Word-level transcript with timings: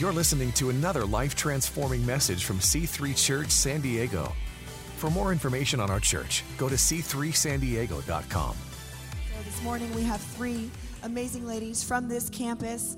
You're 0.00 0.14
listening 0.14 0.50
to 0.52 0.70
another 0.70 1.04
life 1.04 1.34
transforming 1.34 2.06
message 2.06 2.46
from 2.46 2.58
C3 2.58 3.14
Church 3.14 3.50
San 3.50 3.82
Diego. 3.82 4.32
For 4.96 5.10
more 5.10 5.30
information 5.30 5.78
on 5.78 5.90
our 5.90 6.00
church, 6.00 6.42
go 6.56 6.70
to 6.70 6.74
c3sandiego.com. 6.74 8.56
So 8.56 9.42
this 9.44 9.62
morning 9.62 9.94
we 9.94 10.00
have 10.04 10.22
three 10.22 10.70
amazing 11.02 11.46
ladies 11.46 11.84
from 11.84 12.08
this 12.08 12.30
campus 12.30 12.96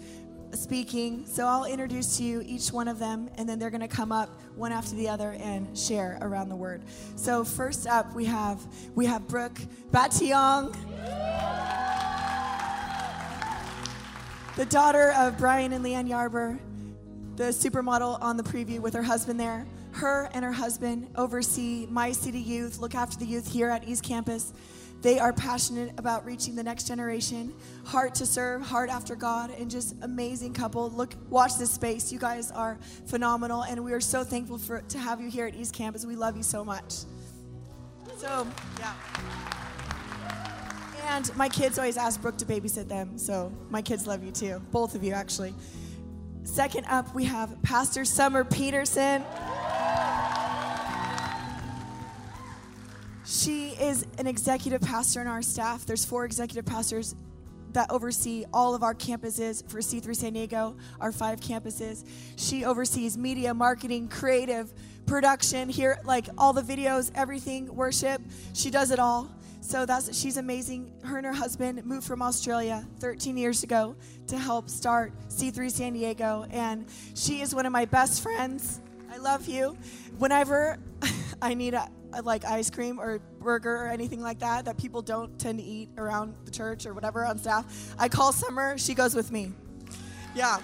speaking. 0.53 1.27
So 1.27 1.49
I'll 1.49 1.65
introduce 1.65 2.19
to 2.19 2.23
you 2.23 2.41
each 2.47 2.71
one 2.71 2.87
of 2.87 3.01
them, 3.01 3.29
and 3.35 3.49
then 3.49 3.59
they're 3.59 3.71
going 3.71 3.81
to 3.81 3.89
come 3.89 4.13
up 4.13 4.41
one 4.55 4.71
after 4.71 4.95
the 4.95 5.09
other 5.09 5.33
and 5.41 5.77
share 5.77 6.19
around 6.21 6.51
the 6.51 6.57
word. 6.57 6.85
So 7.17 7.43
first 7.43 7.89
up, 7.89 8.15
we 8.15 8.27
have 8.27 8.65
we 8.95 9.07
have 9.07 9.27
Brooke 9.27 9.59
Batuyong, 9.91 10.73
the 14.55 14.67
daughter 14.67 15.13
of 15.17 15.37
Brian 15.37 15.73
and 15.73 15.85
Leanne 15.85 16.09
Yarber, 16.09 16.61
the 17.37 17.45
supermodel 17.45 18.21
on 18.21 18.37
the 18.37 18.43
preview 18.43 18.81
with 18.81 18.95
her 18.95 19.03
husband 19.03 19.41
there. 19.41 19.67
Her 19.93 20.29
and 20.33 20.45
her 20.45 20.53
husband 20.53 21.09
oversee 21.17 21.87
My 21.91 22.13
City 22.13 22.41
Youth, 22.41 22.79
look 22.79 22.95
after 22.95 23.19
the 23.19 23.27
youth 23.27 23.51
here 23.51 23.69
at 23.69 23.87
East 23.87 24.03
Campus. 24.03 24.53
They 25.03 25.19
are 25.19 25.33
passionate 25.33 25.99
about 25.99 26.25
reaching 26.25 26.55
the 26.55 26.63
next 26.63 26.87
generation, 26.87 27.53
heart 27.85 28.15
to 28.17 28.27
serve, 28.27 28.63
heart 28.63 28.89
after 28.89 29.17
God, 29.17 29.51
and 29.51 29.69
just 29.69 29.97
amazing 30.03 30.55
couple. 30.55 30.91
Look, 30.91 31.15
watch 31.29 31.57
this 31.59 31.73
space. 31.73 32.13
You 32.13 32.21
guys 32.21 32.53
are 32.53 32.79
phenomenal, 33.07 33.65
and 33.65 33.83
we 33.85 33.93
are 33.93 34.01
so 34.01 34.23
thankful 34.23 34.59
for 34.59 34.81
to 34.81 34.99
have 34.99 35.21
you 35.21 35.29
here 35.29 35.47
at 35.47 35.57
East 35.57 35.75
Campus. 35.75 36.07
We 36.07 36.15
love 36.15 36.37
you 36.37 36.45
so 36.45 36.65
much. 36.65 37.01
So, 38.17 38.47
yeah. 38.79 38.95
And 41.09 41.37
my 41.37 41.49
kids 41.49 41.79
always 41.79 41.97
ask 41.97 42.23
Brooke 42.23 42.39
to 42.39 42.47
babysit 42.47 42.87
them, 42.89 43.19
so 43.19 43.53
my 43.71 43.83
kids 43.83 44.07
love 44.07 44.23
you 44.23 44.31
too. 44.31 44.63
Both 44.71 44.95
of 44.95 45.03
you, 45.03 45.15
actually. 45.15 45.53
Second 46.45 46.87
up, 46.87 47.15
we 47.15 47.25
have 47.25 47.63
Pastor 47.63 48.05
Summer 48.05 48.45
Peterson. 48.45 49.25
She 53.25 53.71
is 53.71 54.05
an 54.19 54.27
executive 54.27 54.81
pastor 54.81 55.21
in 55.21 55.29
our 55.29 55.41
staff. 55.41 55.87
There's 55.87 56.05
four 56.05 56.25
executive 56.25 56.67
pastors 56.67 57.15
that 57.73 57.91
oversee 57.91 58.45
all 58.53 58.75
of 58.75 58.83
our 58.83 58.95
campuses 58.95 59.67
for 59.71 59.79
C3 59.79 60.15
San 60.15 60.33
Diego, 60.33 60.77
our 61.01 61.13
five 61.13 61.41
campuses. 61.41 62.05
She 62.37 62.65
oversees 62.65 63.17
media, 63.17 63.55
marketing, 63.55 64.09
creative, 64.09 64.73
production, 65.07 65.69
here 65.69 65.99
like 66.05 66.27
all 66.37 66.53
the 66.53 66.63
videos, 66.63 67.11
everything, 67.15 67.75
worship. 67.75 68.21
She 68.53 68.71
does 68.71 68.91
it 68.91 68.99
all. 68.99 69.31
So 69.63 69.87
that's 69.87 70.19
she's 70.19 70.39
amazing. 70.39 70.93
Her 71.05 71.19
and 71.19 71.25
her 71.25 71.33
husband 71.33 71.85
moved 71.87 72.05
from 72.05 72.21
Australia 72.21 72.85
13 72.99 73.37
years 73.37 73.63
ago 73.63 73.95
to 74.27 74.37
help 74.37 74.69
start 74.69 75.13
C3 75.29 75.71
San 75.71 75.93
Diego 75.93 76.45
and 76.51 76.85
she 77.15 77.41
is 77.41 77.55
one 77.55 77.65
of 77.65 77.73
my 77.73 77.85
best 77.85 78.23
friends. 78.23 78.81
I 79.11 79.19
love 79.19 79.47
you. 79.47 79.79
Whenever 80.19 80.79
I 81.43 81.55
need 81.55 81.75
a 81.75 81.89
like 82.25 82.45
ice 82.45 82.71
cream 82.71 83.01
or 83.01 83.21
burger 83.41 83.75
or 83.75 83.87
anything 83.87 84.21
like 84.21 84.41
that 84.41 84.65
that 84.65 84.79
people 84.79 85.01
don't 85.01 85.39
tend 85.39 85.61
to 85.61 85.65
eat 85.65 85.89
around 85.97 86.35
the 86.45 86.51
church 86.51 86.85
or 86.85 86.93
whatever 86.93 87.25
on 87.25 87.39
staff, 87.39 87.95
I 87.99 88.09
call 88.09 88.33
Summer. 88.33 88.77
She 88.77 88.95
goes 88.95 89.15
with 89.15 89.31
me. 89.31 89.53
Yeah. 90.35 90.59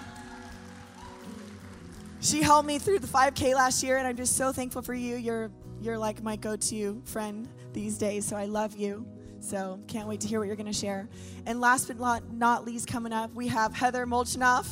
She 2.21 2.41
helped 2.41 2.67
me 2.67 2.79
through 2.79 2.99
the 2.99 3.07
5K 3.07 3.55
last 3.55 3.81
year, 3.81 3.97
and 3.97 4.05
I'm 4.05 4.17
just 4.17 4.35
so 4.35 4.51
thankful 4.51 4.81
for 4.81 4.93
you. 4.93 5.15
You're 5.15 5.49
you're 5.81 5.97
like 5.97 6.21
my 6.23 6.35
go-to 6.35 7.01
friend 7.05 7.47
these 7.73 7.97
days, 7.97 8.25
so 8.25 8.35
I 8.35 8.45
love 8.45 8.75
you. 8.75 9.05
So 9.41 9.79
can't 9.87 10.07
wait 10.07 10.19
to 10.21 10.27
hear 10.27 10.39
what 10.39 10.47
you're 10.47 10.55
going 10.55 10.65
to 10.65 10.73
share. 10.73 11.07
And 11.45 11.61
last 11.61 11.87
but 11.87 11.99
not, 11.99 12.33
not 12.33 12.65
least, 12.65 12.87
coming 12.87 13.13
up, 13.13 13.33
we 13.33 13.47
have 13.47 13.73
Heather 13.73 14.05
Molchanoff. 14.05 14.67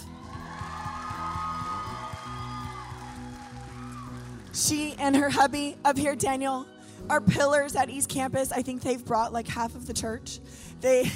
She 4.53 4.95
and 4.99 5.16
her 5.16 5.30
hubby 5.30 5.77
up 5.86 5.98
here, 5.98 6.15
Daniel, 6.15 6.65
are 7.10 7.21
pillars 7.21 7.76
at 7.76 7.89
East 7.89 8.10
Campus. 8.10 8.52
I 8.52 8.61
think 8.61 8.81
they've 8.81 9.04
brought 9.04 9.31
like 9.31 9.48
half 9.48 9.76
of 9.76 9.86
the 9.86 9.93
church. 9.93 10.39
They, 10.81 11.11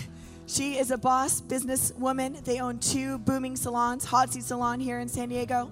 she 0.46 0.78
is 0.78 0.92
a 0.92 0.98
boss 0.98 1.42
businesswoman. 1.42 2.44
They 2.46 2.60
own 2.60 2.80
two 2.80 3.18
booming 3.20 3.56
salons, 3.56 4.06
Hot 4.06 4.32
Seat 4.32 4.44
Salon 4.44 4.80
here 4.80 5.00
in 5.00 5.10
San 5.10 5.30
Diego. 5.30 5.72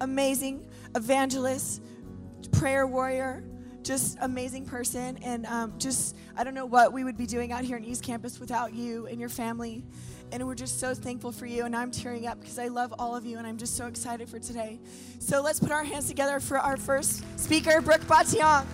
Amazing 0.00 0.66
evangelist, 0.94 1.82
prayer 2.52 2.86
warrior, 2.86 3.42
just 3.88 4.18
amazing 4.20 4.66
person. 4.66 5.18
And 5.22 5.46
um, 5.46 5.72
just, 5.78 6.14
I 6.36 6.44
don't 6.44 6.52
know 6.52 6.66
what 6.66 6.92
we 6.92 7.04
would 7.04 7.16
be 7.16 7.24
doing 7.24 7.52
out 7.52 7.64
here 7.64 7.78
in 7.78 7.84
East 7.86 8.02
Campus 8.02 8.38
without 8.38 8.74
you 8.74 9.06
and 9.06 9.18
your 9.18 9.30
family. 9.30 9.82
And 10.30 10.46
we're 10.46 10.56
just 10.56 10.78
so 10.78 10.92
thankful 10.92 11.32
for 11.32 11.46
you. 11.46 11.64
And 11.64 11.74
I'm 11.74 11.90
tearing 11.90 12.26
up 12.26 12.38
because 12.38 12.58
I 12.58 12.68
love 12.68 12.94
all 12.98 13.16
of 13.16 13.24
you 13.24 13.38
and 13.38 13.46
I'm 13.46 13.56
just 13.56 13.76
so 13.76 13.86
excited 13.86 14.28
for 14.28 14.38
today. 14.38 14.78
So 15.20 15.40
let's 15.40 15.58
put 15.58 15.70
our 15.70 15.84
hands 15.84 16.06
together 16.06 16.38
for 16.38 16.58
our 16.58 16.76
first 16.76 17.24
speaker, 17.40 17.80
Brooke 17.80 18.02
Batuyong. 18.02 18.66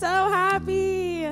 So 0.00 0.06
happy. 0.06 1.28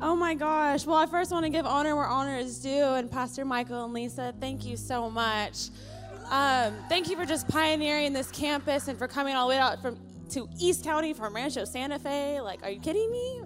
Oh 0.00 0.16
my 0.16 0.34
gosh. 0.34 0.84
Well, 0.84 0.96
I 0.96 1.06
first 1.06 1.30
want 1.30 1.44
to 1.44 1.50
give 1.50 1.64
honor 1.64 1.94
where 1.94 2.08
honor 2.08 2.36
is 2.36 2.58
due. 2.58 2.68
And 2.68 3.08
Pastor 3.08 3.44
Michael 3.44 3.84
and 3.84 3.94
Lisa, 3.94 4.34
thank 4.40 4.66
you 4.66 4.76
so 4.76 5.08
much. 5.08 5.68
Um, 6.28 6.74
thank 6.88 7.08
you 7.08 7.16
for 7.16 7.24
just 7.24 7.46
pioneering 7.46 8.12
this 8.12 8.28
campus 8.32 8.88
and 8.88 8.98
for 8.98 9.06
coming 9.06 9.36
all 9.36 9.46
the 9.46 9.50
way 9.50 9.58
out 9.58 9.80
from 9.80 9.96
to 10.30 10.48
East 10.58 10.82
County 10.82 11.12
from 11.12 11.32
Rancho 11.32 11.64
Santa 11.64 11.96
Fe. 12.00 12.40
Like, 12.40 12.64
are 12.64 12.70
you 12.70 12.80
kidding 12.80 13.08
me? 13.08 13.42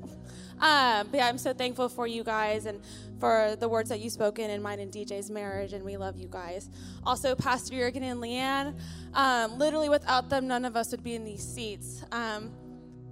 Um, 0.58 1.08
but 1.10 1.16
yeah, 1.16 1.26
I'm 1.26 1.36
so 1.36 1.52
thankful 1.52 1.90
for 1.90 2.06
you 2.06 2.24
guys 2.24 2.64
and 2.64 2.80
for 3.20 3.56
the 3.60 3.68
words 3.68 3.90
that 3.90 4.00
you've 4.00 4.14
spoken 4.14 4.48
in 4.48 4.62
mine 4.62 4.80
and 4.80 4.90
DJ's 4.90 5.30
marriage, 5.30 5.74
and 5.74 5.84
we 5.84 5.98
love 5.98 6.16
you 6.16 6.28
guys. 6.28 6.70
Also, 7.04 7.34
Pastor 7.34 7.74
Jurgen 7.74 8.02
and 8.04 8.22
Leanne. 8.22 8.74
Um, 9.12 9.58
literally, 9.58 9.90
without 9.90 10.30
them, 10.30 10.48
none 10.48 10.64
of 10.64 10.76
us 10.76 10.92
would 10.92 11.04
be 11.04 11.14
in 11.14 11.24
these 11.24 11.46
seats. 11.46 12.02
Um, 12.10 12.52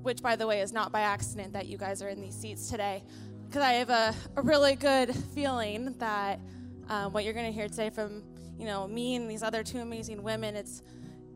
which, 0.04 0.22
by 0.22 0.36
the 0.36 0.46
way, 0.46 0.60
is 0.60 0.72
not 0.72 0.92
by 0.92 1.00
accident 1.00 1.54
that 1.54 1.66
you 1.66 1.78
guys 1.78 2.02
are 2.02 2.08
in 2.08 2.20
these 2.20 2.34
seats 2.34 2.68
today, 2.68 3.02
because 3.46 3.62
I 3.62 3.72
have 3.72 3.90
a, 3.90 4.14
a 4.36 4.42
really 4.42 4.76
good 4.76 5.14
feeling 5.34 5.94
that 5.98 6.38
um, 6.88 7.12
what 7.12 7.24
you're 7.24 7.32
going 7.32 7.46
to 7.46 7.52
hear 7.52 7.68
today 7.68 7.90
from 7.90 8.22
you 8.58 8.66
know 8.66 8.86
me 8.86 9.16
and 9.16 9.28
these 9.28 9.42
other 9.42 9.62
two 9.62 9.78
amazing 9.78 10.22
women, 10.22 10.56
it's 10.56 10.82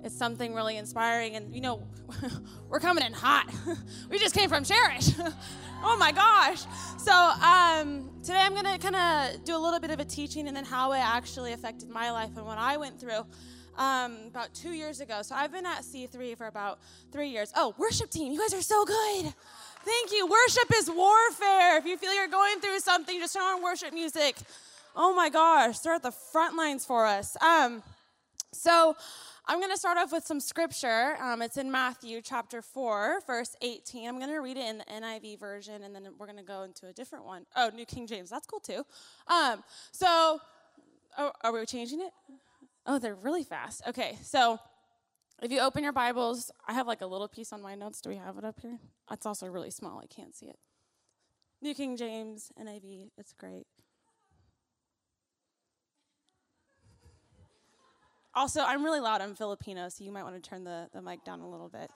it's 0.04 0.16
something 0.16 0.54
really 0.54 0.76
inspiring. 0.76 1.34
And 1.34 1.54
you 1.54 1.60
know, 1.60 1.86
we're 2.68 2.80
coming 2.80 3.04
in 3.04 3.12
hot. 3.12 3.50
we 4.10 4.18
just 4.18 4.34
came 4.34 4.48
from 4.48 4.64
Cherish. 4.64 5.10
oh 5.82 5.96
my 5.98 6.12
gosh! 6.12 6.64
So 6.98 7.12
um, 7.12 8.10
today 8.22 8.38
I'm 8.38 8.52
going 8.52 8.66
to 8.66 8.78
kind 8.78 8.96
of 8.96 9.44
do 9.44 9.56
a 9.56 9.58
little 9.58 9.80
bit 9.80 9.90
of 9.90 9.98
a 9.98 10.04
teaching 10.04 10.46
and 10.46 10.56
then 10.56 10.64
how 10.64 10.92
it 10.92 10.98
actually 10.98 11.54
affected 11.54 11.88
my 11.88 12.10
life 12.12 12.36
and 12.36 12.44
what 12.44 12.58
I 12.58 12.76
went 12.76 13.00
through 13.00 13.24
um, 13.78 14.16
about 14.26 14.52
two 14.52 14.72
years 14.72 15.00
ago. 15.00 15.22
So 15.22 15.34
I've 15.34 15.52
been 15.52 15.64
at 15.64 15.82
C3 15.82 16.36
for 16.36 16.46
about 16.46 16.80
three 17.12 17.28
years. 17.28 17.52
Oh, 17.56 17.74
worship 17.78 18.10
team, 18.10 18.32
you 18.32 18.40
guys 18.40 18.52
are 18.52 18.62
so 18.62 18.84
good. 18.84 19.32
Thank 19.84 20.12
you. 20.12 20.26
Worship 20.26 20.70
is 20.76 20.90
warfare. 20.90 21.78
If 21.78 21.86
you 21.86 21.96
feel 21.96 22.12
you're 22.12 22.28
going 22.28 22.60
through 22.60 22.80
something, 22.80 23.18
just 23.18 23.32
turn 23.32 23.42
on 23.42 23.62
worship 23.62 23.94
music. 23.94 24.36
Oh 24.94 25.14
my 25.14 25.30
gosh, 25.30 25.78
they're 25.78 25.94
at 25.94 26.02
the 26.02 26.10
front 26.10 26.56
lines 26.56 26.84
for 26.84 27.06
us. 27.06 27.36
Um, 27.40 27.82
so 28.52 28.96
I'm 29.46 29.60
going 29.60 29.70
to 29.70 29.78
start 29.78 29.96
off 29.96 30.12
with 30.12 30.26
some 30.26 30.40
scripture. 30.40 31.16
Um, 31.22 31.40
it's 31.40 31.56
in 31.56 31.70
Matthew 31.70 32.20
chapter 32.20 32.60
4, 32.60 33.22
verse 33.26 33.56
18. 33.62 34.08
I'm 34.08 34.18
going 34.18 34.30
to 34.30 34.40
read 34.40 34.56
it 34.56 34.68
in 34.68 34.78
the 34.78 34.84
NIV 34.84 35.38
version, 35.38 35.84
and 35.84 35.94
then 35.94 36.08
we're 36.18 36.26
going 36.26 36.38
to 36.38 36.44
go 36.44 36.64
into 36.64 36.88
a 36.88 36.92
different 36.92 37.24
one. 37.24 37.46
Oh, 37.56 37.70
New 37.74 37.86
King 37.86 38.06
James. 38.06 38.28
That's 38.28 38.46
cool 38.46 38.60
too. 38.60 38.84
Um, 39.28 39.62
so, 39.92 40.40
oh, 41.16 41.32
are 41.42 41.52
we 41.52 41.64
changing 41.64 42.00
it? 42.00 42.12
Oh, 42.86 42.98
they're 42.98 43.14
really 43.14 43.44
fast. 43.44 43.82
Okay, 43.86 44.18
so 44.22 44.58
if 45.42 45.52
you 45.52 45.60
open 45.60 45.84
your 45.84 45.92
Bibles, 45.92 46.50
I 46.66 46.72
have 46.72 46.86
like 46.86 47.00
a 47.00 47.06
little 47.06 47.28
piece 47.28 47.52
on 47.52 47.62
my 47.62 47.74
notes. 47.74 48.00
Do 48.00 48.10
we 48.10 48.16
have 48.16 48.38
it 48.38 48.44
up 48.44 48.60
here? 48.60 48.78
It's 49.10 49.26
also 49.26 49.46
really 49.46 49.70
small. 49.70 50.00
I 50.00 50.06
can't 50.06 50.34
see 50.34 50.46
it. 50.46 50.58
New 51.60 51.74
King 51.74 51.96
James, 51.96 52.52
NIV. 52.60 53.10
It's 53.18 53.32
great. 53.32 53.66
Also, 58.34 58.60
I'm 58.60 58.84
really 58.84 59.00
loud. 59.00 59.20
I'm 59.20 59.34
Filipino, 59.34 59.88
so 59.88 60.04
you 60.04 60.12
might 60.12 60.22
want 60.22 60.40
to 60.42 60.48
turn 60.48 60.62
the, 60.62 60.88
the 60.92 61.02
mic 61.02 61.24
down 61.24 61.40
a 61.40 61.48
little 61.48 61.68
bit. 61.68 61.90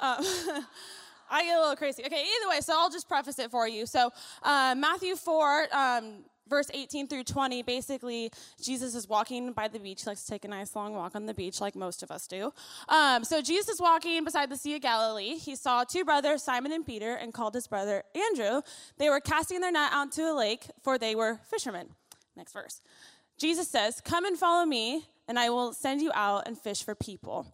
Um, 0.00 0.16
I 1.30 1.44
get 1.44 1.56
a 1.56 1.60
little 1.60 1.76
crazy. 1.76 2.02
Okay, 2.04 2.24
either 2.24 2.48
way, 2.48 2.60
so 2.60 2.74
I'll 2.74 2.90
just 2.90 3.08
preface 3.08 3.38
it 3.38 3.50
for 3.50 3.68
you. 3.68 3.86
So, 3.86 4.10
uh, 4.42 4.74
Matthew 4.76 5.16
4, 5.16 5.66
um, 5.72 6.24
verse 6.48 6.70
18 6.72 7.08
through 7.08 7.24
20, 7.24 7.62
basically, 7.62 8.30
Jesus 8.62 8.94
is 8.94 9.08
walking 9.08 9.52
by 9.52 9.68
the 9.68 9.78
beach. 9.78 10.02
He 10.02 10.10
likes 10.10 10.24
to 10.24 10.30
take 10.30 10.44
a 10.44 10.48
nice 10.48 10.74
long 10.76 10.94
walk 10.94 11.14
on 11.14 11.26
the 11.26 11.34
beach, 11.34 11.60
like 11.60 11.74
most 11.74 12.02
of 12.02 12.10
us 12.10 12.26
do. 12.26 12.52
Um, 12.88 13.24
so, 13.24 13.40
Jesus 13.40 13.68
is 13.68 13.80
walking 13.80 14.24
beside 14.24 14.50
the 14.50 14.56
Sea 14.56 14.76
of 14.76 14.82
Galilee. 14.82 15.36
He 15.36 15.56
saw 15.56 15.84
two 15.84 16.04
brothers, 16.04 16.42
Simon 16.42 16.72
and 16.72 16.86
Peter, 16.86 17.14
and 17.14 17.32
called 17.32 17.54
his 17.54 17.66
brother 17.66 18.04
Andrew. 18.14 18.62
They 18.98 19.08
were 19.08 19.20
casting 19.20 19.60
their 19.60 19.72
net 19.72 19.90
out 19.92 20.12
to 20.12 20.22
a 20.22 20.34
lake, 20.34 20.66
for 20.82 20.98
they 20.98 21.14
were 21.14 21.40
fishermen. 21.50 21.88
Next 22.36 22.52
verse. 22.52 22.80
Jesus 23.38 23.68
says, 23.68 24.00
Come 24.00 24.24
and 24.24 24.38
follow 24.38 24.64
me, 24.64 25.06
and 25.28 25.38
I 25.38 25.50
will 25.50 25.72
send 25.72 26.00
you 26.00 26.10
out 26.14 26.46
and 26.46 26.58
fish 26.58 26.82
for 26.82 26.94
people. 26.94 27.46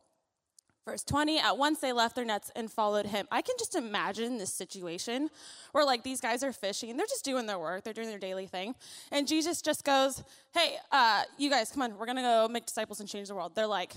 Verse 0.88 1.04
20, 1.04 1.38
at 1.38 1.58
once 1.58 1.80
they 1.80 1.92
left 1.92 2.16
their 2.16 2.24
nets 2.24 2.50
and 2.56 2.72
followed 2.72 3.04
him. 3.04 3.28
I 3.30 3.42
can 3.42 3.56
just 3.58 3.74
imagine 3.74 4.38
this 4.38 4.50
situation 4.50 5.28
where, 5.72 5.84
like, 5.84 6.02
these 6.02 6.18
guys 6.18 6.42
are 6.42 6.50
fishing 6.50 6.96
they're 6.96 7.04
just 7.06 7.26
doing 7.26 7.44
their 7.44 7.58
work, 7.58 7.84
they're 7.84 7.92
doing 7.92 8.08
their 8.08 8.18
daily 8.18 8.46
thing. 8.46 8.74
And 9.12 9.28
Jesus 9.28 9.60
just 9.60 9.84
goes, 9.84 10.24
Hey, 10.54 10.76
uh, 10.90 11.24
you 11.36 11.50
guys, 11.50 11.70
come 11.70 11.82
on, 11.82 11.98
we're 11.98 12.06
gonna 12.06 12.22
go 12.22 12.48
make 12.50 12.64
disciples 12.64 13.00
and 13.00 13.08
change 13.08 13.28
the 13.28 13.34
world. 13.34 13.54
They're 13.54 13.66
like, 13.66 13.92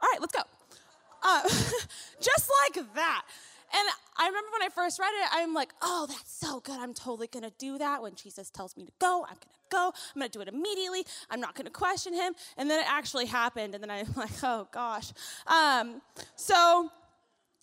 All 0.00 0.08
right, 0.12 0.20
let's 0.20 0.32
go. 0.32 0.42
Uh, 1.20 1.42
just 2.20 2.48
like 2.62 2.94
that. 2.94 3.22
And 3.72 3.88
I 4.16 4.28
remember 4.28 4.50
when 4.52 4.62
I 4.62 4.68
first 4.68 5.00
read 5.00 5.10
it, 5.22 5.28
I'm 5.32 5.52
like, 5.52 5.72
oh, 5.82 6.06
that's 6.08 6.32
so 6.32 6.60
good. 6.60 6.78
I'm 6.78 6.92
totally 6.92 7.28
going 7.28 7.44
to 7.44 7.52
do 7.56 7.78
that. 7.78 8.02
When 8.02 8.16
Jesus 8.16 8.50
tells 8.50 8.76
me 8.76 8.84
to 8.84 8.92
go, 8.98 9.22
I'm 9.22 9.36
going 9.36 9.52
to 9.52 9.59
go. 9.70 9.92
I'm 10.14 10.20
going 10.20 10.30
to 10.30 10.38
do 10.38 10.42
it 10.42 10.48
immediately. 10.48 11.04
I'm 11.30 11.40
not 11.40 11.54
going 11.54 11.66
to 11.66 11.70
question 11.70 12.12
him. 12.12 12.34
And 12.56 12.70
then 12.70 12.80
it 12.80 12.86
actually 12.88 13.26
happened. 13.26 13.74
And 13.74 13.82
then 13.82 13.90
I'm 13.90 14.06
like, 14.16 14.30
oh, 14.42 14.68
gosh. 14.72 15.12
Um, 15.46 16.02
so 16.36 16.90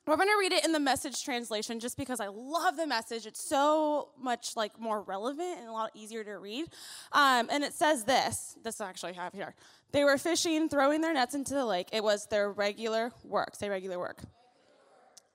we're 0.07 0.15
going 0.15 0.29
to 0.29 0.37
read 0.39 0.53
it 0.53 0.63
in 0.63 0.71
the 0.71 0.79
message 0.79 1.23
translation 1.25 1.81
just 1.81 1.97
because 1.97 2.21
I 2.21 2.27
love 2.27 2.77
the 2.77 2.87
message. 2.87 3.25
It's 3.25 3.43
so 3.43 4.09
much 4.17 4.55
like 4.55 4.79
more 4.79 5.01
relevant 5.01 5.59
and 5.59 5.67
a 5.67 5.71
lot 5.73 5.91
easier 5.93 6.23
to 6.23 6.37
read. 6.37 6.65
Um, 7.11 7.49
and 7.51 7.61
it 7.63 7.73
says 7.73 8.05
this. 8.05 8.55
This 8.63 8.79
I 8.79 8.87
actually 8.87 9.13
have 9.13 9.33
here. 9.33 9.53
They 9.91 10.05
were 10.05 10.17
fishing, 10.17 10.69
throwing 10.69 11.01
their 11.01 11.13
nets 11.13 11.35
into 11.35 11.53
the 11.53 11.65
lake. 11.65 11.89
It 11.91 12.03
was 12.03 12.25
their 12.27 12.49
regular 12.49 13.11
work. 13.25 13.55
Say 13.55 13.67
regular 13.67 13.99
work. 13.99 14.21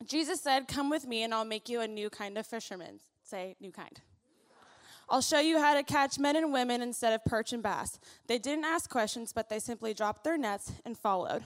Jesus 0.06 0.40
said, 0.40 0.68
Come 0.68 0.88
with 0.88 1.06
me 1.06 1.22
and 1.22 1.34
I'll 1.34 1.44
make 1.44 1.68
you 1.68 1.80
a 1.80 1.86
new 1.86 2.08
kind 2.08 2.38
of 2.38 2.46
fisherman. 2.46 3.00
Say, 3.22 3.56
new 3.60 3.72
kind. 3.72 4.00
I'll 5.12 5.20
show 5.20 5.40
you 5.40 5.60
how 5.60 5.74
to 5.74 5.82
catch 5.82 6.18
men 6.18 6.36
and 6.36 6.54
women 6.54 6.80
instead 6.80 7.12
of 7.12 7.22
perch 7.26 7.52
and 7.52 7.62
bass. 7.62 8.00
They 8.28 8.38
didn't 8.38 8.64
ask 8.64 8.88
questions, 8.88 9.30
but 9.34 9.50
they 9.50 9.58
simply 9.58 9.92
dropped 9.92 10.24
their 10.24 10.38
nets 10.38 10.72
and 10.86 10.96
followed. 10.96 11.44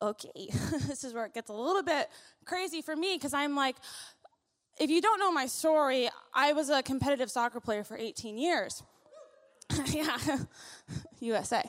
Okay, 0.00 0.30
this 0.88 1.04
is 1.04 1.12
where 1.12 1.26
it 1.26 1.34
gets 1.34 1.50
a 1.50 1.52
little 1.52 1.82
bit 1.82 2.08
crazy 2.46 2.80
for 2.80 2.96
me 2.96 3.16
because 3.16 3.34
I'm 3.34 3.54
like, 3.54 3.76
if 4.80 4.88
you 4.88 5.02
don't 5.02 5.20
know 5.20 5.30
my 5.30 5.44
story, 5.44 6.08
I 6.34 6.54
was 6.54 6.70
a 6.70 6.82
competitive 6.82 7.30
soccer 7.30 7.60
player 7.60 7.84
for 7.84 7.98
18 7.98 8.38
years. 8.38 8.82
yeah, 9.88 10.16
USA. 11.20 11.62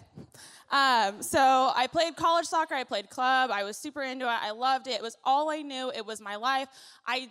Um, 0.71 1.21
so 1.21 1.69
I 1.75 1.87
played 1.91 2.15
college 2.15 2.45
soccer, 2.45 2.75
I 2.75 2.85
played 2.85 3.09
club, 3.09 3.51
I 3.51 3.65
was 3.65 3.75
super 3.75 4.01
into 4.01 4.25
it, 4.25 4.39
I 4.41 4.51
loved 4.51 4.87
it. 4.87 4.93
It 4.93 5.01
was 5.01 5.17
all 5.25 5.49
I 5.49 5.63
knew, 5.63 5.91
it 5.93 6.05
was 6.05 6.21
my 6.21 6.37
life. 6.37 6.69
I 7.05 7.27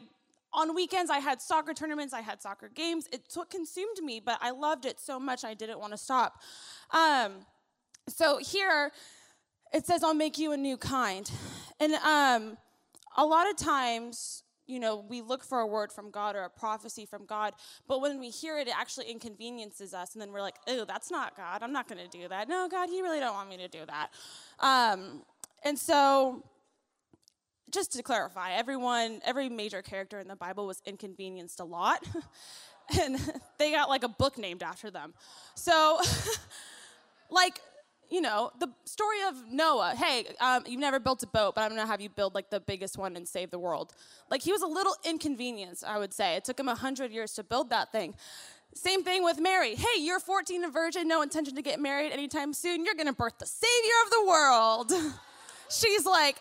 on 0.53 0.75
weekends 0.75 1.11
I 1.11 1.19
had 1.19 1.41
soccer 1.41 1.75
tournaments, 1.75 2.13
I 2.13 2.21
had 2.21 2.43
soccer 2.43 2.69
games. 2.69 3.09
it 3.13 3.23
what 3.35 3.51
consumed 3.51 3.99
me, 4.03 4.21
but 4.21 4.39
I 4.41 4.51
loved 4.51 4.85
it 4.85 5.01
so 5.01 5.19
much 5.19 5.45
I 5.45 5.55
didn't 5.55 5.79
want 5.79 5.93
to 5.93 5.99
stop. 5.99 6.41
Um, 6.91 7.47
so 8.09 8.39
here 8.39 8.93
it 9.73 9.87
says, 9.87 10.03
I'll 10.03 10.15
make 10.15 10.39
you 10.39 10.53
a 10.53 10.57
new 10.57 10.77
kind. 10.77 11.31
And 11.81 11.95
um, 11.95 12.59
a 13.17 13.25
lot 13.25 13.49
of 13.49 13.57
times 13.57 14.43
you 14.67 14.79
know, 14.79 15.05
we 15.09 15.21
look 15.21 15.45
for 15.45 15.59
a 15.61 15.67
word 15.67 15.93
from 15.93 16.11
God 16.11 16.37
or 16.37 16.45
a 16.45 16.51
prophecy 16.51 17.05
from 17.05 17.27
God, 17.27 17.53
but 17.89 18.01
when 18.01 18.19
we 18.21 18.31
hear 18.31 18.59
it, 18.59 18.69
it 18.69 18.75
actually 18.79 19.11
inconveniences 19.11 19.93
us, 19.93 20.15
and 20.15 20.23
then 20.23 20.33
we're 20.33 20.41
like, 20.41 20.57
"Oh, 20.69 20.85
that's 20.85 21.11
not 21.11 21.37
God. 21.37 21.63
I'm 21.63 21.73
not 21.73 21.89
going 21.89 22.03
to 22.03 22.09
do 22.09 22.29
that." 22.29 22.49
No, 22.49 22.69
God, 22.71 22.89
you 22.91 23.03
really 23.03 23.21
don't 23.21 23.35
want 23.35 23.49
me 23.49 23.57
to 23.59 23.69
do 23.69 23.81
that. 23.87 24.11
Um, 24.61 25.23
and 25.65 25.79
so, 25.79 26.45
just 27.73 27.93
to 27.93 28.03
clarify, 28.03 28.53
everyone, 28.53 29.21
every 29.25 29.49
major 29.49 29.83
character 29.83 30.21
in 30.21 30.29
the 30.29 30.37
Bible 30.37 30.67
was 30.67 30.83
inconvenienced 30.87 31.59
a 31.59 31.65
lot, 31.65 32.07
and 33.01 33.19
they 33.59 33.73
got 33.73 33.89
like 33.89 34.05
a 34.05 34.09
book 34.09 34.39
named 34.39 34.63
after 34.63 34.91
them. 34.91 35.15
So, 35.55 36.01
like 37.31 37.61
you 38.11 38.21
know, 38.21 38.51
the 38.61 38.69
story 38.85 39.23
of 39.27 39.51
Noah. 39.51 39.95
Hey, 39.97 40.27
um, 40.39 40.65
you've 40.67 40.81
never 40.81 41.01
built 41.01 41.23
a 41.23 41.27
boat, 41.27 41.55
but 41.55 41.63
I'm 41.63 41.71
gonna 41.71 41.87
have 41.87 42.03
you 42.03 42.11
build 42.11 42.35
like 42.35 42.51
the 42.51 42.61
biggest 42.61 42.99
one 42.99 43.17
and 43.17 43.27
save 43.27 43.51
the 43.51 43.59
world. 43.59 43.95
Like 44.31 44.43
he 44.43 44.53
was 44.53 44.61
a 44.61 44.67
little 44.67 44.95
inconvenienced, 45.03 45.83
I 45.83 45.99
would 45.99 46.13
say. 46.13 46.37
It 46.37 46.45
took 46.45 46.61
him 46.61 46.69
a 46.69 46.75
hundred 46.75 47.11
years 47.11 47.33
to 47.35 47.43
build 47.43 47.71
that 47.71 47.91
thing. 47.91 48.15
Same 48.75 49.03
thing 49.03 49.25
with 49.25 49.41
Mary. 49.41 49.75
Hey, 49.77 50.01
you're 50.01 50.21
14 50.21 50.65
and 50.65 50.73
virgin, 50.73 51.09
no 51.09 51.23
intention 51.23 51.55
to 51.57 51.63
get 51.63 51.81
married 51.81 52.13
anytime 52.13 52.53
soon. 52.53 52.85
You're 52.85 52.95
gonna 52.95 53.15
birth 53.15 53.39
the 53.39 53.47
savior 53.47 53.95
of 54.05 54.11
the 54.11 54.27
world. 54.27 54.93
She's 55.71 56.05
like, 56.05 56.37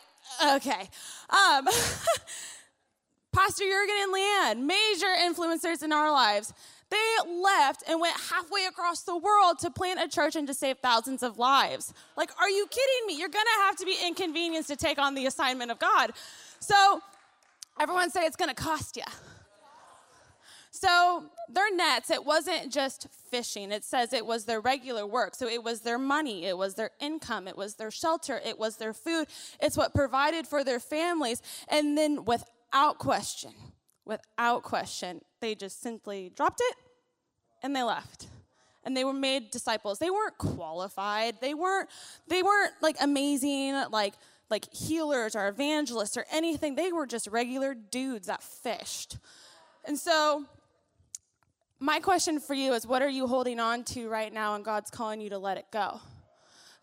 okay. 0.55 0.89
Um, 1.29 1.67
Pastor 3.33 3.63
Jurgen 3.63 3.95
and 4.01 4.13
Leanne, 4.13 4.65
major 4.65 5.07
influencers 5.07 5.83
in 5.83 5.93
our 5.93 6.11
lives. 6.11 6.53
They 6.89 7.31
left 7.31 7.83
and 7.87 8.01
went 8.01 8.17
halfway 8.29 8.65
across 8.65 9.03
the 9.03 9.15
world 9.15 9.59
to 9.59 9.71
plant 9.71 10.01
a 10.01 10.09
church 10.09 10.35
and 10.35 10.45
to 10.47 10.53
save 10.53 10.79
thousands 10.79 11.23
of 11.23 11.39
lives. 11.39 11.93
Like, 12.17 12.31
are 12.39 12.49
you 12.49 12.67
kidding 12.67 13.07
me? 13.07 13.17
You're 13.17 13.29
gonna 13.29 13.49
have 13.61 13.77
to 13.77 13.85
be 13.85 13.95
inconvenienced 14.05 14.69
to 14.69 14.75
take 14.75 14.99
on 14.99 15.15
the 15.15 15.25
assignment 15.25 15.71
of 15.71 15.79
God. 15.79 16.11
So, 16.59 17.01
everyone 17.79 18.09
say 18.09 18.25
it's 18.25 18.35
gonna 18.35 18.53
cost 18.53 18.97
you. 18.97 19.03
So, 20.73 21.25
their 21.49 21.75
nets, 21.75 22.09
it 22.09 22.25
wasn't 22.25 22.71
just 22.71 23.07
fishing. 23.29 23.73
It 23.73 23.83
says 23.83 24.13
it 24.13 24.25
was 24.25 24.45
their 24.45 24.61
regular 24.61 25.05
work. 25.05 25.35
So, 25.35 25.47
it 25.47 25.61
was 25.63 25.81
their 25.81 25.99
money, 25.99 26.45
it 26.45 26.57
was 26.57 26.75
their 26.75 26.91
income, 27.01 27.47
it 27.47 27.57
was 27.57 27.75
their 27.75 27.91
shelter, 27.91 28.39
it 28.43 28.57
was 28.57 28.77
their 28.77 28.93
food. 28.93 29.27
It's 29.59 29.75
what 29.75 29.93
provided 29.93 30.47
for 30.47 30.63
their 30.63 30.79
families. 30.79 31.41
And 31.67 31.97
then, 31.97 32.23
without 32.23 32.99
question, 32.99 33.51
without 34.05 34.63
question, 34.63 35.21
they 35.41 35.55
just 35.55 35.81
simply 35.81 36.31
dropped 36.35 36.61
it 36.61 36.75
and 37.61 37.75
they 37.75 37.83
left. 37.83 38.27
And 38.83 38.95
they 38.97 39.03
were 39.03 39.13
made 39.13 39.51
disciples. 39.51 39.99
They 39.99 40.09
weren't 40.09 40.37
qualified. 40.37 41.35
They 41.39 41.53
weren't 41.53 41.89
they 42.27 42.41
weren't 42.41 42.73
like 42.81 42.95
amazing 42.99 43.75
like 43.91 44.15
like 44.49 44.73
healers 44.73 45.35
or 45.35 45.47
evangelists 45.47 46.17
or 46.17 46.25
anything. 46.31 46.75
They 46.75 46.91
were 46.91 47.05
just 47.05 47.27
regular 47.27 47.75
dudes 47.75 48.27
that 48.27 48.41
fished. 48.41 49.17
And 49.85 49.99
so 49.99 50.45
my 51.81 51.99
question 51.99 52.39
for 52.39 52.53
you 52.53 52.73
is 52.73 52.85
what 52.85 53.01
are 53.01 53.09
you 53.09 53.25
holding 53.25 53.59
on 53.59 53.83
to 53.83 54.07
right 54.07 54.31
now 54.31 54.53
and 54.53 54.63
God's 54.63 54.91
calling 54.91 55.19
you 55.19 55.31
to 55.31 55.39
let 55.39 55.57
it 55.57 55.65
go? 55.73 55.99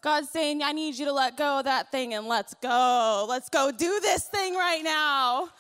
God's 0.01 0.29
saying, 0.29 0.63
I 0.63 0.73
need 0.73 0.99
you 0.99 1.07
to 1.07 1.13
let 1.13 1.37
go 1.37 1.61
of 1.61 1.67
that 1.67 1.93
thing 1.93 2.15
and 2.15 2.27
let's 2.27 2.55
go. 2.55 3.25
Let's 3.29 3.49
go 3.49 3.71
do 3.71 4.01
this 4.01 4.25
thing 4.25 4.55
right 4.55 4.83
now. 4.83 5.51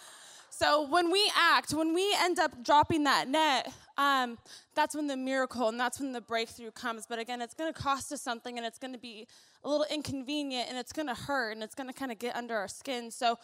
So 0.51 0.89
when 0.89 1.13
we 1.13 1.31
act, 1.37 1.73
when 1.73 1.95
we 1.95 2.13
end 2.19 2.41
up 2.41 2.65
dropping 2.65 3.05
that 3.05 3.29
net, 3.29 3.73
um, 3.97 4.39
that's 4.75 4.97
when 4.97 5.07
the 5.07 5.17
miracle 5.17 5.69
and 5.69 5.79
that's 5.79 6.01
when 6.01 6.11
the 6.11 6.21
breakthrough 6.21 6.73
comes. 6.73 7.07
But 7.09 7.21
again, 7.21 7.41
it's 7.41 7.55
going 7.55 7.73
to 7.73 7.81
cost 7.81 8.11
us 8.11 8.21
something 8.21 8.59
and 8.59 8.67
it's 8.67 8.79
going 8.79 8.93
to 8.93 8.99
be 8.99 9.29
a 9.63 9.69
little 9.69 9.87
inconvenient 9.89 10.69
and 10.69 10.77
it's 10.77 10.93
going 10.93 11.07
to 11.07 11.15
hurt 11.15 11.53
and 11.53 11.63
it's 11.63 11.77
going 11.77 11.89
to 11.89 11.95
kind 11.95 12.11
of 12.11 12.19
get 12.19 12.35
under 12.35 12.57
our 12.57 12.69
skin. 12.69 13.13
So, 13.13 13.39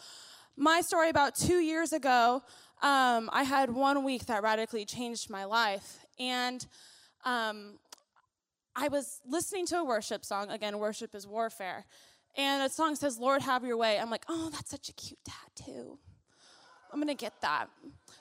my 0.57 0.79
story 0.79 1.09
about 1.09 1.35
two 1.35 1.59
years 1.59 1.91
ago, 1.91 2.41
um, 2.81 3.29
I 3.31 3.43
had 3.43 3.73
one 3.73 4.03
week 4.03 4.25
that 4.27 4.43
radically 4.43 4.85
changed 4.85 5.29
my 5.29 5.45
life. 5.45 5.99
And 6.19 6.65
um, 7.23 7.79
I 8.75 8.89
was 8.89 9.21
listening 9.27 9.65
to 9.67 9.77
a 9.77 9.83
worship 9.83 10.25
song. 10.25 10.49
Again, 10.49 10.77
worship 10.79 11.15
is 11.15 11.25
warfare. 11.25 11.85
And 12.37 12.63
the 12.63 12.69
song 12.69 12.95
says, 12.95 13.17
Lord, 13.17 13.41
have 13.41 13.63
your 13.63 13.77
way. 13.77 13.97
I'm 13.97 14.09
like, 14.09 14.25
oh, 14.27 14.49
that's 14.49 14.69
such 14.69 14.89
a 14.89 14.93
cute 14.93 15.19
tattoo. 15.25 15.97
I'm 16.91 16.99
going 16.99 17.07
to 17.07 17.21
get 17.21 17.33
that. 17.41 17.67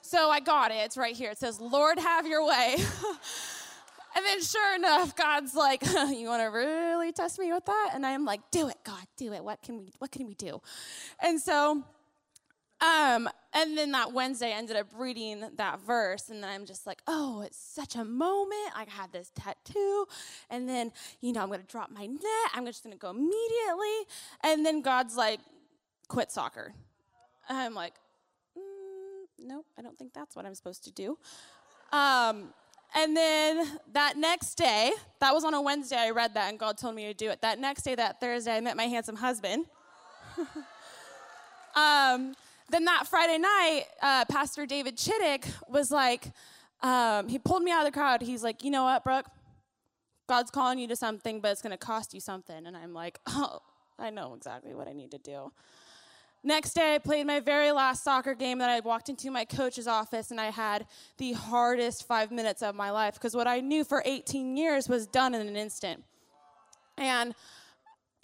So 0.03 0.31
I 0.31 0.41
got 0.41 0.71
it. 0.71 0.79
It's 0.79 0.97
right 0.97 1.15
here. 1.15 1.31
It 1.31 1.39
says, 1.39 1.61
Lord, 1.61 1.99
have 1.99 2.27
your 2.27 2.47
way. 2.47 2.77
and 4.17 4.25
then 4.25 4.41
sure 4.43 4.75
enough, 4.77 5.17
God's 5.17 5.55
like, 5.55 5.83
you 6.09 6.29
want 6.29 6.43
to 6.43 6.47
really 6.47 7.13
test 7.13 7.39
me 7.39 7.53
with 7.53 7.65
that? 7.67 7.91
And 7.95 8.07
I'm 8.07 8.25
like, 8.25 8.41
do 8.51 8.69
it, 8.69 8.77
God, 8.85 9.05
do 9.17 9.33
it. 9.33 9.43
What 9.43 9.63
can 9.63 9.79
we, 9.79 9.93
what 9.99 10.13
can 10.13 10.27
we 10.27 10.35
do? 10.35 10.61
And 11.21 11.41
so, 11.41 11.85
um, 12.85 13.29
and 13.55 13.79
then 13.79 13.93
that 13.93 14.13
Wednesday 14.13 14.53
I 14.53 14.59
ended 14.59 14.77
up 14.77 14.89
reading 14.97 15.45
that 15.57 15.81
verse, 15.81 16.29
and 16.29 16.43
then 16.43 16.51
I'm 16.51 16.67
just 16.67 16.87
like, 16.87 17.01
oh, 17.07 17.41
it's 17.43 17.57
such 17.57 17.97
a 17.97 18.05
moment. 18.05 18.73
I 18.75 18.85
had 18.87 19.13
this 19.13 19.31
tattoo, 19.35 20.07
and 20.51 20.69
then, 20.69 20.93
you 21.21 21.33
know, 21.33 21.43
I'm 21.43 21.51
gonna 21.51 21.63
drop 21.63 21.91
my 21.91 22.05
net, 22.05 22.51
I'm 22.53 22.67
just 22.67 22.83
gonna 22.83 22.97
go 22.97 23.11
immediately. 23.11 24.15
And 24.43 24.67
then 24.67 24.83
God's 24.83 25.17
like, 25.17 25.41
quit 26.09 26.31
soccer. 26.31 26.75
And 27.49 27.57
I'm 27.57 27.75
like, 27.75 27.95
nope, 29.39 29.67
I 29.79 29.83
don't 29.83 29.99
think 29.99 30.13
that's 30.13 30.37
what 30.37 30.45
I'm 30.45 30.55
supposed 30.55 30.85
to 30.85 30.93
do. 30.93 31.17
Um, 31.93 32.53
and 32.95 33.17
then 33.17 33.79
that 33.93 34.17
next 34.17 34.55
day, 34.57 34.93
that 35.21 35.33
was 35.33 35.45
on 35.45 35.55
a 35.55 35.63
Wednesday, 35.63 35.97
I 35.97 36.11
read 36.11 36.35
that 36.35 36.51
and 36.51 36.59
God 36.59 36.79
told 36.79 36.95
me 36.95 37.07
to 37.07 37.15
do 37.15 37.31
it. 37.31 37.41
That 37.43 37.59
next 37.59 37.83
day, 37.83 37.95
that 37.95 38.21
Thursday, 38.21 38.57
I 38.57 38.61
met 38.61 38.77
my 38.77 38.85
handsome 38.85 39.17
husband. 39.17 39.67
um, 41.75 42.35
then 42.71 42.85
that 42.87 43.07
Friday 43.07 43.39
night, 43.39 43.85
uh, 44.03 44.25
Pastor 44.27 44.67
David 44.67 44.97
Chittick 44.97 45.47
was 45.69 45.91
like, 45.91 46.33
um, 46.83 47.29
he 47.29 47.39
pulled 47.39 47.63
me 47.63 47.71
out 47.71 47.87
of 47.87 47.93
the 47.93 47.99
crowd. 47.99 48.23
He's 48.23 48.43
like, 48.43 48.65
you 48.65 48.71
know 48.71 48.85
what, 48.85 49.05
Brooke? 49.05 49.27
God's 50.27 50.51
calling 50.51 50.79
you 50.79 50.89
to 50.89 50.97
something, 50.97 51.41
but 51.41 51.53
it's 51.53 51.63
going 51.63 51.73
to 51.73 51.79
cost 51.79 52.15
you 52.15 52.21
something. 52.21 52.67
And 52.67 52.77
I'm 52.77 52.95
like, 52.95 53.21
oh, 53.27 53.61
I 53.99 54.11
know 54.11 54.35
exactly 54.35 54.75
what 54.75 54.89
I 54.89 54.93
need 54.93 55.11
to 55.13 55.19
do. 55.19 55.53
Next 56.47 56.75
day, 56.75 56.95
I 56.95 56.99
played 56.99 57.27
my 57.27 57.41
very 57.41 57.73
last 57.73 58.05
soccer 58.05 58.35
game 58.35 58.59
that 58.59 58.69
I 58.69 58.81
walked 58.81 59.09
into 59.09 59.31
my 59.31 59.47
coach's 59.47 59.87
office 59.87 60.31
and 60.31 60.39
I 60.39 60.51
had 60.51 60.87
the 61.17 61.33
hardest 61.33 62.07
five 62.07 62.31
minutes 62.31 62.63
of 62.63 62.75
my 62.75 62.91
life 62.91 63.15
because 63.15 63.35
what 63.35 63.47
I 63.47 63.61
knew 63.61 63.83
for 63.83 64.03
18 64.05 64.55
years 64.55 64.87
was 64.87 65.07
done 65.07 65.35
in 65.35 65.47
an 65.47 65.57
instant. 65.57 66.05
And, 66.99 67.35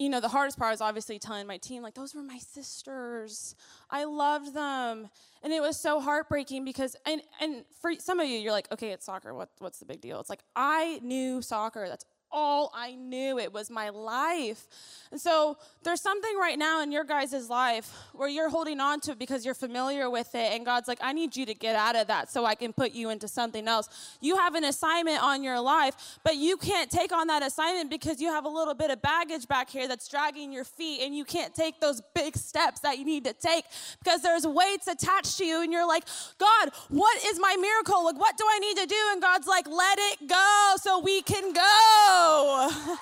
you 0.00 0.09
know, 0.09 0.19
the 0.19 0.28
hardest 0.28 0.59
part 0.59 0.73
was 0.73 0.80
obviously 0.80 1.19
telling 1.19 1.47
my 1.47 1.59
team, 1.59 1.83
like, 1.83 1.92
those 1.92 2.14
were 2.14 2.23
my 2.23 2.38
sisters. 2.38 3.54
I 3.90 4.04
loved 4.04 4.54
them. 4.54 5.11
And 5.42 5.52
it 5.52 5.61
was 5.61 5.78
so 5.78 6.00
heartbreaking 6.00 6.64
because, 6.64 6.97
and, 7.04 7.21
and 7.38 7.64
for 7.83 7.92
some 7.99 8.19
of 8.19 8.26
you, 8.26 8.38
you're 8.38 8.50
like, 8.50 8.66
okay, 8.73 8.92
it's 8.92 9.04
soccer. 9.04 9.35
What, 9.35 9.50
what's 9.59 9.78
the 9.78 9.85
big 9.85 10.00
deal? 10.00 10.19
It's 10.19 10.30
like, 10.30 10.40
I 10.57 11.00
knew 11.02 11.42
soccer. 11.42 11.87
That's 11.87 12.07
all 12.32 12.70
I 12.75 12.94
knew. 12.94 13.38
It 13.38 13.52
was 13.52 13.70
my 13.70 13.90
life. 13.90 14.66
And 15.10 15.20
so 15.20 15.56
there's 15.82 16.00
something 16.00 16.37
right 16.37 16.58
now 16.58 16.82
in 16.82 16.92
your 16.92 17.04
guys' 17.04 17.50
life 17.50 17.92
where 18.12 18.28
you're 18.28 18.49
holding 18.49 18.78
on 18.78 19.00
to 19.00 19.12
it 19.12 19.18
because 19.18 19.44
you're 19.44 19.54
familiar 19.54 20.08
with 20.08 20.34
it. 20.34 20.52
And 20.52 20.64
God's 20.64 20.87
like, 20.87 21.00
I 21.02 21.12
need 21.12 21.34
you 21.34 21.44
to 21.46 21.54
get 21.54 21.75
out 21.75 21.96
of 21.96 22.06
that 22.06 22.30
so 22.30 22.44
I 22.44 22.54
can 22.54 22.72
put 22.72 22.92
you 22.92 23.10
into 23.10 23.26
something 23.26 23.66
else. 23.66 23.88
You 24.20 24.37
have 24.37 24.54
an 24.54 24.64
assignment 24.64 25.22
on 25.22 25.42
your 25.42 25.60
life, 25.60 26.18
but 26.22 26.37
you 26.37 26.56
can't 26.56 26.90
take 26.90 27.12
on 27.12 27.26
that 27.26 27.42
assignment 27.42 27.90
because 27.90 28.20
you 28.20 28.28
have 28.28 28.44
a 28.44 28.49
little 28.49 28.75
bit 28.75 28.90
of 28.90 29.02
baggage 29.02 29.49
back 29.49 29.68
here 29.68 29.88
that's 29.88 30.06
dragging 30.06 30.52
your 30.52 30.64
feet 30.64 31.00
and 31.02 31.16
you 31.16 31.25
can't 31.25 31.54
take 31.54 31.80
those 31.80 32.00
big 32.14 32.37
steps 32.37 32.80
that 32.80 32.99
you 32.99 33.04
need 33.04 33.25
to 33.25 33.32
take 33.32 33.64
because 33.99 34.22
there's 34.22 34.46
weights 34.46 34.87
attached 34.87 35.38
to 35.38 35.44
you. 35.44 35.62
And 35.62 35.72
you're 35.72 35.88
like, 35.88 36.04
God, 36.38 36.70
what 36.88 37.25
is 37.25 37.40
my 37.40 37.56
miracle? 37.60 38.04
Like, 38.04 38.18
what 38.18 38.37
do 38.37 38.44
I 38.49 38.58
need 38.60 38.76
to 38.76 38.87
do? 38.87 38.96
And 39.12 39.20
God's 39.20 39.49
like, 39.49 39.66
let 39.66 39.99
it 39.99 40.28
go 40.28 40.75
so 40.80 41.00
we 41.00 41.22
can 41.22 41.52
go. 41.52 42.19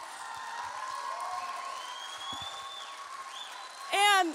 and 3.94 4.34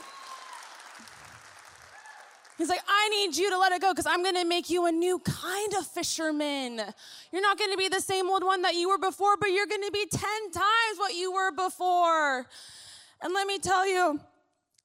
he's 2.57 2.69
like, 2.69 2.81
I 2.87 3.09
need 3.09 3.35
you 3.37 3.49
to 3.49 3.57
let 3.57 3.71
it 3.71 3.81
go 3.81 3.91
because 3.91 4.05
I'm 4.05 4.23
going 4.23 4.35
to 4.35 4.45
make 4.45 4.69
you 4.69 4.85
a 4.85 4.91
new 4.91 5.19
kind 5.19 5.73
of 5.79 5.87
fisherman. 5.87 6.81
You're 7.31 7.41
not 7.41 7.57
going 7.57 7.71
to 7.71 7.77
be 7.77 7.87
the 7.87 8.01
same 8.01 8.29
old 8.29 8.43
one 8.43 8.61
that 8.63 8.75
you 8.75 8.89
were 8.89 8.97
before, 8.97 9.37
but 9.37 9.51
you're 9.51 9.67
going 9.67 9.83
to 9.83 9.91
be 9.91 10.05
10 10.05 10.21
times 10.51 10.97
what 10.97 11.13
you 11.15 11.31
were 11.31 11.51
before. 11.51 12.45
And 13.21 13.33
let 13.33 13.47
me 13.47 13.59
tell 13.59 13.87
you, 13.87 14.19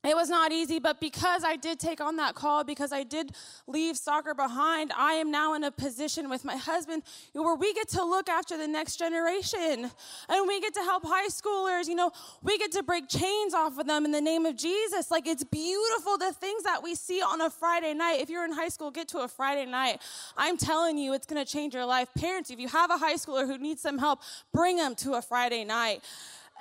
it 0.09 0.17
was 0.17 0.29
not 0.29 0.53
easy, 0.53 0.79
but 0.79 1.01
because 1.01 1.45
I 1.45 1.57
did 1.57 1.79
take 1.79 2.01
on 2.01 2.17
that 2.17 2.35
call, 2.35 2.65
because 2.65 2.93
I 2.93 3.03
did 3.03 3.33
leave 3.67 3.97
soccer 3.97 4.35
behind, 4.35 4.93
I 4.97 5.15
am 5.15 5.31
now 5.31 5.55
in 5.55 5.65
a 5.65 5.71
position 5.71 6.29
with 6.31 6.45
my 6.45 6.57
husband 6.57 7.03
where 7.33 7.55
we 7.55 7.75
get 7.75 7.89
to 7.91 8.05
look 8.05 8.29
after 8.29 8.57
the 8.57 8.67
next 8.69 8.97
generation 8.97 9.91
and 10.29 10.49
we 10.49 10.61
get 10.61 10.75
to 10.75 10.81
help 10.81 11.05
high 11.05 11.29
schoolers. 11.29 11.89
You 11.89 11.95
know, 11.95 12.11
we 12.43 12.59
get 12.59 12.73
to 12.73 12.83
break 12.83 13.09
chains 13.09 13.55
off 13.55 13.79
of 13.79 13.87
them 13.87 14.05
in 14.05 14.13
the 14.13 14.21
name 14.21 14.47
of 14.47 14.57
Jesus. 14.57 15.11
Like, 15.11 15.27
it's 15.27 15.45
beautiful 15.45 16.19
the 16.19 16.33
things 16.33 16.63
that 16.65 16.83
we 16.83 16.95
see 16.95 17.21
on 17.21 17.41
a 17.41 17.51
Friday 17.51 17.95
night. 17.95 18.21
If 18.21 18.31
you're 18.31 18.45
in 18.45 18.53
high 18.53 18.69
school, 18.69 18.91
get 18.91 19.09
to 19.09 19.19
a 19.19 19.29
Friday 19.29 19.67
night. 19.67 20.01
I'm 20.37 20.57
telling 20.57 20.99
you, 20.99 21.13
it's 21.15 21.27
going 21.27 21.45
to 21.45 21.51
change 21.51 21.75
your 21.75 21.87
life. 21.87 22.09
Parents, 22.17 22.51
if 22.51 22.59
you 22.59 22.69
have 22.69 22.91
a 22.91 22.97
high 22.97 23.15
schooler 23.15 23.47
who 23.47 23.59
needs 23.59 23.83
some 23.83 23.99
help, 23.99 24.21
bring 24.53 24.77
them 24.77 24.95
to 24.97 25.15
a 25.15 25.23
Friday 25.23 25.65
night. 25.65 26.03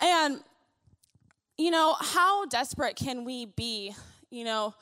And 0.01 0.41
you 1.57 1.71
know, 1.71 1.95
how 1.99 2.45
desperate 2.45 2.95
can 2.95 3.23
we 3.23 3.45
be? 3.45 3.95
You 4.29 4.43
know, 4.43 4.75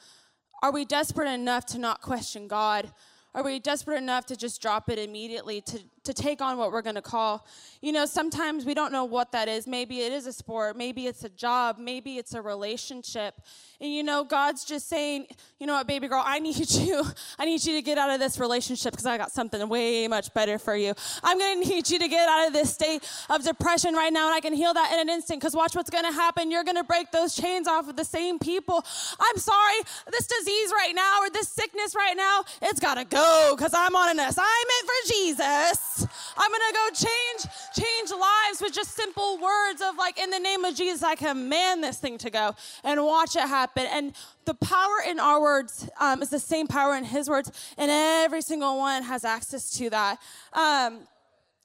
are 0.62 0.72
we 0.72 0.86
desperate 0.86 1.32
enough 1.32 1.66
to 1.68 1.80
not 1.80 2.02
question 2.02 2.48
God? 2.48 2.92
Are 3.34 3.44
we 3.44 3.60
desperate 3.60 3.98
enough 3.98 4.26
to 4.28 4.36
just 4.36 4.62
drop 4.62 4.90
it 4.90 5.00
immediately 5.00 5.62
to, 5.62 5.80
to 6.06 6.14
take 6.14 6.42
on 6.42 6.58
what 6.58 6.72
we're 6.72 6.82
going 6.82 6.96
to 6.96 7.02
call? 7.02 7.46
You 7.82 7.92
know, 7.92 8.06
sometimes 8.06 8.66
we 8.66 8.74
don't 8.74 8.92
know 8.92 9.06
what 9.06 9.32
that 9.34 9.48
is. 9.48 9.68
Maybe 9.68 10.02
it 10.02 10.12
is 10.12 10.26
a 10.26 10.34
sport, 10.34 10.78
maybe 10.78 11.08
it's 11.08 11.24
a 11.24 11.30
job, 11.30 11.78
maybe 11.78 12.18
it's 12.18 12.34
a 12.34 12.42
relationship. 12.42 13.36
And 13.82 13.94
you 13.94 14.04
know, 14.04 14.24
God's 14.24 14.64
just 14.64 14.88
saying, 14.88 15.28
you 15.60 15.68
know 15.68 15.74
what, 15.74 15.88
baby 15.88 16.08
girl, 16.08 16.24
I 16.26 16.40
need 16.46 16.70
you. 16.70 17.04
I 17.38 17.46
need 17.46 17.64
you 17.64 17.76
to 17.76 17.82
get 17.82 17.98
out 17.98 18.10
of 18.10 18.20
this 18.20 18.40
relationship 18.40 18.92
because 18.92 19.06
I 19.06 19.18
got 19.18 19.32
something 19.32 19.68
way 19.68 20.08
much 20.08 20.34
better 20.34 20.58
for 20.58 20.76
you. 20.76 20.94
I'm 21.24 21.38
going 21.38 21.62
to 21.62 21.70
need 21.70 21.90
you 21.90 22.00
to 22.00 22.08
get 22.08 22.28
out 22.30 22.48
of 22.48 22.54
this 22.54 22.74
state 22.74 23.04
of 23.30 23.44
depression 23.44 23.94
right 23.94 24.12
now, 24.12 24.28
and 24.28 24.36
I 24.36 24.40
can 24.40 24.54
heal 24.54 24.74
that 24.74 24.94
in 24.94 25.00
an 25.00 25.10
instant 25.10 25.42
because 25.42 25.56
watch 25.56 25.76
what's 25.76 25.90
going 25.90 26.06
to 26.06 26.12
happen. 26.12 26.52
You're 26.52 26.64
going 26.64 26.78
to 26.78 26.84
break 26.84 27.12
those 27.12 27.36
chains 27.36 27.68
off 27.68 27.90
of 27.90 27.96
the 27.96 28.06
same 28.06 28.40
people. 28.40 28.84
I'm 29.20 29.38
sorry, 29.38 29.76
this 30.12 30.28
disease 30.28 30.72
right 30.72 30.94
now 30.94 31.22
or 31.22 31.30
this 31.30 31.50
sickness 31.50 31.96
right 31.96 32.16
now, 32.16 32.44
it's 32.62 32.80
got 32.80 32.96
to 32.96 33.06
go 33.06 33.54
because 33.58 33.74
I'm 33.74 33.96
on 33.96 34.10
an 34.12 34.20
assignment 34.20 34.84
for 34.86 35.14
Jesus. 35.14 35.95
I'm 36.38 36.52
to 36.52 36.74
go 36.74 36.88
change 36.94 37.54
change 37.76 38.12
lives 38.12 38.62
with 38.62 38.74
just 38.74 38.96
simple 38.96 39.38
words 39.38 39.82
of 39.82 39.98
like 39.98 40.20
in 40.20 40.30
the 40.30 40.40
name 40.40 40.66
of 40.66 40.76
Jesus 40.76 41.04
I 41.04 41.16
command 41.16 41.84
this 41.84 42.00
thing 42.00 42.18
to 42.20 42.30
go 42.30 42.56
and 42.84 43.04
watch 43.04 43.36
it 43.36 43.42
happen. 43.42 43.86
And 43.92 44.14
the 44.46 44.54
power 44.54 44.98
in 45.08 45.20
our 45.20 45.42
words 45.42 45.90
um, 46.00 46.22
is 46.22 46.30
the 46.30 46.40
same 46.40 46.68
power 46.68 46.96
in 46.96 47.04
His 47.04 47.30
words, 47.30 47.52
and 47.78 47.92
every 47.92 48.42
single 48.42 48.78
one 48.78 49.04
has 49.04 49.26
access 49.26 49.72
to 49.78 49.90
that. 49.90 50.20
Um, 50.54 51.00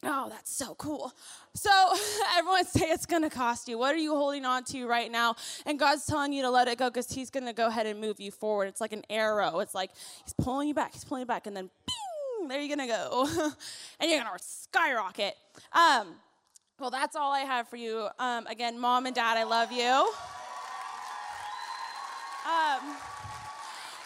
oh, 0.05 0.29
that's 0.31 0.55
so 0.55 0.75
cool. 0.75 1.13
So 1.55 1.71
everyone 2.37 2.65
say 2.65 2.87
it's 2.87 3.07
going 3.07 3.23
to 3.23 3.31
cost 3.31 3.69
you. 3.69 3.77
What 3.79 3.95
are 3.95 3.99
you 3.99 4.15
holding 4.15 4.45
on 4.45 4.65
to 4.65 4.87
right 4.87 5.11
now? 5.11 5.37
And 5.67 5.79
God's 5.79 6.07
telling 6.07 6.33
you 6.33 6.43
to 6.43 6.51
let 6.51 6.69
it 6.69 6.79
go 6.79 6.89
because 6.89 7.11
He's 7.11 7.31
going 7.31 7.47
to 7.47 7.53
go 7.53 7.67
ahead 7.67 7.87
and 7.87 8.01
move 8.01 8.21
you 8.21 8.31
forward. 8.31 8.67
It's 8.69 8.81
like 8.81 8.93
an 8.93 9.05
arrow. 9.11 9.59
It's 9.61 9.75
like 9.75 9.91
He's 10.25 10.35
pulling 10.35 10.69
you 10.69 10.75
back. 10.75 10.93
He's 10.93 11.05
pulling 11.05 11.23
you 11.23 11.27
back, 11.27 11.47
and 11.47 11.57
then 11.57 11.71
there 12.49 12.61
you're 12.61 12.77
going 12.77 12.89
to 12.89 12.95
go, 12.95 13.29
and 14.01 14.11
you're 14.11 14.23
to 14.23 14.31
skyrocket. 14.39 15.35
Um, 15.73 16.15
well, 16.79 16.91
that's 16.91 17.15
all 17.15 17.33
I 17.33 17.41
have 17.41 17.69
for 17.69 17.77
you. 17.77 18.09
Um, 18.19 18.47
again, 18.47 18.79
mom 18.79 19.07
and 19.07 19.15
dad, 19.15 19.37
I 19.37 19.45
love 19.45 19.71
you. 19.71 19.85
Um, 22.47 22.97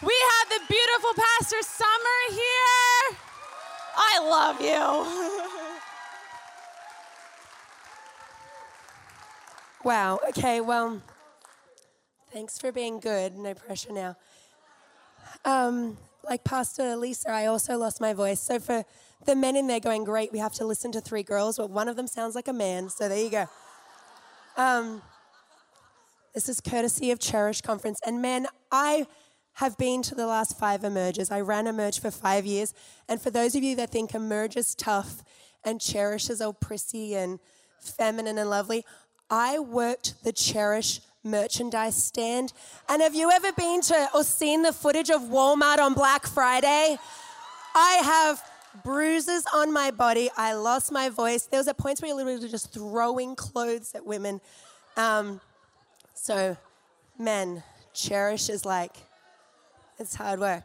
we 0.01 0.13
have 0.13 0.49
the 0.49 0.59
beautiful 0.67 1.11
Pastor 1.15 1.61
Summer 1.61 2.19
here. 2.31 3.17
I 3.95 4.19
love 4.29 4.59
you. 4.61 5.79
wow. 9.85 10.19
Okay, 10.29 10.59
well, 10.59 11.01
thanks 12.33 12.57
for 12.57 12.73
being 12.73 12.99
good. 12.99 13.37
No 13.37 13.53
pressure 13.53 13.93
now. 13.93 14.17
Um, 15.45 15.97
like 16.25 16.43
Pastor 16.43 16.95
Lisa, 16.95 17.31
I 17.31 17.45
also 17.45 17.77
lost 17.77 18.01
my 18.01 18.13
voice. 18.13 18.39
So 18.39 18.59
for 18.59 18.83
the 19.25 19.35
men 19.35 19.55
in 19.55 19.67
there 19.67 19.79
going, 19.79 20.03
great, 20.03 20.31
we 20.31 20.39
have 20.39 20.53
to 20.53 20.65
listen 20.65 20.91
to 20.93 21.01
three 21.01 21.23
girls. 21.23 21.57
Well, 21.57 21.67
one 21.67 21.87
of 21.87 21.95
them 21.95 22.07
sounds 22.07 22.35
like 22.35 22.47
a 22.47 22.53
man, 22.53 22.89
so 22.89 23.07
there 23.07 23.23
you 23.23 23.29
go. 23.29 23.45
Um, 24.57 25.01
this 26.33 26.49
is 26.49 26.59
courtesy 26.59 27.11
of 27.11 27.19
Cherish 27.19 27.61
Conference. 27.61 27.99
And 28.05 28.21
man, 28.21 28.47
I 28.71 29.07
have 29.53 29.77
been 29.77 30.01
to 30.03 30.15
the 30.15 30.27
last 30.27 30.59
five 30.59 30.83
emerges. 30.83 31.31
I 31.31 31.39
ran 31.41 31.65
emerge 31.65 31.99
for 31.99 32.11
five 32.11 32.45
years. 32.45 32.73
And 33.07 33.21
for 33.21 33.29
those 33.29 33.55
of 33.55 33.63
you 33.63 33.75
that 33.77 33.89
think 33.89 34.13
emerge 34.13 34.57
is 34.57 34.75
tough 34.75 35.23
and 35.63 35.79
Cherish 35.79 36.29
is 36.29 36.41
all 36.41 36.53
prissy 36.53 37.15
and 37.15 37.39
feminine 37.79 38.37
and 38.37 38.49
lovely, 38.49 38.83
I 39.29 39.59
worked 39.59 40.23
the 40.23 40.33
Cherish 40.33 40.99
merchandise 41.25 42.01
stand. 42.01 42.53
And 42.87 43.01
have 43.01 43.15
you 43.15 43.31
ever 43.31 43.51
been 43.51 43.81
to 43.81 44.09
or 44.13 44.23
seen 44.23 44.61
the 44.61 44.71
footage 44.71 45.09
of 45.09 45.21
Walmart 45.23 45.79
on 45.79 45.93
Black 45.93 46.27
Friday? 46.27 46.97
I 47.73 48.01
have 48.03 48.41
bruises 48.83 49.45
on 49.53 49.73
my 49.73 49.91
body. 49.91 50.29
I 50.37 50.53
lost 50.53 50.91
my 50.91 51.09
voice. 51.09 51.43
There 51.43 51.59
was 51.59 51.67
at 51.67 51.77
points 51.77 52.01
where 52.01 52.09
you're 52.09 52.17
literally 52.17 52.49
just 52.49 52.73
throwing 52.73 53.35
clothes 53.35 53.93
at 53.95 54.05
women. 54.05 54.39
Um, 54.95 55.41
so, 56.13 56.55
men, 57.19 57.63
cherish 57.93 58.49
is 58.49 58.65
like, 58.65 58.95
it's 59.99 60.15
hard 60.15 60.39
work. 60.39 60.63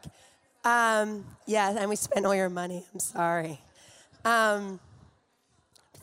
Um, 0.63 1.25
yeah, 1.45 1.75
and 1.77 1.89
we 1.89 1.95
spent 1.95 2.25
all 2.25 2.35
your 2.35 2.49
money. 2.49 2.85
I'm 2.93 2.99
sorry. 2.99 3.59
Um, 4.23 4.79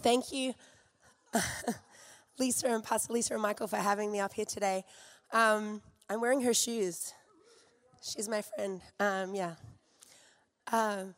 thank 0.03 0.33
you, 0.33 0.55
Lisa 2.38 2.68
and 2.68 2.85
Pastor 2.85 3.12
Lisa 3.12 3.35
and 3.35 3.42
Michael, 3.42 3.66
for 3.66 3.76
having 3.76 4.12
me 4.12 4.21
up 4.21 4.35
here 4.35 4.45
today. 4.45 4.85
Um, 5.33 5.83
I'm 6.09 6.21
wearing 6.21 6.40
her 6.42 6.54
shoes. 6.54 7.12
She's 8.02 8.28
my 8.28 8.42
friend. 8.42 8.80
Um, 9.00 9.35
yeah. 9.35 9.54
Um, 10.73 11.14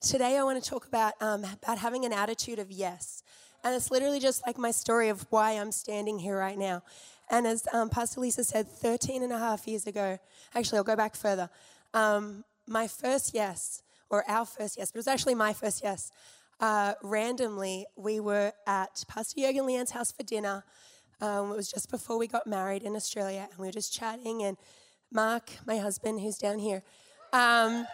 today, 0.00 0.38
I 0.38 0.44
want 0.44 0.62
to 0.62 0.70
talk 0.70 0.86
about 0.86 1.14
um, 1.20 1.44
about 1.44 1.78
having 1.78 2.04
an 2.04 2.12
attitude 2.12 2.58
of 2.58 2.70
yes, 2.70 3.22
and 3.64 3.74
it's 3.74 3.90
literally 3.90 4.20
just 4.20 4.46
like 4.46 4.58
my 4.58 4.70
story 4.70 5.08
of 5.08 5.26
why 5.30 5.52
I'm 5.52 5.72
standing 5.72 6.18
here 6.18 6.38
right 6.38 6.58
now. 6.58 6.82
And 7.30 7.46
as 7.46 7.66
um, 7.72 7.88
Pastor 7.88 8.20
Lisa 8.20 8.44
said, 8.44 8.68
13 8.68 9.22
and 9.22 9.32
a 9.32 9.38
half 9.38 9.66
years 9.66 9.86
ago, 9.86 10.18
actually, 10.54 10.78
I'll 10.78 10.84
go 10.84 10.96
back 10.96 11.16
further. 11.16 11.48
Um, 11.94 12.44
my 12.66 12.86
first 12.86 13.34
yes, 13.34 13.82
or 14.10 14.24
our 14.28 14.44
first 14.46 14.76
yes, 14.78 14.90
but 14.92 14.96
it 14.96 15.00
was 15.00 15.08
actually 15.08 15.34
my 15.34 15.52
first 15.52 15.82
yes. 15.82 16.12
Uh, 16.60 16.94
randomly, 17.02 17.86
we 17.96 18.20
were 18.20 18.52
at 18.66 19.04
Pastor 19.08 19.40
Jurgen 19.40 19.64
Leanne's 19.64 19.90
house 19.90 20.12
for 20.12 20.22
dinner. 20.22 20.64
Um, 21.20 21.52
it 21.52 21.56
was 21.56 21.70
just 21.70 21.90
before 21.90 22.18
we 22.18 22.26
got 22.26 22.46
married 22.46 22.82
in 22.82 22.96
Australia, 22.96 23.46
and 23.50 23.58
we 23.58 23.66
were 23.66 23.72
just 23.72 23.92
chatting. 23.92 24.42
And 24.42 24.56
Mark, 25.12 25.50
my 25.66 25.78
husband, 25.78 26.20
who's 26.20 26.38
down 26.38 26.58
here, 26.58 26.82
um, 27.32 27.86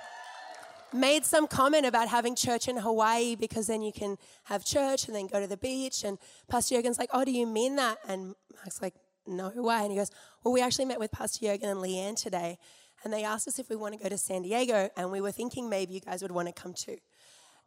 made 0.92 1.24
some 1.24 1.46
comment 1.46 1.86
about 1.86 2.08
having 2.08 2.34
church 2.34 2.68
in 2.68 2.76
Hawaii 2.76 3.36
because 3.36 3.66
then 3.66 3.82
you 3.82 3.92
can 3.92 4.16
have 4.44 4.64
church 4.64 5.06
and 5.06 5.14
then 5.14 5.26
go 5.26 5.40
to 5.40 5.46
the 5.46 5.56
beach. 5.56 6.04
And 6.04 6.18
Pastor 6.48 6.74
Jurgen's 6.74 6.98
like, 6.98 7.10
Oh, 7.12 7.24
do 7.24 7.30
you 7.30 7.46
mean 7.46 7.76
that? 7.76 7.98
And 8.06 8.34
Mark's 8.54 8.82
like, 8.82 8.94
no 9.26 9.52
way. 9.54 9.82
And 9.82 9.90
he 9.90 9.96
goes, 9.96 10.10
well, 10.42 10.52
we 10.52 10.60
actually 10.60 10.86
met 10.86 10.98
with 10.98 11.12
Pastor 11.12 11.46
Jurgen 11.46 11.68
and 11.68 11.80
Leanne 11.80 12.20
today, 12.20 12.58
and 13.04 13.12
they 13.12 13.24
asked 13.24 13.48
us 13.48 13.58
if 13.58 13.68
we 13.70 13.76
want 13.76 13.94
to 13.94 14.02
go 14.02 14.08
to 14.08 14.18
San 14.18 14.42
Diego, 14.42 14.90
and 14.96 15.10
we 15.10 15.20
were 15.20 15.32
thinking 15.32 15.68
maybe 15.68 15.94
you 15.94 16.00
guys 16.00 16.22
would 16.22 16.32
want 16.32 16.48
to 16.48 16.54
come 16.54 16.74
too. 16.74 16.96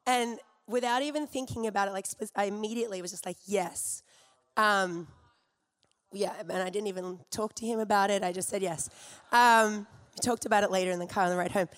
And 0.05 0.39
without 0.67 1.01
even 1.01 1.27
thinking 1.27 1.67
about 1.67 1.87
it, 1.87 1.91
like 1.91 2.05
I 2.35 2.45
immediately 2.45 3.01
was 3.01 3.11
just 3.11 3.25
like, 3.25 3.37
yes. 3.45 4.03
Um, 4.57 5.07
yeah, 6.11 6.33
and 6.39 6.51
I 6.51 6.69
didn't 6.69 6.87
even 6.87 7.19
talk 7.31 7.55
to 7.55 7.65
him 7.65 7.79
about 7.79 8.11
it. 8.11 8.23
I 8.23 8.31
just 8.31 8.49
said 8.49 8.61
yes. 8.61 8.89
Um, 9.31 9.87
we 10.15 10.21
talked 10.21 10.45
about 10.45 10.63
it 10.63 10.71
later 10.71 10.91
in 10.91 10.99
the 10.99 11.07
car 11.07 11.23
on 11.23 11.31
the 11.31 11.37
ride 11.37 11.51
home. 11.51 11.69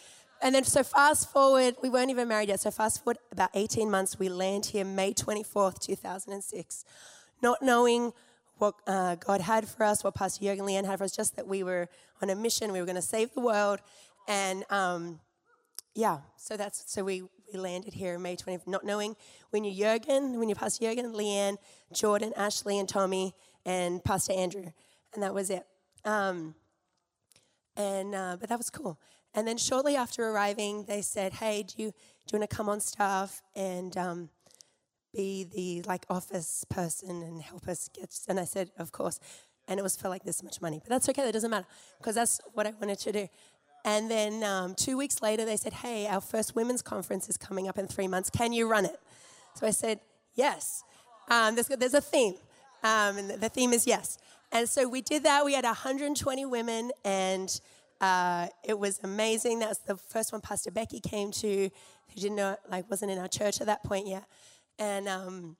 And 0.41 0.53
then, 0.53 0.65
so 0.65 0.83
fast 0.83 1.31
forward, 1.31 1.75
we 1.81 1.89
weren't 1.89 2.09
even 2.09 2.27
married 2.27 2.49
yet. 2.49 2.59
So 2.59 2.69
fast 2.69 3.03
forward 3.03 3.17
about 3.31 3.49
18 3.53 3.89
months, 3.89 4.19
we 4.19 4.27
land 4.27 4.67
here 4.67 4.83
May 4.83 5.13
24th, 5.13 5.79
2006, 5.79 6.85
not 7.41 7.61
knowing 7.61 8.11
what 8.57 8.75
uh, 8.85 9.15
God 9.15 9.41
had 9.41 9.67
for 9.67 9.83
us, 9.83 10.03
what 10.03 10.15
Pastor 10.15 10.43
Jurgen 10.43 10.65
Leanne 10.65 10.85
had 10.85 10.97
for 10.97 11.05
us, 11.05 11.15
just 11.15 11.35
that 11.37 11.47
we 11.47 11.63
were 11.63 11.87
on 12.21 12.29
a 12.29 12.35
mission. 12.35 12.71
We 12.71 12.79
were 12.79 12.85
going 12.85 12.95
to 12.95 13.01
save 13.01 13.33
the 13.33 13.41
world, 13.41 13.79
and 14.27 14.65
um, 14.69 15.19
yeah, 15.93 16.19
so 16.35 16.57
that's 16.57 16.83
so 16.87 17.03
we 17.03 17.23
we 17.51 17.59
landed 17.59 17.93
here 17.93 18.15
in 18.15 18.21
May 18.21 18.35
20th, 18.35 18.67
not 18.67 18.85
knowing 18.85 19.15
when 19.49 19.63
you 19.63 19.73
Jurgen, 19.73 20.39
when 20.39 20.49
you 20.49 20.55
Pastor 20.55 20.85
Jurgen, 20.85 21.13
Leanne, 21.13 21.57
Jordan, 21.93 22.33
Ashley, 22.35 22.79
and 22.79 22.87
Tommy, 22.87 23.33
and 23.65 24.03
Pastor 24.03 24.33
Andrew, 24.33 24.71
and 25.13 25.23
that 25.23 25.33
was 25.33 25.49
it. 25.49 25.65
Um, 26.03 26.55
and 27.75 28.15
uh, 28.15 28.37
but 28.39 28.49
that 28.49 28.57
was 28.57 28.69
cool. 28.69 28.99
And 29.33 29.47
then 29.47 29.57
shortly 29.57 29.95
after 29.95 30.23
arriving, 30.27 30.85
they 30.85 31.01
said, 31.01 31.33
"Hey, 31.33 31.63
do 31.63 31.81
you 31.81 31.91
do 31.91 32.37
you 32.37 32.39
want 32.39 32.49
to 32.49 32.55
come 32.55 32.69
on 32.69 32.79
staff 32.79 33.41
and 33.55 33.95
um, 33.97 34.29
be 35.13 35.43
the 35.43 35.81
like 35.87 36.05
office 36.09 36.65
person 36.69 37.21
and 37.21 37.41
help 37.41 37.67
us 37.67 37.89
get?" 37.93 38.17
And 38.27 38.39
I 38.39 38.45
said, 38.45 38.71
"Of 38.77 38.91
course." 38.91 39.19
And 39.67 39.79
it 39.79 39.83
was 39.83 39.97
for 39.97 40.09
like 40.09 40.23
this 40.23 40.43
much 40.43 40.61
money, 40.61 40.79
but 40.79 40.89
that's 40.89 41.09
okay. 41.09 41.23
That 41.23 41.33
doesn't 41.33 41.49
matter 41.49 41.65
because 41.97 42.13
that's 42.13 42.39
what 42.53 42.67
I 42.67 42.73
wanted 42.79 42.99
to 42.99 43.11
do. 43.11 43.27
And 43.85 44.09
then 44.09 44.43
um, 44.43 44.73
two 44.73 44.97
weeks 44.97 45.21
later, 45.21 45.45
they 45.45 45.55
said, 45.55 45.71
"Hey, 45.71 46.07
our 46.07 46.19
first 46.19 46.55
women's 46.55 46.81
conference 46.81 47.29
is 47.29 47.37
coming 47.37 47.69
up 47.69 47.77
in 47.77 47.87
three 47.87 48.07
months. 48.07 48.29
Can 48.29 48.51
you 48.51 48.67
run 48.67 48.83
it?" 48.83 48.99
So 49.53 49.65
I 49.65 49.71
said, 49.71 50.01
"Yes." 50.33 50.83
Um, 51.29 51.55
there's, 51.55 51.67
there's 51.67 51.93
a 51.93 52.01
theme, 52.01 52.35
um, 52.83 53.17
and 53.17 53.29
the 53.41 53.49
theme 53.49 53.73
is 53.73 53.87
yes. 53.87 54.17
And 54.51 54.69
so 54.69 54.87
we 54.87 55.01
did 55.01 55.23
that. 55.23 55.43
We 55.43 55.53
had 55.53 55.65
120 55.65 56.45
women, 56.45 56.91
and 57.03 57.59
uh, 58.01 58.47
it 58.63 58.77
was 58.77 58.99
amazing. 59.03 59.59
That 59.59 59.69
was 59.69 59.79
the 59.79 59.97
first 59.97 60.31
one 60.31 60.41
Pastor 60.41 60.71
Becky 60.71 60.99
came 60.99 61.31
to, 61.31 61.69
who 61.69 62.21
didn't 62.21 62.35
know, 62.35 62.55
like, 62.69 62.89
wasn't 62.89 63.11
in 63.11 63.17
our 63.17 63.27
church 63.27 63.59
at 63.59 63.67
that 63.67 63.83
point 63.83 64.07
yet. 64.07 64.25
And 64.77 65.07
um, 65.07 65.57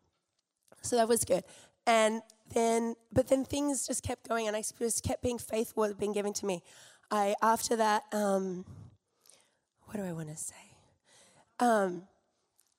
so 0.81 0.95
that 0.97 1.07
was 1.07 1.25
good. 1.25 1.43
And 1.87 2.21
then, 2.53 2.95
but 3.11 3.27
then 3.27 3.43
things 3.43 3.87
just 3.87 4.03
kept 4.03 4.27
going, 4.27 4.47
and 4.47 4.55
I 4.55 4.63
just 4.79 5.03
kept 5.03 5.23
being 5.23 5.37
faithful 5.37 5.83
had 5.83 5.97
been 5.97 6.13
given 6.13 6.33
to 6.33 6.45
me. 6.45 6.63
I, 7.11 7.35
after 7.41 7.75
that, 7.75 8.03
um, 8.11 8.65
what 9.83 9.97
do 9.97 10.03
I 10.03 10.13
want 10.13 10.29
to 10.29 10.37
say? 10.37 10.55
Um, 11.59 12.03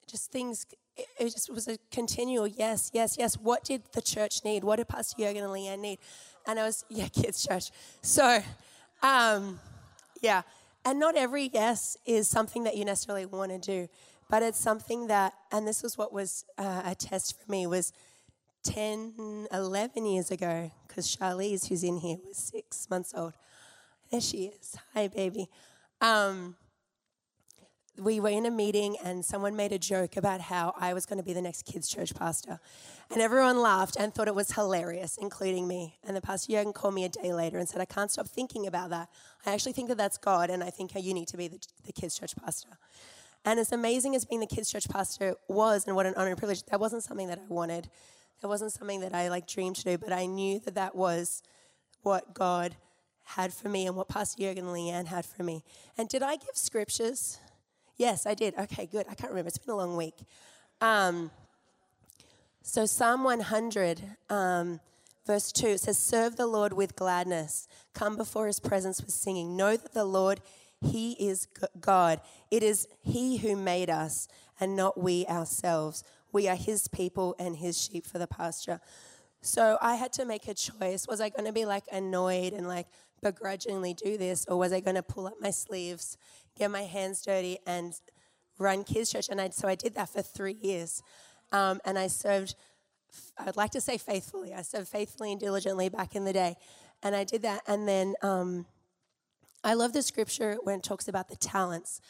just 0.06 0.30
things 0.30 0.66
it, 0.97 1.06
it 1.18 1.25
just 1.25 1.52
was 1.52 1.68
a 1.68 1.78
continual 1.90 2.47
yes, 2.47 2.90
yes, 2.92 3.16
yes. 3.18 3.37
What 3.37 3.64
did 3.64 3.83
the 3.92 4.00
church 4.00 4.45
need? 4.45 4.64
What 4.64 4.76
did 4.76 4.88
Pastor 4.88 5.23
Jurgen 5.23 5.45
and 5.45 5.52
Leanne 5.52 5.80
need? 5.80 5.99
And 6.47 6.59
I 6.59 6.64
was, 6.64 6.85
yeah, 6.90 7.09
kids' 7.09 7.47
church. 7.47 7.71
So, 8.02 8.42
um, 9.02 9.61
yeah. 10.21 10.42
And 10.85 11.00
not 11.00 11.16
every 11.16 11.50
yes 11.52 11.97
is 12.06 12.28
something 12.28 12.64
that 12.64 12.76
you 12.76 12.85
necessarily 12.85 13.26
want 13.26 13.50
to 13.50 13.59
do, 13.59 13.88
but 14.30 14.42
it's 14.42 14.59
something 14.59 15.09
that, 15.09 15.35
and 15.52 15.66
this 15.66 15.83
was 15.83 15.99
what 15.99 16.12
was 16.12 16.45
uh, 16.59 16.83
a 16.85 16.95
test 16.95 17.40
for 17.40 17.50
me, 17.50 17.66
was 17.66 17.92
10, 18.62 19.49
11 19.52 20.06
years 20.06 20.30
ago, 20.30 20.71
because 20.87 21.14
Charlize, 21.16 21.68
who's 21.68 21.83
in 21.83 21.99
here, 21.99 22.18
was 22.26 22.37
six 22.37 22.88
months 22.88 23.12
old. 23.16 23.35
There 24.10 24.20
she 24.20 24.52
is. 24.60 24.76
Hi, 24.94 25.08
baby. 25.08 25.48
Um, 26.00 26.54
we 27.98 28.20
were 28.20 28.28
in 28.28 28.46
a 28.46 28.50
meeting 28.52 28.96
and 29.02 29.25
someone 29.25 29.56
made 29.56 29.72
a 29.72 29.78
joke 29.78 30.16
about 30.16 30.40
how 30.40 30.75
I 30.78 30.94
was 30.94 31.06
going 31.06 31.18
to 31.18 31.25
be 31.25 31.32
the 31.32 31.42
next 31.42 31.64
kids' 31.64 31.88
church 31.88 32.14
pastor. 32.14 32.60
And 33.10 33.20
everyone 33.20 33.60
laughed 33.60 33.96
and 33.98 34.14
thought 34.14 34.28
it 34.28 34.34
was 34.34 34.52
hilarious, 34.52 35.18
including 35.20 35.66
me. 35.66 35.96
And 36.06 36.16
the 36.16 36.20
pastor 36.20 36.52
Jurgen 36.52 36.72
called 36.72 36.94
me 36.94 37.04
a 37.04 37.08
day 37.08 37.32
later 37.32 37.58
and 37.58 37.68
said, 37.68 37.80
I 37.80 37.84
can't 37.84 38.10
stop 38.10 38.28
thinking 38.28 38.66
about 38.69 38.90
that. 38.90 39.08
I 39.45 39.52
actually 39.52 39.73
think 39.73 39.88
that 39.88 39.99
that's 39.99 40.19
God, 40.19 40.50
and 40.50 40.62
I 40.62 40.71
think 40.71 40.92
you 40.95 41.14
need 41.14 41.28
to 41.28 41.36
be 41.36 41.49
the, 41.49 41.58
the 41.84 41.92
kids' 41.92 42.16
church 42.16 42.36
pastor. 42.36 42.78
And 43.45 43.58
as 43.58 43.73
amazing 43.73 44.14
as 44.14 44.25
being 44.25 44.40
the 44.40 44.47
kids' 44.47 44.71
church 44.71 44.88
pastor 44.88 45.34
was, 45.49 45.86
and 45.86 45.97
what 45.97 46.06
an 46.06 46.14
honor 46.16 46.30
and 46.30 46.38
privilege, 46.38 46.62
that 46.64 46.78
wasn't 46.78 47.02
something 47.02 47.28
that 47.28 47.38
I 47.38 47.47
wanted. 47.49 47.88
That 48.42 48.49
wasn't 48.49 48.73
something 48.73 49.00
that 49.00 49.14
I 49.14 49.28
like 49.28 49.49
dreamed 49.49 49.76
to 49.76 49.84
do, 49.84 49.99
but 49.99 50.12
I 50.12 50.26
knew 50.26 50.60
that 50.60 50.75
that 50.75 50.95
was 50.95 51.42
what 52.02 52.34
God 52.34 52.76
had 53.26 53.52
for 53.52 53.69
me 53.69 53.86
and 53.86 53.97
what 53.97 54.08
Pastor 54.08 54.41
Jurgen 54.43 54.67
and 54.67 54.75
Leanne 54.75 55.06
had 55.06 55.26
for 55.26 55.43
me. 55.43 55.65
And 55.99 56.08
did 56.08 56.23
I 56.23 56.36
give 56.36 56.54
scriptures? 56.54 57.39
Yes, 57.97 58.26
I 58.26 58.34
did. 58.34 58.54
Okay, 58.56 58.86
good. 58.86 59.06
I 59.10 59.15
can't 59.15 59.30
remember. 59.30 59.49
It's 59.49 59.58
been 59.58 59.75
a 59.75 59.76
long 59.76 59.97
week. 59.97 60.15
Um, 60.80 61.30
so, 62.62 62.86
Psalm 62.86 63.25
100, 63.25 64.02
um, 64.28 64.80
verse 65.26 65.50
2, 65.52 65.67
it 65.69 65.80
says, 65.80 65.99
Serve 65.99 66.36
the 66.36 66.47
Lord 66.47 66.73
with 66.73 66.95
gladness, 66.95 67.69
come 67.95 68.17
before 68.17 68.47
his 68.47 68.60
presence 68.60 69.00
with 69.00 69.12
singing. 69.12 69.56
Know 69.56 69.76
that 69.76 69.93
the 69.93 70.04
Lord, 70.04 70.41
he 70.80 71.12
is 71.12 71.49
God. 71.80 72.21
It 72.50 72.62
is 72.62 72.86
he 73.02 73.39
who 73.39 73.56
made 73.56 73.91
us 73.91 74.28
and 74.60 74.76
not 74.76 75.00
we 75.00 75.26
ourselves. 75.26 76.04
We 76.32 76.49
are 76.49 76.56
his 76.56 76.86
people 76.89 77.34
and 77.39 77.56
his 77.56 77.80
sheep 77.80 78.06
for 78.06 78.19
the 78.19 78.26
pasture. 78.26 78.80
So 79.41 79.78
I 79.80 79.95
had 79.95 80.12
to 80.15 80.25
make 80.25 80.49
a 80.49 80.54
choice. 80.54 81.06
Was 81.08 81.21
I 81.21 81.28
going 81.28 81.47
to 81.47 81.52
be 81.52 81.65
like 81.65 81.84
annoyed 81.93 82.52
and 82.52 82.67
like 82.67 82.89
begrudgingly 83.30 83.95
do 83.95 84.17
this, 84.17 84.47
or 84.49 84.56
was 84.56 84.73
I 84.73 84.80
going 84.80 84.97
to 84.97 85.02
pull 85.02 85.26
up 85.26 85.34
my 85.41 85.50
sleeves 85.50 86.17
get 86.56 86.71
my 86.71 86.82
hands 86.82 87.23
dirty 87.23 87.58
and 87.67 87.95
run 88.58 88.84
kids 88.84 89.12
church. 89.12 89.28
And 89.28 89.41
I, 89.41 89.50
so 89.50 89.69
I 89.69 89.75
did 89.75 89.95
that 89.95 90.08
for 90.08 90.23
three 90.23 90.56
years. 90.60 91.02
Um, 91.52 91.80
and 91.84 91.99
I 91.99 92.08
served, 92.08 92.54
I'd 93.39 93.56
like 93.56 93.71
to 93.73 93.80
say 93.80 93.99
faithfully. 93.99 94.54
I 94.54 94.62
served 94.62 94.89
faithfully 94.89 95.32
and 95.32 95.41
diligently 95.41 95.89
back 95.89 96.17
in 96.17 96.25
the 96.25 96.32
day. 96.32 96.56
And 97.02 97.15
I 97.15 97.25
did 97.25 97.43
that. 97.43 97.62
And 97.67 97.86
then 97.86 98.15
um, 98.23 98.67
I 99.62 99.75
love 99.75 99.93
the 99.93 100.02
scripture 100.02 100.56
when 100.62 100.78
it 100.78 100.82
talks 100.82 101.08
about 101.08 101.28
the 101.28 101.36
talents. 101.36 102.00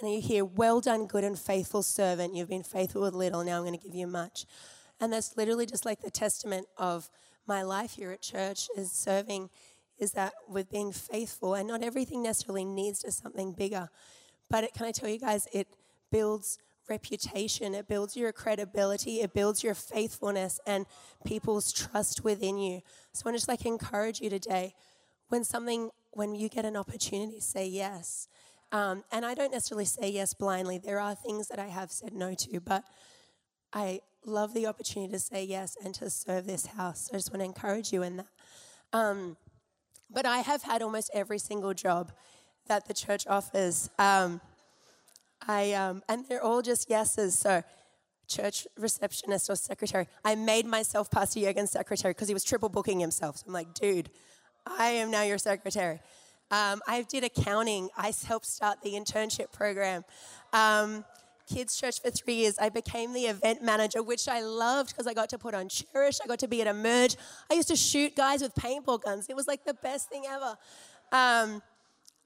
And 0.00 0.12
you 0.12 0.20
hear, 0.20 0.44
well 0.44 0.80
done, 0.80 1.06
good 1.06 1.24
and 1.24 1.38
faithful 1.38 1.82
servant. 1.82 2.34
You've 2.34 2.48
been 2.48 2.62
faithful 2.62 3.02
with 3.02 3.14
little, 3.14 3.42
now 3.42 3.56
I'm 3.56 3.64
going 3.64 3.78
to 3.78 3.84
give 3.84 3.94
you 3.94 4.06
much. 4.06 4.46
And 5.00 5.12
that's 5.12 5.36
literally 5.36 5.66
just 5.66 5.84
like 5.84 6.00
the 6.00 6.10
testament 6.10 6.66
of 6.78 7.10
my 7.46 7.62
life 7.62 7.92
here 7.92 8.10
at 8.12 8.22
church 8.22 8.68
is 8.76 8.92
serving 8.92 9.50
is 9.98 10.12
that 10.12 10.32
with 10.48 10.70
being 10.70 10.92
faithful, 10.92 11.54
and 11.54 11.68
not 11.68 11.82
everything 11.82 12.22
necessarily 12.22 12.64
needs 12.64 13.00
to 13.00 13.12
something 13.12 13.52
bigger, 13.52 13.88
but 14.50 14.64
it, 14.64 14.74
can 14.74 14.86
I 14.86 14.92
tell 14.92 15.08
you 15.08 15.18
guys, 15.18 15.48
it 15.52 15.68
builds 16.10 16.58
reputation, 16.88 17.74
it 17.74 17.88
builds 17.88 18.16
your 18.16 18.32
credibility, 18.32 19.20
it 19.20 19.34
builds 19.34 19.64
your 19.64 19.74
faithfulness 19.74 20.60
and 20.66 20.86
people's 21.24 21.72
trust 21.72 22.22
within 22.22 22.58
you. 22.58 22.80
So 23.12 23.28
I 23.28 23.32
just 23.32 23.48
like 23.48 23.66
encourage 23.66 24.20
you 24.20 24.30
today 24.30 24.74
when 25.28 25.42
something, 25.42 25.90
when 26.12 26.34
you 26.34 26.48
get 26.48 26.64
an 26.64 26.76
opportunity, 26.76 27.40
say 27.40 27.66
yes. 27.66 28.28
Um, 28.72 29.04
and 29.10 29.24
I 29.24 29.34
don't 29.34 29.52
necessarily 29.52 29.84
say 29.84 30.10
yes 30.10 30.34
blindly. 30.34 30.78
There 30.78 31.00
are 31.00 31.14
things 31.14 31.48
that 31.48 31.58
I 31.58 31.66
have 31.66 31.90
said 31.90 32.12
no 32.12 32.34
to, 32.34 32.60
but 32.60 32.84
I 33.72 34.00
love 34.24 34.54
the 34.54 34.66
opportunity 34.66 35.12
to 35.12 35.18
say 35.18 35.44
yes 35.44 35.76
and 35.84 35.94
to 35.96 36.10
serve 36.10 36.46
this 36.46 36.66
house. 36.66 37.06
So 37.06 37.14
I 37.14 37.16
just 37.18 37.32
want 37.32 37.40
to 37.40 37.44
encourage 37.44 37.92
you 37.92 38.02
in 38.02 38.18
that. 38.18 38.26
Um, 38.92 39.36
but 40.10 40.26
I 40.26 40.38
have 40.38 40.62
had 40.62 40.82
almost 40.82 41.10
every 41.12 41.38
single 41.38 41.74
job 41.74 42.12
that 42.68 42.86
the 42.86 42.94
church 42.94 43.26
offers. 43.26 43.90
Um, 43.98 44.40
I 45.46 45.72
um, 45.72 46.02
and 46.08 46.26
they're 46.28 46.42
all 46.42 46.62
just 46.62 46.88
yeses. 46.90 47.38
So, 47.38 47.62
church 48.28 48.66
receptionist 48.76 49.50
or 49.50 49.56
secretary. 49.56 50.08
I 50.24 50.34
made 50.34 50.66
myself 50.66 51.10
Pastor 51.10 51.40
Jurgen's 51.40 51.70
secretary 51.70 52.12
because 52.12 52.28
he 52.28 52.34
was 52.34 52.44
triple 52.44 52.68
booking 52.68 52.98
himself. 53.00 53.38
So 53.38 53.44
I'm 53.46 53.52
like, 53.52 53.74
dude, 53.74 54.10
I 54.66 54.88
am 54.88 55.10
now 55.10 55.22
your 55.22 55.38
secretary. 55.38 56.00
Um, 56.50 56.80
I 56.86 57.02
did 57.08 57.24
accounting. 57.24 57.88
I 57.96 58.12
helped 58.26 58.46
start 58.46 58.82
the 58.82 58.92
internship 58.92 59.52
program. 59.52 60.04
Um, 60.52 61.04
kids 61.46 61.76
church 61.76 62.00
for 62.00 62.10
three 62.10 62.34
years. 62.34 62.58
I 62.58 62.68
became 62.68 63.12
the 63.12 63.26
event 63.26 63.62
manager, 63.62 64.02
which 64.02 64.28
I 64.28 64.40
loved 64.42 64.90
because 64.90 65.06
I 65.06 65.14
got 65.14 65.28
to 65.30 65.38
put 65.38 65.54
on 65.54 65.68
Cherish. 65.68 66.18
I 66.22 66.26
got 66.26 66.38
to 66.40 66.48
be 66.48 66.60
at 66.60 66.66
Emerge. 66.66 67.16
I 67.50 67.54
used 67.54 67.68
to 67.68 67.76
shoot 67.76 68.16
guys 68.16 68.42
with 68.42 68.54
paintball 68.54 69.02
guns. 69.02 69.26
It 69.28 69.36
was 69.36 69.46
like 69.46 69.64
the 69.64 69.74
best 69.74 70.08
thing 70.08 70.24
ever. 70.28 70.56
Um, 71.12 71.62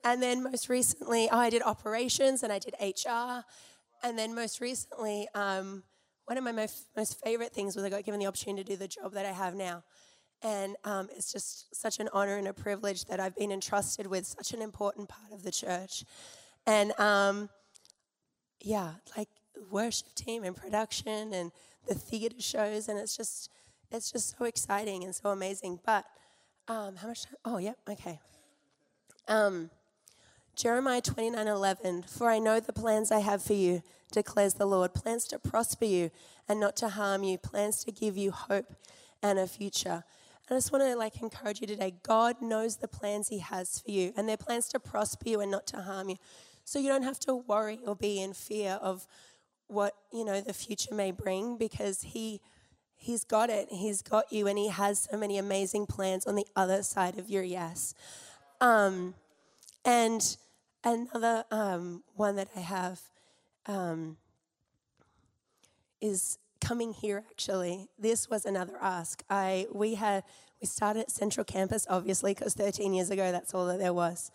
and 0.04 0.22
then 0.22 0.42
most 0.42 0.68
recently, 0.68 1.28
oh, 1.30 1.38
I 1.38 1.50
did 1.50 1.62
operations 1.62 2.42
and 2.42 2.52
I 2.52 2.58
did 2.58 2.74
HR. 2.80 3.44
And 4.02 4.18
then 4.18 4.34
most 4.34 4.60
recently, 4.60 5.28
um, 5.34 5.82
one 6.24 6.38
of 6.38 6.44
my 6.44 6.52
most, 6.52 6.86
most 6.96 7.22
favorite 7.22 7.52
things 7.52 7.76
was 7.76 7.84
I 7.84 7.90
got 7.90 8.04
given 8.04 8.20
the 8.20 8.26
opportunity 8.26 8.64
to 8.64 8.70
do 8.70 8.76
the 8.76 8.88
job 8.88 9.12
that 9.12 9.26
I 9.26 9.32
have 9.32 9.54
now. 9.54 9.82
And 10.42 10.76
um, 10.84 11.08
it's 11.14 11.32
just 11.32 11.74
such 11.74 12.00
an 12.00 12.08
honor 12.14 12.36
and 12.36 12.48
a 12.48 12.54
privilege 12.54 13.04
that 13.06 13.20
I've 13.20 13.36
been 13.36 13.52
entrusted 13.52 14.06
with 14.06 14.26
such 14.26 14.54
an 14.54 14.62
important 14.62 15.08
part 15.08 15.32
of 15.32 15.42
the 15.42 15.50
church. 15.50 16.04
And 16.66 16.98
um, 16.98 17.50
yeah, 18.60 18.92
like 19.16 19.28
worship 19.70 20.14
team 20.14 20.44
and 20.44 20.56
production 20.56 21.32
and 21.32 21.52
the 21.88 21.94
theater 21.94 22.40
shows, 22.40 22.88
and 22.88 22.98
it's 22.98 23.16
just 23.16 23.50
it's 23.90 24.10
just 24.10 24.36
so 24.38 24.44
exciting 24.44 25.04
and 25.04 25.14
so 25.14 25.30
amazing. 25.30 25.80
But 25.84 26.04
um, 26.68 26.96
how 26.96 27.08
much 27.08 27.24
time? 27.24 27.34
Oh, 27.44 27.58
yep, 27.58 27.78
okay. 27.88 28.20
Um, 29.28 29.70
Jeremiah 30.56 31.00
29 31.00 31.46
11, 31.46 32.02
for 32.02 32.28
I 32.28 32.38
know 32.38 32.60
the 32.60 32.72
plans 32.72 33.10
I 33.10 33.20
have 33.20 33.42
for 33.42 33.54
you, 33.54 33.82
declares 34.12 34.54
the 34.54 34.66
Lord 34.66 34.92
plans 34.92 35.24
to 35.28 35.38
prosper 35.38 35.84
you 35.84 36.10
and 36.48 36.60
not 36.60 36.76
to 36.76 36.88
harm 36.90 37.22
you, 37.22 37.38
plans 37.38 37.82
to 37.84 37.92
give 37.92 38.16
you 38.16 38.30
hope 38.30 38.74
and 39.22 39.38
a 39.38 39.46
future. 39.46 40.04
I 40.50 40.54
just 40.54 40.72
want 40.72 40.84
to 40.84 40.96
like 40.96 41.22
encourage 41.22 41.60
you 41.60 41.66
today. 41.66 41.94
God 42.02 42.42
knows 42.42 42.76
the 42.76 42.88
plans 42.88 43.28
He 43.28 43.38
has 43.38 43.78
for 43.78 43.90
you, 43.90 44.12
and 44.16 44.28
they're 44.28 44.36
plans 44.36 44.68
to 44.68 44.80
prosper 44.80 45.28
you 45.28 45.40
and 45.40 45.50
not 45.50 45.66
to 45.68 45.78
harm 45.82 46.10
you. 46.10 46.16
So 46.70 46.78
you 46.78 46.86
don't 46.86 47.02
have 47.02 47.18
to 47.20 47.34
worry 47.34 47.80
or 47.84 47.96
be 47.96 48.22
in 48.22 48.32
fear 48.32 48.78
of 48.80 49.04
what 49.66 49.92
you 50.12 50.24
know 50.24 50.40
the 50.40 50.52
future 50.52 50.94
may 50.94 51.10
bring, 51.10 51.56
because 51.56 52.02
He 52.02 52.40
He's 52.94 53.24
got 53.24 53.50
it. 53.50 53.66
He's 53.72 54.02
got 54.02 54.32
you, 54.32 54.46
and 54.46 54.56
He 54.56 54.68
has 54.68 55.08
so 55.10 55.16
many 55.16 55.36
amazing 55.36 55.86
plans 55.86 56.28
on 56.28 56.36
the 56.36 56.46
other 56.54 56.84
side 56.84 57.18
of 57.18 57.28
your 57.28 57.42
yes. 57.42 57.92
Um, 58.60 59.14
and 59.84 60.36
another 60.84 61.42
um, 61.50 62.04
one 62.14 62.36
that 62.36 62.46
I 62.54 62.60
have 62.60 63.00
um, 63.66 64.16
is 66.00 66.38
coming 66.60 66.92
here. 66.92 67.24
Actually, 67.32 67.88
this 67.98 68.30
was 68.30 68.46
another 68.46 68.74
ask. 68.80 69.24
I 69.28 69.66
we 69.72 69.96
had 69.96 70.22
we 70.60 70.68
started 70.68 71.00
at 71.00 71.10
Central 71.10 71.42
Campus, 71.42 71.84
obviously, 71.90 72.32
because 72.32 72.54
13 72.54 72.94
years 72.94 73.10
ago 73.10 73.32
that's 73.32 73.54
all 73.54 73.66
that 73.66 73.80
there 73.80 73.92
was, 73.92 74.30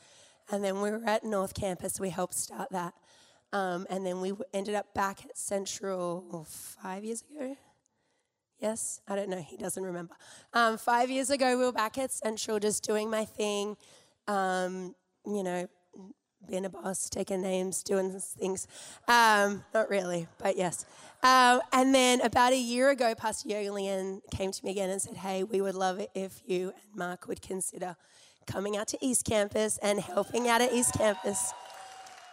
and 0.51 0.63
then 0.63 0.81
we 0.81 0.91
were 0.91 1.01
at 1.05 1.23
North 1.23 1.53
Campus. 1.53 1.99
We 1.99 2.09
helped 2.09 2.33
start 2.33 2.69
that, 2.71 2.93
um, 3.53 3.85
and 3.89 4.05
then 4.05 4.21
we 4.21 4.33
ended 4.53 4.75
up 4.75 4.93
back 4.93 5.25
at 5.25 5.37
Central 5.37 6.45
five 6.49 7.03
years 7.03 7.23
ago. 7.29 7.55
Yes, 8.59 9.01
I 9.07 9.15
don't 9.15 9.29
know. 9.29 9.41
He 9.41 9.57
doesn't 9.57 9.83
remember. 9.83 10.15
Um, 10.53 10.77
five 10.77 11.09
years 11.09 11.29
ago, 11.29 11.57
we 11.57 11.65
were 11.65 11.71
back 11.71 11.97
at 11.97 12.11
Central, 12.11 12.59
just 12.59 12.83
doing 12.83 13.09
my 13.09 13.25
thing. 13.25 13.75
Um, 14.27 14.95
you 15.25 15.43
know, 15.43 15.67
being 16.47 16.65
a 16.65 16.69
boss, 16.69 17.09
taking 17.09 17.41
names, 17.41 17.83
doing 17.83 18.19
things. 18.19 18.67
Um, 19.07 19.63
not 19.73 19.89
really, 19.89 20.27
but 20.37 20.57
yes. 20.57 20.85
Um, 21.23 21.61
and 21.73 21.93
then 21.93 22.21
about 22.21 22.53
a 22.53 22.57
year 22.57 22.89
ago, 22.91 23.15
Pastor 23.15 23.49
Leanne 23.49 24.21
came 24.31 24.51
to 24.51 24.65
me 24.65 24.71
again 24.71 24.89
and 24.89 25.01
said, 25.01 25.17
Hey, 25.17 25.43
we 25.43 25.61
would 25.61 25.75
love 25.75 25.99
it 25.99 26.11
if 26.13 26.41
you 26.45 26.69
and 26.69 26.95
Mark 26.95 27.27
would 27.27 27.41
consider 27.41 27.95
coming 28.45 28.77
out 28.77 28.87
to 28.89 28.97
East 29.01 29.25
Campus 29.25 29.77
and 29.81 29.99
helping 29.99 30.47
out 30.47 30.61
at 30.61 30.71
East 30.73 30.93
Campus. 30.93 31.53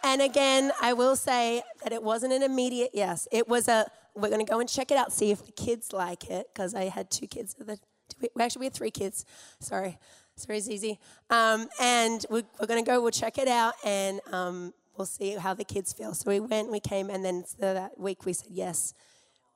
And 0.03 0.21
again, 0.21 0.71
I 0.81 0.93
will 0.93 1.15
say 1.15 1.63
that 1.83 1.93
it 1.93 2.03
wasn't 2.03 2.33
an 2.33 2.43
immediate 2.43 2.91
yes. 2.93 3.27
It 3.31 3.47
was 3.47 3.67
a, 3.67 3.85
we're 4.15 4.29
going 4.29 4.45
to 4.45 4.51
go 4.51 4.59
and 4.59 4.69
check 4.69 4.91
it 4.91 4.97
out, 4.97 5.13
see 5.13 5.31
if 5.31 5.45
the 5.45 5.51
kids 5.51 5.93
like 5.93 6.29
it, 6.29 6.47
because 6.53 6.75
I 6.75 6.85
had 6.85 7.09
two 7.09 7.27
kids. 7.27 7.53
The, 7.53 7.79
we, 8.21 8.29
actually, 8.43 8.61
we 8.61 8.65
had 8.65 8.73
three 8.73 8.91
kids. 8.91 9.25
Sorry. 9.59 9.97
Sorry, 10.35 10.59
Zizi. 10.59 10.99
Um, 11.29 11.67
and 11.79 12.25
we're, 12.29 12.43
we're 12.59 12.67
going 12.67 12.83
to 12.83 12.89
go, 12.89 13.01
we'll 13.01 13.11
check 13.11 13.37
it 13.37 13.47
out, 13.47 13.75
and 13.85 14.19
um, 14.31 14.73
we'll 14.97 15.05
see 15.05 15.35
how 15.35 15.53
the 15.53 15.63
kids 15.63 15.93
feel. 15.93 16.13
So 16.15 16.29
we 16.31 16.39
went, 16.39 16.71
we 16.71 16.79
came, 16.79 17.09
and 17.09 17.23
then 17.23 17.45
that 17.59 17.99
week 17.99 18.25
we 18.25 18.33
said, 18.33 18.49
yes, 18.51 18.93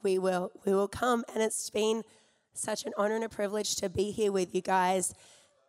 we 0.03 0.19
will, 0.19 0.51
we 0.65 0.73
will 0.73 0.87
come. 0.87 1.25
And 1.33 1.43
it's 1.43 1.69
been 1.71 2.03
such 2.53 2.85
an 2.85 2.93
honor 2.95 3.15
and 3.15 3.23
a 3.23 3.29
privilege 3.29 3.75
to 3.77 3.89
be 3.89 4.11
here 4.11 4.31
with 4.31 4.53
you 4.53 4.61
guys. 4.61 5.13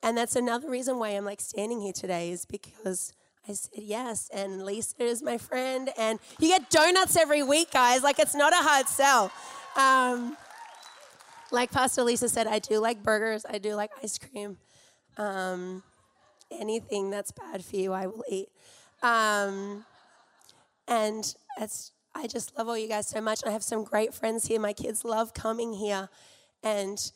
And 0.02 0.16
that's 0.16 0.36
another 0.36 0.70
reason 0.70 0.98
why 0.98 1.10
I'm 1.10 1.24
like 1.24 1.40
standing 1.40 1.80
here 1.80 1.92
today 1.92 2.30
is 2.30 2.46
because 2.46 3.12
I 3.48 3.52
said 3.52 3.82
yes. 3.82 4.30
And 4.32 4.64
Lisa 4.64 5.02
is 5.02 5.22
my 5.22 5.38
friend. 5.38 5.90
And 5.98 6.18
you 6.38 6.48
get 6.48 6.70
donuts 6.70 7.16
every 7.16 7.42
week, 7.42 7.72
guys. 7.72 8.02
Like 8.02 8.18
it's 8.18 8.34
not 8.34 8.52
a 8.52 8.56
hard 8.56 8.86
sell. 8.86 9.32
Um, 9.76 10.36
like 11.50 11.70
Pastor 11.70 12.02
Lisa 12.02 12.28
said, 12.28 12.46
I 12.46 12.58
do 12.58 12.78
like 12.78 13.02
burgers, 13.02 13.46
I 13.48 13.58
do 13.58 13.74
like 13.74 13.90
ice 14.02 14.18
cream. 14.18 14.58
Um, 15.16 15.82
anything 16.50 17.10
that's 17.10 17.32
bad 17.32 17.64
for 17.64 17.76
you, 17.76 17.92
I 17.92 18.06
will 18.06 18.24
eat. 18.28 18.48
Um, 19.02 19.84
and 20.86 21.34
I 22.14 22.26
just 22.26 22.56
love 22.56 22.68
all 22.68 22.78
you 22.78 22.88
guys 22.88 23.08
so 23.08 23.20
much. 23.20 23.44
I 23.46 23.50
have 23.50 23.62
some 23.62 23.84
great 23.84 24.14
friends 24.14 24.46
here. 24.46 24.60
My 24.60 24.72
kids 24.72 25.04
love 25.04 25.34
coming 25.34 25.72
here. 25.72 26.08
And, 26.62 27.12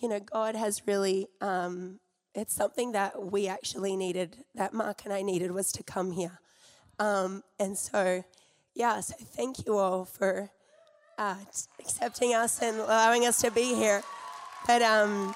you 0.00 0.08
know, 0.08 0.20
God 0.20 0.54
has 0.54 0.82
really, 0.86 1.28
um, 1.40 2.00
it's 2.34 2.54
something 2.54 2.92
that 2.92 3.30
we 3.32 3.48
actually 3.48 3.96
needed, 3.96 4.44
that 4.54 4.72
Mark 4.72 5.02
and 5.04 5.12
I 5.12 5.22
needed, 5.22 5.50
was 5.52 5.72
to 5.72 5.82
come 5.82 6.12
here. 6.12 6.40
Um, 6.98 7.42
and 7.58 7.76
so, 7.76 8.24
yeah, 8.74 9.00
so 9.00 9.14
thank 9.18 9.66
you 9.66 9.76
all 9.76 10.04
for 10.04 10.50
uh, 11.16 11.36
accepting 11.80 12.34
us 12.34 12.62
and 12.62 12.78
allowing 12.78 13.26
us 13.26 13.40
to 13.42 13.50
be 13.50 13.74
here. 13.74 14.02
But, 14.66 14.82
um, 14.82 15.34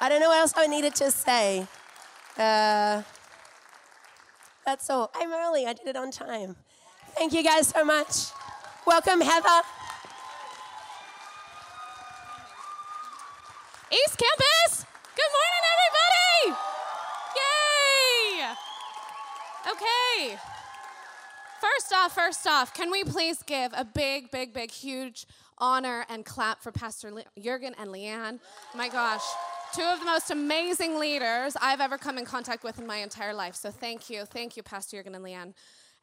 I 0.00 0.08
don't 0.08 0.20
know 0.20 0.28
what 0.28 0.38
else 0.38 0.52
I 0.56 0.68
needed 0.68 0.94
to 0.96 1.10
say. 1.10 1.66
Uh, 2.36 3.02
that's 4.64 4.88
all. 4.90 5.10
I'm 5.14 5.32
early. 5.32 5.66
I 5.66 5.72
did 5.72 5.88
it 5.88 5.96
on 5.96 6.12
time. 6.12 6.54
Thank 7.16 7.32
you 7.32 7.42
guys 7.42 7.68
so 7.68 7.84
much. 7.84 8.26
Welcome, 8.86 9.20
Heather. 9.20 9.62
East 13.90 14.18
Campus! 14.18 14.84
Good 15.16 15.32
morning, 15.32 15.64
everybody! 16.44 16.60
Yay! 17.38 18.52
Okay. 19.72 20.38
First 21.58 21.94
off, 21.94 22.14
first 22.14 22.46
off, 22.46 22.74
can 22.74 22.90
we 22.90 23.02
please 23.02 23.42
give 23.42 23.72
a 23.74 23.86
big, 23.86 24.30
big, 24.30 24.52
big, 24.52 24.70
huge 24.70 25.26
honor 25.56 26.04
and 26.10 26.26
clap 26.26 26.60
for 26.62 26.70
Pastor 26.70 27.10
Le- 27.10 27.24
Jurgen 27.42 27.74
and 27.78 27.88
Leanne? 27.88 28.40
My 28.74 28.90
gosh. 28.90 29.24
Two 29.72 29.84
of 29.84 30.00
the 30.00 30.04
most 30.06 30.30
amazing 30.30 30.98
leaders 30.98 31.56
I've 31.58 31.80
ever 31.80 31.96
come 31.96 32.18
in 32.18 32.26
contact 32.26 32.64
with 32.64 32.78
in 32.78 32.86
my 32.86 32.96
entire 32.96 33.32
life. 33.32 33.54
So 33.54 33.70
thank 33.70 34.10
you. 34.10 34.26
Thank 34.26 34.58
you, 34.58 34.62
Pastor 34.62 34.98
Jurgen 34.98 35.14
and 35.14 35.24
Leanne. 35.24 35.54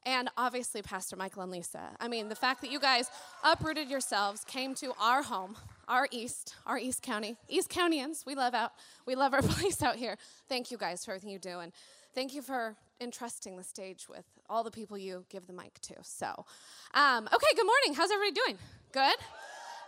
And 0.06 0.30
obviously, 0.38 0.84
Pastor 0.84 1.15
Michael 1.15 1.41
and 1.41 1.52
Lisa. 1.52 1.96
I 2.00 2.08
mean, 2.08 2.30
the 2.30 2.36
fact 2.36 2.62
that 2.62 2.70
you 2.70 2.80
guys 2.80 3.10
uprooted 3.44 3.89
yourselves, 3.89 4.44
came 4.46 4.76
to 4.76 4.94
our 5.00 5.24
home, 5.24 5.56
our 5.88 6.08
East, 6.12 6.56
our 6.68 6.78
East 6.78 7.02
County, 7.02 7.36
East 7.50 7.70
Countyans. 7.70 8.26
We 8.26 8.36
love 8.36 8.54
out, 8.54 8.74
we 9.08 9.15
love 9.15 9.34
our 9.34 9.41
place 9.44 9.82
out 9.82 9.96
here. 9.96 10.18
Thank 10.48 10.70
you 10.70 10.78
guys 10.78 11.04
for 11.04 11.12
everything 11.12 11.32
you 11.32 11.39
do, 11.39 11.60
and 11.60 11.72
thank 12.13 12.36
you 12.36 12.44
for 12.44 12.76
entrusting 13.02 13.58
the 13.58 13.63
stage 13.63 14.08
with 14.08 14.26
all 14.48 14.63
the 14.63 14.72
people 14.72 14.98
you 14.98 15.26
give 15.30 15.48
the 15.48 15.54
mic 15.54 15.80
to. 15.82 15.96
So, 16.04 16.46
um, 16.94 17.28
okay, 17.34 17.56
good 17.56 17.65
morning. 17.65 17.96
How's 17.96 18.12
everybody 18.12 18.39
doing? 18.46 18.58
Good. 18.91 19.15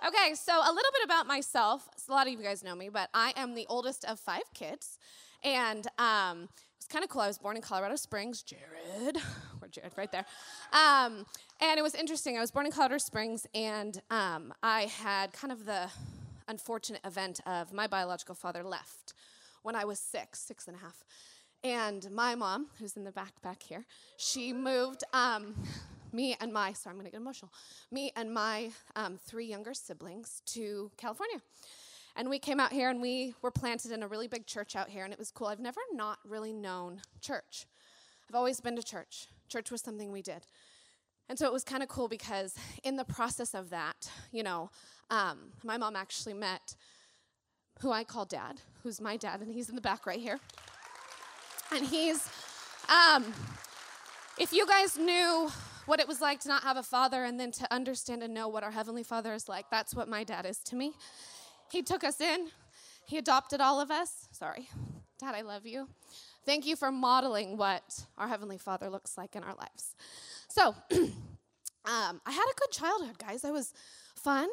Okay, 0.06 0.34
so 0.36 0.54
a 0.54 0.74
little 0.74 0.92
bit 0.94 1.04
about 1.06 1.28
myself. 1.28 1.88
A 2.08 2.12
lot 2.12 2.28
of 2.28 2.34
you 2.34 2.40
guys 2.40 2.64
know 2.64 2.76
me, 2.76 2.90
but 2.90 3.10
I 3.14 3.34
am 3.36 3.56
the 3.56 3.66
oldest 3.70 4.06
of 4.06 4.20
five 4.20 4.44
kids. 4.54 5.00
And 5.44 5.88
um, 5.98 6.50
it 6.88 6.90
was 6.90 6.94
kind 6.94 7.04
of 7.04 7.10
cool. 7.10 7.22
I 7.22 7.28
was 7.28 7.38
born 7.38 7.58
in 7.58 7.62
Colorado 7.62 7.98
Springs. 7.98 8.42
Jared, 8.42 9.18
where 9.60 9.70
Jared? 9.70 9.92
Right 9.98 10.12
there. 10.12 10.26
Um, 10.72 11.26
and 11.60 11.78
it 11.78 11.82
was 11.82 11.94
interesting. 11.94 12.38
I 12.38 12.42
was 12.42 12.52
born 12.52 12.66
in 12.66 12.72
Colorado 12.72 13.00
Springs, 13.00 13.46
and 13.54 14.02
um, 14.10 14.54
I 14.64 14.84
had 14.84 15.34
kind 15.34 15.52
of 15.52 15.66
the 15.66 15.90
unfortunate 16.48 17.02
event 17.04 17.42
of 17.46 17.74
my 17.74 17.88
biological 17.88 18.36
father 18.36 18.64
left 18.64 19.14
when 19.64 19.76
I 19.76 19.84
was 19.84 20.00
six, 20.00 20.40
six 20.40 20.68
and 20.68 20.78
a 20.78 20.80
half. 20.80 21.04
And 21.62 22.10
my 22.12 22.36
mom, 22.36 22.68
who's 22.80 22.96
in 22.96 23.04
the 23.04 23.12
back 23.12 23.42
back 23.42 23.64
here, 23.64 23.86
she 24.16 24.54
moved 24.54 25.04
um, 25.12 25.56
me 26.14 26.38
and 26.40 26.54
my, 26.54 26.72
sorry, 26.72 26.94
I'm 26.94 27.00
gonna 27.00 27.10
get 27.10 27.20
emotional, 27.20 27.52
me 27.92 28.14
and 28.16 28.34
my 28.34 28.70
um, 28.96 29.18
three 29.18 29.46
younger 29.46 29.74
siblings 29.74 30.42
to 30.46 30.90
California. 30.96 31.42
And 32.18 32.30
we 32.30 32.40
came 32.40 32.60
out 32.60 32.74
here 32.74 32.90
and 32.90 33.00
we 33.00 33.36
were 33.44 33.52
planted 33.52 33.92
in 33.92 34.02
a 34.02 34.08
really 34.08 34.28
big 34.28 34.48
church 34.48 34.76
out 34.76 34.90
here, 34.90 35.04
and 35.04 35.14
it 35.14 35.20
was 35.20 35.30
cool. 35.30 35.48
I've 35.48 35.60
never 35.60 35.80
not 35.94 36.18
really 36.28 36.52
known 36.52 37.02
church. 37.22 37.68
I've 38.28 38.36
always 38.36 38.60
been 38.60 38.76
to 38.76 38.84
church. 38.84 39.28
Church 39.48 39.70
was 39.70 39.82
something 39.82 40.12
we 40.12 40.24
did. 40.24 40.48
And 41.30 41.38
so 41.38 41.46
it 41.46 41.54
was 41.54 41.64
kind 41.64 41.84
of 41.84 41.90
cool 41.90 42.08
because 42.08 42.56
in 42.84 42.96
the 42.96 43.06
process 43.06 43.54
of 43.54 43.70
that, 43.70 44.10
you 44.32 44.42
know, 44.42 44.72
um, 45.12 45.52
my 45.64 45.78
mom 45.78 45.96
actually 45.96 46.34
met 46.34 46.76
who 47.82 47.92
I 47.92 48.04
call 48.04 48.26
dad, 48.26 48.62
who's 48.82 49.00
my 49.00 49.16
dad, 49.16 49.42
and 49.42 49.52
he's 49.52 49.70
in 49.70 49.76
the 49.76 49.82
back 49.82 50.08
right 50.08 50.20
here. 50.20 50.40
And 51.72 51.86
he's, 51.86 52.28
um, 52.90 53.32
if 54.40 54.52
you 54.52 54.66
guys 54.66 54.98
knew 54.98 55.52
what 55.88 56.02
it 56.02 56.08
was 56.08 56.20
like 56.20 56.40
to 56.42 56.50
not 56.50 56.64
have 56.64 56.78
a 56.78 56.84
father 56.84 57.24
and 57.24 57.40
then 57.40 57.50
to 57.50 57.74
understand 57.74 58.22
and 58.22 58.34
know 58.34 58.50
what 58.50 58.64
our 58.64 58.72
Heavenly 58.72 59.04
Father 59.04 59.34
is 59.34 59.48
like. 59.48 59.66
That's 59.72 59.96
what 59.96 60.10
my 60.10 60.24
dad 60.26 60.46
is 60.46 60.60
to 60.66 60.76
me. 60.76 60.92
He 61.72 61.82
took 61.82 62.04
us 62.04 62.22
in, 62.22 62.50
He 63.06 63.18
adopted 63.18 63.62
all 63.62 63.80
of 63.80 63.92
us. 63.92 64.28
Sorry, 64.32 64.70
Dad, 65.20 65.36
I 65.36 65.42
love 65.42 65.66
you. 65.66 65.88
Thank 66.46 66.66
you 66.66 66.76
for 66.76 66.92
modeling 66.92 67.58
what 67.58 68.06
our 68.18 68.28
Heavenly 68.28 68.58
Father 68.58 68.90
looks 68.90 69.18
like 69.18 69.36
in 69.36 69.44
our 69.44 69.56
lives. 69.56 69.96
So, 70.48 70.76
um, 70.92 72.22
I 72.26 72.32
had 72.32 72.46
a 72.46 72.60
good 72.60 72.72
childhood, 72.72 73.18
guys. 73.18 73.44
I 73.44 73.52
was 73.52 73.74
fun. 74.16 74.48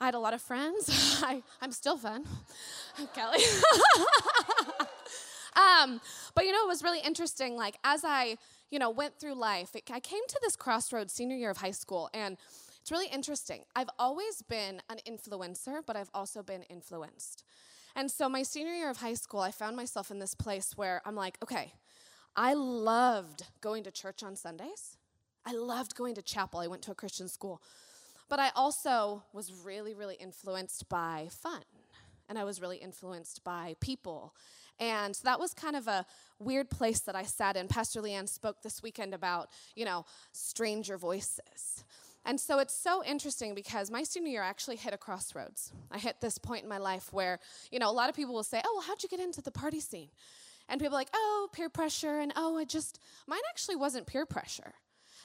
I 0.00 0.06
had 0.06 0.14
a 0.14 0.18
lot 0.18 0.34
of 0.34 0.42
friends. 0.42 1.20
I, 1.24 1.42
I'm 1.60 1.72
still 1.72 1.96
fun. 1.96 2.24
Kelly. 3.14 3.38
um, 5.56 6.00
but 6.34 6.44
you 6.44 6.52
know, 6.52 6.64
it 6.64 6.68
was 6.68 6.82
really 6.82 7.00
interesting. 7.00 7.56
Like, 7.56 7.76
as 7.84 8.04
I 8.04 8.36
you 8.70 8.78
know, 8.78 8.90
went 8.90 9.18
through 9.18 9.34
life, 9.34 9.74
it, 9.74 9.84
I 9.90 10.00
came 10.00 10.20
to 10.28 10.38
this 10.42 10.56
crossroads 10.56 11.12
senior 11.12 11.36
year 11.36 11.50
of 11.50 11.58
high 11.58 11.70
school, 11.70 12.10
and 12.12 12.36
it's 12.88 12.92
really 12.92 13.08
interesting. 13.08 13.64
I've 13.76 13.90
always 13.98 14.40
been 14.40 14.80
an 14.88 14.96
influencer, 15.06 15.82
but 15.86 15.94
I've 15.94 16.08
also 16.14 16.42
been 16.42 16.62
influenced. 16.70 17.44
And 17.94 18.10
so, 18.10 18.30
my 18.30 18.42
senior 18.42 18.72
year 18.72 18.88
of 18.88 18.96
high 18.96 19.12
school, 19.12 19.40
I 19.40 19.50
found 19.50 19.76
myself 19.76 20.10
in 20.10 20.20
this 20.20 20.34
place 20.34 20.72
where 20.74 21.02
I'm 21.04 21.14
like, 21.14 21.36
okay, 21.42 21.74
I 22.34 22.54
loved 22.54 23.42
going 23.60 23.84
to 23.84 23.90
church 23.90 24.22
on 24.22 24.36
Sundays. 24.36 24.96
I 25.44 25.52
loved 25.52 25.96
going 25.96 26.14
to 26.14 26.22
chapel. 26.22 26.60
I 26.60 26.66
went 26.66 26.80
to 26.84 26.92
a 26.92 26.94
Christian 26.94 27.28
school. 27.28 27.60
But 28.30 28.38
I 28.38 28.52
also 28.56 29.22
was 29.34 29.52
really, 29.52 29.92
really 29.92 30.16
influenced 30.18 30.88
by 30.88 31.28
fun. 31.30 31.64
and 32.26 32.38
I 32.38 32.44
was 32.44 32.58
really 32.58 32.78
influenced 32.78 33.44
by 33.44 33.76
people. 33.80 34.34
And 34.80 35.14
that 35.24 35.38
was 35.38 35.52
kind 35.52 35.76
of 35.76 35.88
a 35.88 36.06
weird 36.38 36.70
place 36.70 37.00
that 37.00 37.14
I 37.14 37.24
sat 37.24 37.54
in. 37.54 37.68
Pastor 37.68 38.00
Leanne 38.00 38.30
spoke 38.30 38.62
this 38.62 38.82
weekend 38.82 39.12
about, 39.12 39.50
you 39.74 39.84
know, 39.84 40.06
stranger 40.32 40.96
voices. 40.96 41.84
And 42.28 42.38
so 42.38 42.58
it's 42.58 42.74
so 42.74 43.02
interesting 43.02 43.54
because 43.54 43.90
my 43.90 44.02
senior 44.02 44.30
year 44.30 44.42
actually 44.42 44.76
hit 44.76 44.92
a 44.92 44.98
crossroads. 44.98 45.72
I 45.90 45.96
hit 45.96 46.20
this 46.20 46.36
point 46.36 46.62
in 46.62 46.68
my 46.68 46.76
life 46.76 47.10
where, 47.10 47.40
you 47.72 47.78
know, 47.78 47.88
a 47.88 47.90
lot 47.90 48.10
of 48.10 48.14
people 48.14 48.34
will 48.34 48.44
say, 48.44 48.60
Oh, 48.62 48.70
well, 48.74 48.82
how'd 48.82 49.02
you 49.02 49.08
get 49.08 49.18
into 49.18 49.40
the 49.40 49.50
party 49.50 49.80
scene? 49.80 50.10
And 50.68 50.78
people 50.78 50.94
are 50.94 51.00
like, 51.00 51.08
Oh, 51.14 51.48
peer 51.54 51.70
pressure. 51.70 52.18
And 52.18 52.34
oh, 52.36 52.58
I 52.58 52.66
just, 52.66 53.00
mine 53.26 53.40
actually 53.48 53.76
wasn't 53.76 54.06
peer 54.06 54.26
pressure. 54.26 54.74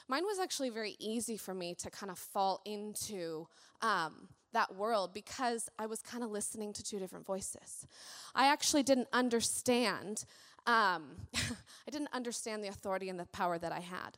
Mine 0.08 0.24
was 0.24 0.38
actually 0.38 0.70
very 0.70 0.96
easy 0.98 1.36
for 1.36 1.52
me 1.52 1.74
to 1.74 1.90
kind 1.90 2.10
of 2.10 2.18
fall 2.18 2.62
into 2.64 3.48
um, 3.82 4.28
that 4.54 4.74
world 4.74 5.12
because 5.12 5.68
I 5.78 5.84
was 5.84 6.00
kind 6.00 6.24
of 6.24 6.30
listening 6.30 6.72
to 6.72 6.82
two 6.82 6.98
different 6.98 7.26
voices. 7.26 7.86
I 8.34 8.46
actually 8.46 8.82
didn't 8.82 9.08
understand. 9.12 10.24
Um, 10.66 11.16
I 11.34 11.90
didn't 11.90 12.14
understand 12.14 12.64
the 12.64 12.68
authority 12.68 13.10
and 13.10 13.20
the 13.20 13.26
power 13.26 13.58
that 13.58 13.72
I 13.72 13.80
had. 13.80 14.16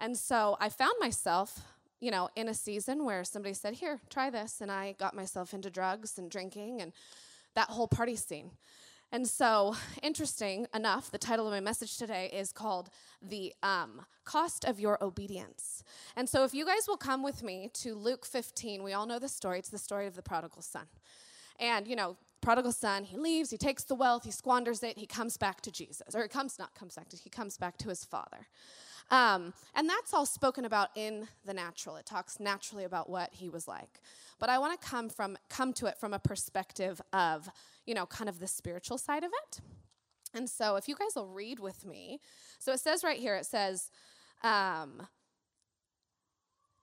And 0.00 0.18
so 0.18 0.56
I 0.60 0.68
found 0.68 0.94
myself 1.00 1.60
you 2.04 2.10
know, 2.10 2.28
in 2.36 2.48
a 2.48 2.54
season 2.54 3.02
where 3.06 3.24
somebody 3.24 3.54
said, 3.54 3.72
Here, 3.72 3.98
try 4.10 4.28
this. 4.28 4.60
And 4.60 4.70
I 4.70 4.94
got 4.98 5.16
myself 5.16 5.54
into 5.54 5.70
drugs 5.70 6.18
and 6.18 6.30
drinking 6.30 6.82
and 6.82 6.92
that 7.54 7.70
whole 7.70 7.88
party 7.88 8.14
scene. 8.14 8.50
And 9.10 9.26
so, 9.26 9.74
interesting 10.02 10.66
enough, 10.74 11.10
the 11.10 11.16
title 11.16 11.46
of 11.46 11.52
my 11.52 11.60
message 11.60 11.96
today 11.96 12.30
is 12.30 12.52
called 12.52 12.90
The 13.22 13.54
um, 13.62 14.02
Cost 14.24 14.66
of 14.66 14.78
Your 14.78 15.02
Obedience. 15.02 15.82
And 16.14 16.28
so, 16.28 16.44
if 16.44 16.52
you 16.52 16.66
guys 16.66 16.86
will 16.86 16.98
come 16.98 17.22
with 17.22 17.42
me 17.42 17.70
to 17.74 17.94
Luke 17.94 18.26
15, 18.26 18.82
we 18.82 18.92
all 18.92 19.06
know 19.06 19.18
the 19.18 19.28
story. 19.28 19.58
It's 19.58 19.70
the 19.70 19.78
story 19.78 20.06
of 20.06 20.14
the 20.14 20.22
prodigal 20.22 20.60
son. 20.60 20.84
And, 21.58 21.88
you 21.88 21.96
know, 21.96 22.18
prodigal 22.44 22.72
son, 22.72 23.04
he 23.04 23.16
leaves, 23.16 23.50
he 23.50 23.56
takes 23.56 23.84
the 23.84 23.94
wealth, 23.94 24.24
he 24.24 24.30
squanders 24.30 24.82
it, 24.82 24.98
he 24.98 25.06
comes 25.06 25.36
back 25.36 25.60
to 25.62 25.70
Jesus. 25.70 26.14
Or 26.14 26.22
he 26.22 26.28
comes, 26.28 26.58
not 26.58 26.74
comes 26.74 26.94
back 26.94 27.08
to, 27.08 27.16
he 27.16 27.30
comes 27.30 27.56
back 27.56 27.78
to 27.78 27.88
his 27.88 28.04
father. 28.04 28.46
Um, 29.10 29.52
and 29.74 29.88
that's 29.88 30.12
all 30.12 30.26
spoken 30.26 30.64
about 30.64 30.90
in 30.94 31.26
the 31.44 31.54
natural. 31.54 31.96
It 31.96 32.06
talks 32.06 32.38
naturally 32.40 32.84
about 32.84 33.08
what 33.08 33.30
he 33.32 33.48
was 33.48 33.66
like. 33.66 34.00
But 34.38 34.48
I 34.50 34.58
want 34.58 34.78
to 34.80 34.86
come 34.86 35.08
from 35.08 35.36
come 35.48 35.72
to 35.74 35.86
it 35.86 35.98
from 35.98 36.12
a 36.12 36.18
perspective 36.18 37.00
of, 37.12 37.48
you 37.86 37.94
know, 37.94 38.06
kind 38.06 38.28
of 38.28 38.40
the 38.40 38.46
spiritual 38.46 38.98
side 38.98 39.24
of 39.24 39.30
it. 39.46 39.60
And 40.34 40.48
so 40.48 40.76
if 40.76 40.88
you 40.88 40.96
guys 40.96 41.14
will 41.14 41.28
read 41.28 41.60
with 41.60 41.86
me. 41.86 42.20
So 42.58 42.72
it 42.72 42.80
says 42.80 43.04
right 43.04 43.18
here, 43.18 43.36
it 43.36 43.46
says, 43.46 43.90
um, 44.42 45.06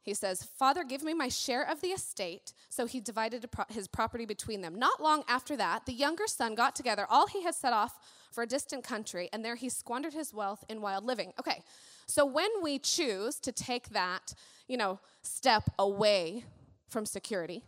he 0.04 0.14
says, 0.14 0.44
Father, 0.44 0.84
give 0.84 1.04
me 1.04 1.14
my 1.14 1.30
share 1.30 1.68
of 1.70 1.82
the 1.82 1.90
estate. 1.90 2.54
So 2.70 2.86
he 2.86 3.00
divided 3.00 3.48
his 3.70 3.88
property 3.88 4.26
between 4.26 4.62
them. 4.62 4.80
Not 4.80 5.02
long 5.02 5.24
after 5.28 5.56
that, 5.58 5.86
the 5.86 5.94
younger 5.94 6.28
son 6.28 6.56
got 6.56 6.76
together 6.76 7.06
all 7.10 7.28
he 7.28 7.44
had 7.44 7.54
set 7.54 7.74
off 7.74 8.00
for 8.32 8.44
a 8.44 8.48
distant 8.48 8.84
country, 8.84 9.30
and 9.32 9.44
there 9.44 9.56
he 9.56 9.70
squandered 9.70 10.14
his 10.14 10.34
wealth 10.34 10.64
in 10.70 10.82
wild 10.82 11.06
living. 11.06 11.34
Okay, 11.40 11.62
so 12.08 12.26
when 12.26 12.50
we 12.64 12.80
choose 12.80 13.40
to 13.40 13.52
take 13.52 13.90
that, 13.90 14.34
you 14.68 14.78
know, 14.78 15.00
step 15.22 15.70
away 15.78 16.46
from 16.88 17.06
security, 17.06 17.62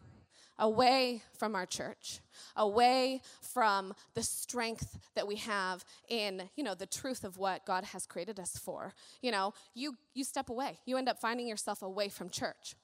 away 0.60 1.24
from 1.38 1.56
our 1.56 1.66
church, 1.66 2.20
away 2.56 3.22
from 3.42 3.94
the 4.14 4.24
strength 4.24 4.98
that 5.16 5.28
we 5.28 5.36
have 5.38 5.84
in, 6.08 6.50
you 6.56 6.64
know, 6.64 6.76
the 6.76 6.86
truth 6.86 7.24
of 7.24 7.38
what 7.38 7.66
God 7.66 7.84
has 7.86 8.06
created 8.06 8.40
us 8.40 8.58
for. 8.58 8.94
You 9.22 9.32
know, 9.32 9.54
you 9.74 9.96
you 10.14 10.24
step 10.24 10.50
away. 10.50 10.80
You 10.86 10.98
end 10.98 11.10
up 11.10 11.20
finding 11.20 11.48
yourself 11.48 11.82
away 11.82 12.10
from 12.10 12.30
church. 12.30 12.76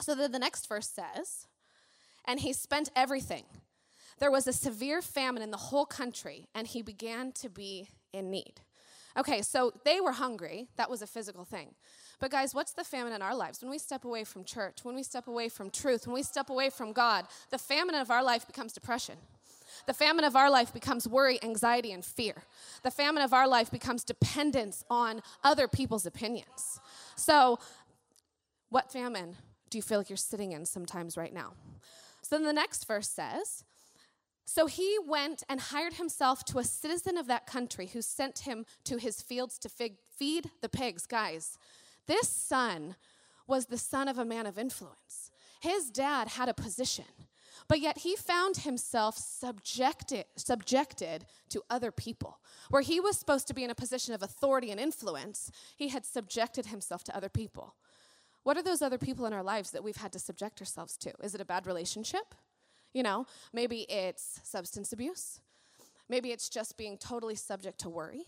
So 0.00 0.14
then 0.14 0.32
the 0.32 0.38
next 0.38 0.66
verse 0.68 0.88
says, 0.88 1.46
and 2.24 2.40
he 2.40 2.52
spent 2.52 2.90
everything. 2.96 3.44
There 4.18 4.30
was 4.30 4.46
a 4.46 4.52
severe 4.52 5.00
famine 5.00 5.42
in 5.42 5.50
the 5.50 5.56
whole 5.56 5.86
country, 5.86 6.46
and 6.54 6.66
he 6.66 6.82
began 6.82 7.32
to 7.32 7.48
be 7.48 7.88
in 8.12 8.30
need. 8.30 8.60
Okay, 9.16 9.42
so 9.42 9.72
they 9.84 10.00
were 10.00 10.12
hungry. 10.12 10.68
That 10.76 10.90
was 10.90 11.02
a 11.02 11.06
physical 11.06 11.44
thing. 11.44 11.74
But 12.20 12.30
guys, 12.30 12.54
what's 12.54 12.72
the 12.72 12.84
famine 12.84 13.14
in 13.14 13.22
our 13.22 13.34
lives? 13.34 13.62
When 13.62 13.70
we 13.70 13.78
step 13.78 14.04
away 14.04 14.24
from 14.24 14.44
church, 14.44 14.84
when 14.84 14.94
we 14.94 15.02
step 15.02 15.26
away 15.26 15.48
from 15.48 15.70
truth, 15.70 16.06
when 16.06 16.14
we 16.14 16.22
step 16.22 16.50
away 16.50 16.68
from 16.68 16.92
God, 16.92 17.26
the 17.50 17.58
famine 17.58 17.94
of 17.94 18.10
our 18.10 18.22
life 18.22 18.46
becomes 18.46 18.72
depression. 18.74 19.16
The 19.86 19.94
famine 19.94 20.24
of 20.24 20.36
our 20.36 20.50
life 20.50 20.72
becomes 20.72 21.08
worry, 21.08 21.42
anxiety, 21.42 21.92
and 21.92 22.04
fear. 22.04 22.44
The 22.82 22.90
famine 22.90 23.22
of 23.22 23.32
our 23.32 23.48
life 23.48 23.70
becomes 23.70 24.04
dependence 24.04 24.84
on 24.90 25.22
other 25.42 25.66
people's 25.66 26.04
opinions. 26.04 26.78
So, 27.16 27.58
what 28.68 28.92
famine 28.92 29.36
do 29.70 29.78
you 29.78 29.82
feel 29.82 29.98
like 29.98 30.10
you're 30.10 30.16
sitting 30.16 30.52
in 30.52 30.66
sometimes 30.66 31.16
right 31.16 31.32
now? 31.32 31.54
So 32.22 32.36
then 32.36 32.44
the 32.44 32.52
next 32.52 32.86
verse 32.86 33.08
says, 33.08 33.64
so 34.44 34.66
he 34.66 34.98
went 35.06 35.44
and 35.48 35.60
hired 35.60 35.94
himself 35.94 36.44
to 36.46 36.58
a 36.58 36.64
citizen 36.64 37.16
of 37.16 37.28
that 37.28 37.46
country 37.46 37.86
who 37.86 38.02
sent 38.02 38.40
him 38.40 38.66
to 38.84 38.96
his 38.96 39.22
fields 39.22 39.58
to 39.58 39.68
fig- 39.68 39.98
feed 40.16 40.50
the 40.60 40.68
pigs. 40.68 41.06
Guys, 41.06 41.56
this 42.06 42.28
son 42.28 42.96
was 43.46 43.66
the 43.66 43.78
son 43.78 44.08
of 44.08 44.18
a 44.18 44.24
man 44.24 44.46
of 44.46 44.58
influence. 44.58 45.30
His 45.60 45.90
dad 45.90 46.28
had 46.28 46.48
a 46.48 46.54
position, 46.54 47.04
but 47.68 47.80
yet 47.80 47.98
he 47.98 48.16
found 48.16 48.58
himself 48.58 49.16
subjected, 49.16 50.24
subjected 50.36 51.26
to 51.50 51.62
other 51.68 51.90
people. 51.90 52.38
Where 52.70 52.82
he 52.82 53.00
was 53.00 53.18
supposed 53.18 53.46
to 53.48 53.54
be 53.54 53.64
in 53.64 53.70
a 53.70 53.74
position 53.74 54.14
of 54.14 54.22
authority 54.22 54.70
and 54.70 54.80
influence, 54.80 55.50
he 55.76 55.88
had 55.88 56.06
subjected 56.06 56.66
himself 56.66 57.04
to 57.04 57.16
other 57.16 57.28
people. 57.28 57.74
What 58.42 58.56
are 58.56 58.62
those 58.62 58.82
other 58.82 58.98
people 58.98 59.26
in 59.26 59.32
our 59.32 59.42
lives 59.42 59.70
that 59.72 59.84
we've 59.84 59.96
had 59.96 60.12
to 60.12 60.18
subject 60.18 60.60
ourselves 60.60 60.96
to? 60.98 61.12
Is 61.22 61.34
it 61.34 61.40
a 61.40 61.44
bad 61.44 61.66
relationship? 61.66 62.34
You 62.94 63.02
know, 63.02 63.26
maybe 63.52 63.82
it's 63.82 64.40
substance 64.42 64.92
abuse. 64.92 65.40
Maybe 66.08 66.32
it's 66.32 66.48
just 66.48 66.76
being 66.76 66.98
totally 66.98 67.36
subject 67.36 67.78
to 67.80 67.88
worry, 67.88 68.24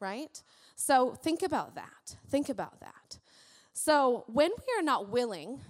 right? 0.00 0.42
So 0.76 1.12
think 1.12 1.42
about 1.42 1.74
that. 1.74 2.16
Think 2.28 2.48
about 2.48 2.80
that. 2.80 3.18
So 3.72 4.24
when 4.26 4.50
we 4.50 4.78
are 4.78 4.82
not 4.82 5.08
willing 5.08 5.60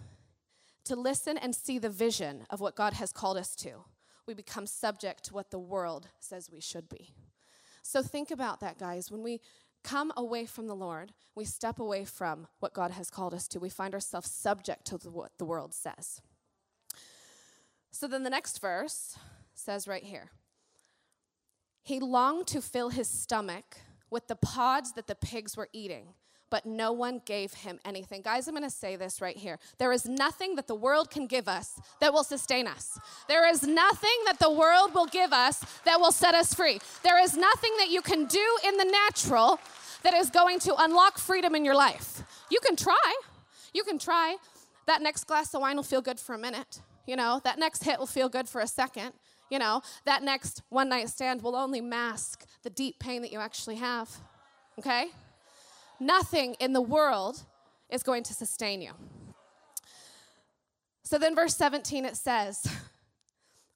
to 0.85 0.97
listen 0.97 1.37
and 1.37 1.55
see 1.55 1.79
the 1.79 1.91
vision 1.91 2.47
of 2.51 2.61
what 2.61 2.77
God 2.77 2.95
has 2.95 3.13
called 3.13 3.37
us 3.37 3.55
to, 3.57 3.85
we 4.27 4.35
become 4.35 4.67
subject 4.67 5.25
to 5.25 5.35
what 5.35 5.51
the 5.51 5.59
world 5.59 6.09
says 6.21 6.51
we 6.51 6.61
should 6.61 6.89
be. 6.89 7.11
So 7.83 8.03
think 8.03 8.31
about 8.31 8.61
that, 8.61 8.79
guys. 8.79 9.11
When 9.11 9.23
we 9.23 9.41
come 9.83 10.13
away 10.17 10.47
from 10.47 10.67
the 10.67 10.75
Lord, 10.75 11.13
we 11.35 11.45
step 11.45 11.79
away 11.79 12.05
from 12.05 12.47
what 12.61 12.75
God 12.75 12.93
has 12.93 13.11
called 13.11 13.35
us 13.35 13.49
to, 13.49 13.61
we 13.61 13.69
find 13.69 13.95
ourselves 13.95 14.31
subject 14.31 14.85
to 14.87 14.97
what 15.09 15.33
the 15.39 15.45
world 15.45 15.75
says. 15.75 16.21
So 17.91 18.07
then 18.07 18.23
the 18.23 18.31
next 18.31 18.61
verse 18.61 19.19
says 19.55 19.89
right 19.89 20.05
here 20.05 20.31
He 21.83 21.99
longed 21.99 22.47
to 22.49 22.63
fill 22.63 22.91
his 22.91 23.09
stomach 23.09 23.79
with 24.11 24.29
the 24.29 24.37
pods 24.37 24.93
that 24.93 25.07
the 25.07 25.15
pigs 25.15 25.57
were 25.57 25.69
eating, 25.73 26.15
but 26.51 26.67
no 26.67 26.93
one 26.93 27.23
gave 27.25 27.55
him 27.55 27.79
anything. 27.85 28.23
Guys, 28.23 28.49
I'm 28.49 28.55
gonna 28.55 28.71
say 28.71 28.97
this 28.97 29.21
right 29.21 29.37
here. 29.37 29.59
There 29.79 29.93
is 29.93 30.07
nothing 30.07 30.57
that 30.57 30.67
the 30.67 30.75
world 30.75 31.11
can 31.11 31.27
give 31.27 31.49
us 31.49 31.81
that 32.01 32.13
will 32.13 32.25
sustain 32.25 32.67
us. 32.67 32.99
There 33.29 33.49
is 33.49 33.63
nothing 33.63 34.11
that 34.27 34.39
the 34.41 34.51
world 34.51 34.95
will 34.95 35.07
give 35.07 35.33
us 35.33 35.65
that 35.85 36.01
will 36.01 36.13
set 36.13 36.35
us 36.35 36.53
free. 36.53 36.81
There 37.03 37.23
is 37.23 37.37
nothing 37.37 37.73
that 37.79 37.91
you 37.91 38.03
can 38.03 38.27
do 38.27 38.59
in 38.67 38.77
the 38.77 38.85
natural 38.85 39.61
that 40.03 40.15
is 40.15 40.31
going 40.31 40.59
to 40.61 40.75
unlock 40.79 41.19
freedom 41.19 41.55
in 41.55 41.65
your 41.65 41.75
life. 41.75 42.23
You 42.51 42.59
can 42.61 42.75
try. 42.75 43.15
You 43.73 43.85
can 43.85 43.99
try. 43.99 44.37
That 44.87 45.03
next 45.03 45.25
glass 45.25 45.55
of 45.55 45.61
wine 45.61 45.77
will 45.77 45.83
feel 45.83 46.03
good 46.03 46.19
for 46.19 46.35
a 46.35 46.39
minute. 46.39 46.81
You 47.07 47.17
know, 47.17 47.41
that 47.45 47.59
next 47.59 47.85
hit 47.85 47.99
will 47.99 48.07
feel 48.07 48.29
good 48.29 48.49
for 48.49 48.61
a 48.61 48.67
second. 48.67 49.13
You 49.51 49.59
know, 49.59 49.83
that 50.05 50.23
next 50.23 50.63
one 50.69 50.89
night 50.89 51.09
stand 51.09 51.43
will 51.43 51.57
only 51.57 51.81
mask 51.81 52.47
the 52.63 52.71
deep 52.71 52.99
pain 52.99 53.23
that 53.23 53.33
you 53.33 53.39
actually 53.39 53.77
have. 53.77 54.11
Okay? 54.79 55.07
Nothing 55.99 56.55
in 56.55 56.73
the 56.73 56.81
world 56.81 57.43
is 57.89 58.03
going 58.03 58.23
to 58.25 58.35
sustain 58.35 58.81
you. 58.81 58.93
So 61.03 61.19
then, 61.19 61.35
verse 61.35 61.57
17, 61.57 62.05
it 62.05 62.17
says, 62.17 62.67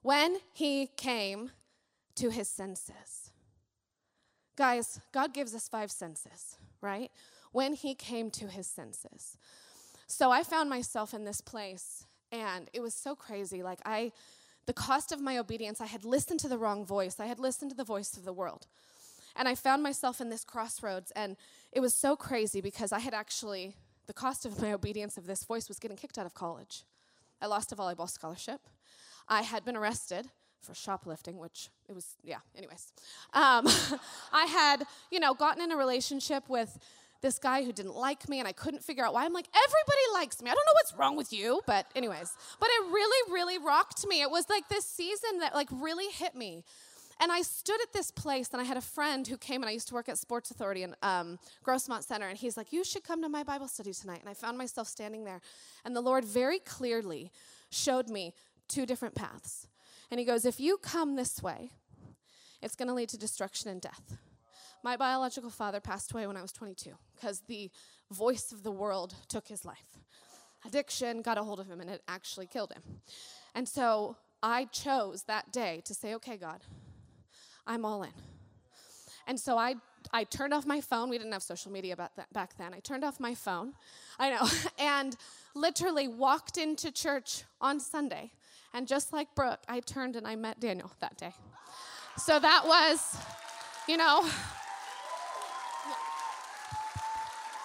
When 0.03 0.37
he 0.53 0.89
came 0.97 1.51
to 2.17 2.31
his 2.31 2.49
senses. 2.49 3.31
Guys, 4.57 5.01
God 5.13 5.35
gives 5.35 5.55
us 5.55 5.69
five 5.69 5.91
senses, 5.91 6.59
right? 6.81 7.11
When 7.51 7.75
he 7.75 7.95
came 7.95 8.31
to 8.33 8.47
his 8.47 8.67
senses. 8.67 9.37
So 10.07 10.31
I 10.31 10.45
found 10.45 10.71
myself 10.71 11.13
in 11.13 11.25
this 11.25 11.41
place 11.41 12.07
and 12.31 12.69
it 12.73 12.81
was 12.81 12.95
so 12.95 13.15
crazy. 13.15 13.63
Like, 13.63 13.81
I, 13.85 14.13
the 14.67 14.73
cost 14.73 15.13
of 15.13 15.21
my 15.21 15.39
obedience, 15.39 15.81
I 15.81 15.87
had 15.87 16.05
listened 16.05 16.41
to 16.41 16.49
the 16.49 16.59
wrong 16.59 16.85
voice. 16.85 17.21
I 17.21 17.27
had 17.27 17.39
listened 17.39 17.71
to 17.71 17.77
the 17.77 17.85
voice 17.85 18.17
of 18.17 18.25
the 18.25 18.33
world. 18.33 18.67
And 19.37 19.49
I 19.49 19.55
found 19.55 19.83
myself 19.83 20.21
in 20.21 20.31
this 20.31 20.45
crossroads. 20.45 21.11
And 21.13 21.37
it 21.73 21.81
was 21.81 21.95
so 21.95 22.17
crazy 22.17 22.61
because 22.61 22.93
I 22.93 23.01
had 23.01 23.15
actually, 23.15 23.77
the 24.07 24.13
cost 24.13 24.47
of 24.47 24.61
my 24.61 24.73
obedience 24.73 25.17
of 25.17 25.27
this 25.27 25.45
voice 25.45 25.69
was 25.69 25.79
getting 25.79 25.97
kicked 25.97 26.19
out 26.19 26.27
of 26.27 26.35
college. 26.35 26.85
I 27.41 27.47
lost 27.47 27.73
a 27.73 27.77
volleyball 27.77 28.09
scholarship. 28.09 28.61
I 29.29 29.43
had 29.43 29.65
been 29.65 29.77
arrested 29.77 30.29
for 30.61 30.75
shoplifting, 30.75 31.39
which 31.39 31.69
it 31.89 31.95
was, 31.95 32.17
yeah, 32.23 32.39
anyways. 32.57 32.93
Um, 33.33 33.67
I 34.33 34.47
had, 34.47 34.85
you 35.11 35.21
know, 35.21 35.35
gotten 35.35 35.63
in 35.63 35.73
a 35.73 35.77
relationship 35.77 36.49
with 36.49 36.79
this 37.25 37.39
guy 37.39 37.65
who 37.65 37.73
didn't 37.73 37.97
like 37.97 38.29
me, 38.29 38.39
and 38.39 38.47
I 38.47 38.53
couldn't 38.53 38.85
figure 38.85 39.03
out 39.03 39.15
why. 39.15 39.25
I'm 39.25 39.33
like, 39.33 39.49
everybody 39.49 40.03
likes 40.13 40.43
me. 40.43 40.51
I 40.51 40.55
don't 40.55 40.67
know 40.67 40.75
what's 40.75 40.93
wrong 40.93 41.17
with 41.17 41.33
you, 41.33 41.63
but 41.67 41.87
anyways. 41.97 42.37
But 42.61 42.69
it 42.69 42.93
really, 42.93 43.33
really 43.33 43.57
rocked 43.57 44.07
me. 44.07 44.21
It 44.21 44.31
was 44.31 44.45
like 44.51 44.69
this 44.69 44.85
season 44.85 45.39
that 45.39 45.55
like 45.55 45.69
really 45.73 46.13
hit 46.13 46.35
me. 46.35 46.65
And 47.21 47.33
I 47.33 47.41
stood 47.41 47.81
at 47.81 47.95
this 47.95 48.11
place, 48.11 48.51
and 48.53 48.61
I 48.61 48.65
had 48.65 48.77
a 48.77 48.83
friend 48.83 49.27
who 49.27 49.39
came, 49.39 49.63
and 49.63 49.71
I 49.71 49.73
used 49.73 49.89
to 49.89 49.95
work 49.95 50.11
at 50.11 50.19
Sports 50.19 50.51
Authority 50.51 50.83
in 50.83 50.95
um, 51.03 51.39
Grossmont 51.65 52.03
Center, 52.03 52.29
and 52.29 52.37
he's 52.37 52.59
like, 52.59 52.75
"You 52.75 52.85
should 52.85 53.05
come 53.05 53.23
to 53.23 53.29
my 53.31 53.43
Bible 53.43 53.69
study 53.69 53.95
tonight." 53.95 54.21
And 54.21 54.29
I 54.29 54.35
found 54.35 54.59
myself 54.59 54.87
standing 54.87 55.25
there, 55.25 55.41
and 55.87 55.97
the 55.97 56.03
Lord 56.03 56.27
very 56.27 56.59
clearly 56.59 57.33
showed 57.71 58.11
me 58.11 58.35
two 58.69 58.85
different 58.85 59.15
paths. 59.15 59.67
And 60.11 60.21
He 60.21 60.27
goes, 60.27 60.45
"If 60.45 60.61
you 60.61 60.77
come 60.77 61.17
this 61.17 61.43
way, 61.43 61.71
it's 62.61 62.77
going 62.77 62.89
to 62.89 62.95
lead 62.95 63.09
to 63.11 63.17
destruction 63.17 63.71
and 63.71 63.81
death." 63.81 64.19
My 64.85 64.97
biological 64.97 65.51
father 65.51 65.81
passed 65.81 66.13
away 66.13 66.27
when 66.27 66.37
I 66.37 66.43
was 66.43 66.53
22 66.53 66.91
because 67.17 67.41
the 67.49 67.71
voice 68.11 68.53
of 68.53 68.63
the 68.63 68.71
world 68.71 69.15
took 69.29 69.49
his 69.49 69.65
life. 69.65 69.99
Addiction 70.67 71.23
got 71.23 71.39
a 71.39 71.43
hold 71.43 71.59
of 71.59 71.67
him, 71.67 71.81
and 71.81 71.91
it 71.91 72.03
actually 72.07 72.47
killed 72.47 72.73
him. 72.73 72.83
And 73.55 73.67
so 73.69 74.17
I 74.43 74.67
chose 74.67 75.23
that 75.25 75.51
day 75.53 75.83
to 75.87 75.95
say, 75.95 76.15
"Okay, 76.15 76.37
God." 76.37 76.61
I'm 77.67 77.85
all 77.85 78.03
in. 78.03 78.13
And 79.27 79.41
so 79.41 79.57
I 79.57 79.77
I 80.13 80.25
turned 80.25 80.53
off 80.53 80.67
my 80.67 80.83
phone. 80.83 81.09
We 81.09 81.17
didn't 81.17 81.33
have 81.33 81.43
social 81.43 81.73
media 81.73 81.97
back 81.97 82.57
then. 82.59 82.75
I 82.75 82.81
turned 82.81 83.05
off 83.05 83.19
my 83.19 83.35
phone. 83.35 83.73
I 84.19 84.31
know. 84.31 84.47
and 84.79 85.17
literally 85.55 86.09
walked 86.09 86.59
into 86.59 86.93
church 86.93 87.45
on 87.61 87.81
Sunday. 87.81 88.33
And 88.75 88.87
just 88.87 89.13
like 89.13 89.35
Brook, 89.35 89.61
I 89.67 89.81
turned 89.81 90.15
and 90.17 90.27
I 90.27 90.37
met 90.37 90.61
Daniel 90.61 90.93
that 91.01 91.17
day. 91.17 91.33
So 92.19 92.39
that 92.39 92.65
was, 92.67 93.17
you 93.89 93.97
know, 93.97 94.29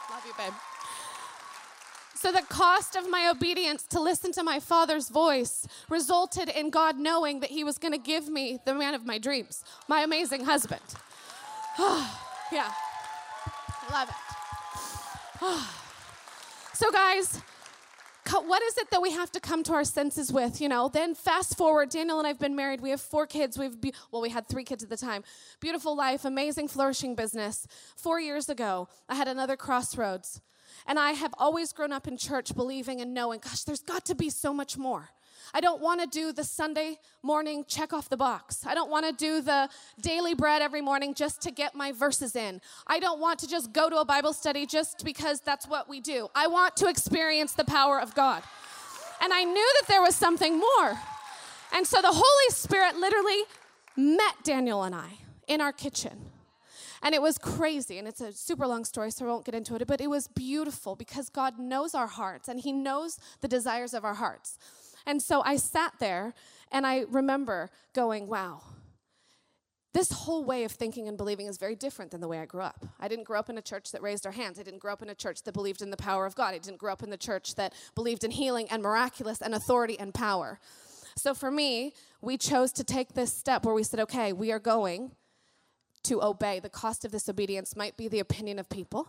love 0.10 0.19
you, 0.30 0.36
babe. 0.38 0.54
So, 2.16 2.32
the 2.32 2.42
cost 2.42 2.96
of 2.96 3.10
my 3.10 3.30
obedience 3.30 3.84
to 3.88 4.00
listen 4.00 4.32
to 4.34 4.44
my 4.44 4.60
father's 4.60 5.10
voice 5.10 5.66
resulted 5.90 6.50
in 6.50 6.70
God 6.70 6.98
knowing 6.98 7.40
that 7.40 7.50
he 7.50 7.64
was 7.64 7.78
going 7.78 7.94
to 7.94 7.98
give 7.98 8.28
me 8.28 8.60
the 8.66 8.74
man 8.74 8.94
of 8.94 9.06
my 9.06 9.18
dreams, 9.18 9.64
my 9.88 10.02
amazing 10.02 10.44
husband. 10.44 10.82
yeah, 11.80 12.72
love 13.92 14.10
it. 14.10 14.16
so, 16.74 16.92
guys, 16.92 17.42
what 18.32 18.62
is 18.64 18.78
it 18.78 18.92
that 18.92 19.02
we 19.02 19.12
have 19.12 19.32
to 19.32 19.40
come 19.40 19.64
to 19.64 19.74
our 19.74 19.84
senses 19.84 20.32
with? 20.32 20.62
You 20.62 20.70
know, 20.70 20.90
then 20.90 21.16
fast 21.16 21.58
forward. 21.58 21.90
Daniel 21.90 22.20
and 22.20 22.28
I've 22.28 22.40
been 22.40 22.56
married. 22.56 22.82
We 22.82 22.90
have 22.92 23.02
four 23.02 23.28
kids. 23.28 23.58
We've 23.58 23.80
be- 23.80 23.94
well, 24.12 24.22
we 24.22 24.30
had 24.30 24.48
three 24.48 24.64
kids 24.64 24.84
at 24.84 24.90
the 24.90 24.98
time. 24.98 25.24
Beautiful 25.60 25.96
life, 25.96 26.26
amazing, 26.26 26.68
flourishing 26.68 27.16
business. 27.16 27.68
Four 27.96 28.20
years 28.20 28.50
ago, 28.50 28.88
I 29.08 29.16
had 29.16 29.28
another 29.28 29.58
crossroads. 29.58 30.42
And 30.88 30.98
I 30.98 31.12
have 31.12 31.34
always 31.38 31.74
grown 31.74 31.92
up 31.92 32.08
in 32.08 32.18
church 32.18 32.56
believing 32.56 33.02
and 33.02 33.14
knowing, 33.14 33.40
gosh, 33.40 33.64
there's 33.64 33.82
got 33.82 34.06
to 34.06 34.16
be 34.16 34.30
so 34.30 34.54
much 34.54 34.78
more. 34.78 35.10
I 35.54 35.62
don't 35.62 35.82
want 35.82 36.02
to 36.02 36.08
do 36.08 36.32
the 36.32 36.44
Sunday 36.44 37.00
morning 37.24 37.66
check 37.68 37.94
off 37.94 38.10
the 38.10 38.18
box. 38.18 38.66
I 38.66 38.74
don't 38.74 38.90
want 38.90 39.06
to 39.06 39.12
do 39.12 39.42
the 39.42 39.70
daily 40.02 40.34
bread 40.34 40.62
every 40.62 40.82
morning 40.82 41.14
just 41.14 41.42
to 41.44 41.52
get 41.52 41.76
my 41.76 41.92
verses 41.92 42.36
in. 42.36 42.62
I 42.88 43.00
don't 43.00 43.20
want 43.20 43.40
to 43.40 43.48
just 43.48 43.74
go 43.74 43.90
to 43.90 43.98
a 43.98 44.06
Bible 44.06 44.34
study 44.34 44.66
just 44.66 45.04
because 45.04 45.42
that's 45.42 45.68
what 45.68 45.90
we 45.90 46.00
do. 46.00 46.30
I 46.36 46.48
want 46.48 46.76
to 46.78 46.88
experience 46.88 47.54
the 47.54 47.66
power 47.66 48.00
of 48.00 48.14
God. 48.16 48.44
And 49.22 49.34
I 49.34 49.44
knew 49.44 49.74
that 49.82 49.88
there 49.88 50.02
was 50.02 50.16
something 50.16 50.60
more. 50.60 51.00
And 51.74 51.86
so 51.86 52.02
the 52.02 52.12
Holy 52.12 52.50
Spirit 52.50 52.96
literally 52.96 53.44
met 53.96 54.36
Daniel 54.44 54.84
and 54.84 54.96
I 54.96 55.10
in 55.48 55.62
our 55.62 55.74
kitchen. 55.74 56.30
And 57.02 57.16
it 57.16 57.22
was 57.22 57.38
crazy, 57.38 57.98
and 57.98 58.08
it's 58.08 58.20
a 58.20 58.34
super 58.34 58.68
long 58.68 58.84
story, 58.84 59.10
so 59.12 59.26
I 59.26 59.30
won't 59.30 59.46
get 59.46 59.56
into 59.56 59.76
it, 59.76 59.88
but 59.88 60.02
it 60.02 60.10
was 60.10 60.28
beautiful 60.28 60.98
because 60.98 61.30
God 61.30 61.58
knows 61.58 61.96
our 61.96 62.08
hearts 62.08 62.50
and 62.50 62.60
He 62.60 62.74
knows 62.74 63.20
the 63.40 63.48
desires 63.48 63.94
of 63.94 64.04
our 64.04 64.16
hearts. 64.16 64.58
And 65.10 65.20
so 65.20 65.42
I 65.44 65.56
sat 65.56 65.94
there 66.00 66.36
and 66.72 66.86
I 66.86 67.06
remember 67.10 67.72
going, 67.94 68.28
wow, 68.28 68.62
this 69.92 70.12
whole 70.12 70.44
way 70.44 70.66
of 70.66 70.72
thinking 70.72 71.08
and 71.08 71.18
believing 71.18 71.48
is 71.48 71.58
very 71.58 71.76
different 71.76 72.12
than 72.12 72.22
the 72.22 72.28
way 72.28 72.38
I 72.38 72.46
grew 72.46 72.62
up. 72.62 72.86
I 73.00 73.08
didn't 73.08 73.24
grow 73.24 73.40
up 73.40 73.50
in 73.50 73.58
a 73.58 73.62
church 73.64 73.92
that 73.92 74.04
raised 74.04 74.28
our 74.28 74.32
hands. 74.32 74.60
I 74.60 74.64
didn't 74.64 74.82
grow 74.82 74.94
up 74.94 75.02
in 75.02 75.10
a 75.10 75.16
church 75.16 75.42
that 75.44 75.54
believed 75.54 75.82
in 75.82 75.90
the 75.90 75.98
power 75.98 76.28
of 76.28 76.36
God. 76.36 76.54
I 76.54 76.60
didn't 76.60 76.78
grow 76.78 76.94
up 76.94 77.02
in 77.02 77.10
the 77.10 77.18
church 77.18 77.56
that 77.56 77.74
believed 77.96 78.24
in 78.24 78.30
healing 78.30 78.68
and 78.70 78.84
miraculous 78.84 79.42
and 79.42 79.56
authority 79.56 80.00
and 80.00 80.14
power. 80.14 80.60
So 81.16 81.34
for 81.34 81.50
me, 81.50 81.96
we 82.22 82.38
chose 82.38 82.72
to 82.74 82.84
take 82.84 83.16
this 83.16 83.34
step 83.34 83.66
where 83.66 83.74
we 83.74 83.82
said, 83.82 84.00
okay, 84.02 84.32
we 84.32 84.52
are 84.52 84.60
going 84.60 85.14
to 86.04 86.24
obey. 86.24 86.60
The 86.60 86.70
cost 86.70 87.04
of 87.04 87.12
this 87.12 87.28
obedience 87.28 87.76
might 87.76 87.98
be 87.98 88.08
the 88.08 88.20
opinion 88.20 88.60
of 88.60 88.70
people. 88.70 89.08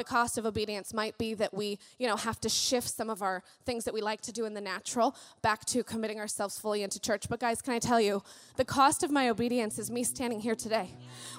The 0.00 0.04
cost 0.04 0.38
of 0.38 0.46
obedience 0.46 0.94
might 0.94 1.18
be 1.18 1.34
that 1.34 1.52
we, 1.52 1.78
you 1.98 2.08
know, 2.08 2.16
have 2.16 2.40
to 2.40 2.48
shift 2.48 2.88
some 2.88 3.10
of 3.10 3.20
our 3.20 3.42
things 3.66 3.84
that 3.84 3.92
we 3.92 4.00
like 4.00 4.22
to 4.22 4.32
do 4.32 4.46
in 4.46 4.54
the 4.54 4.60
natural 4.62 5.14
back 5.42 5.66
to 5.66 5.84
committing 5.84 6.18
ourselves 6.18 6.58
fully 6.58 6.82
into 6.82 6.98
church. 6.98 7.28
But 7.28 7.38
guys, 7.38 7.60
can 7.60 7.74
I 7.74 7.80
tell 7.80 8.00
you, 8.00 8.22
the 8.56 8.64
cost 8.64 9.02
of 9.02 9.10
my 9.10 9.28
obedience 9.28 9.78
is 9.78 9.90
me 9.90 10.02
standing 10.02 10.40
here 10.40 10.54
today 10.54 10.88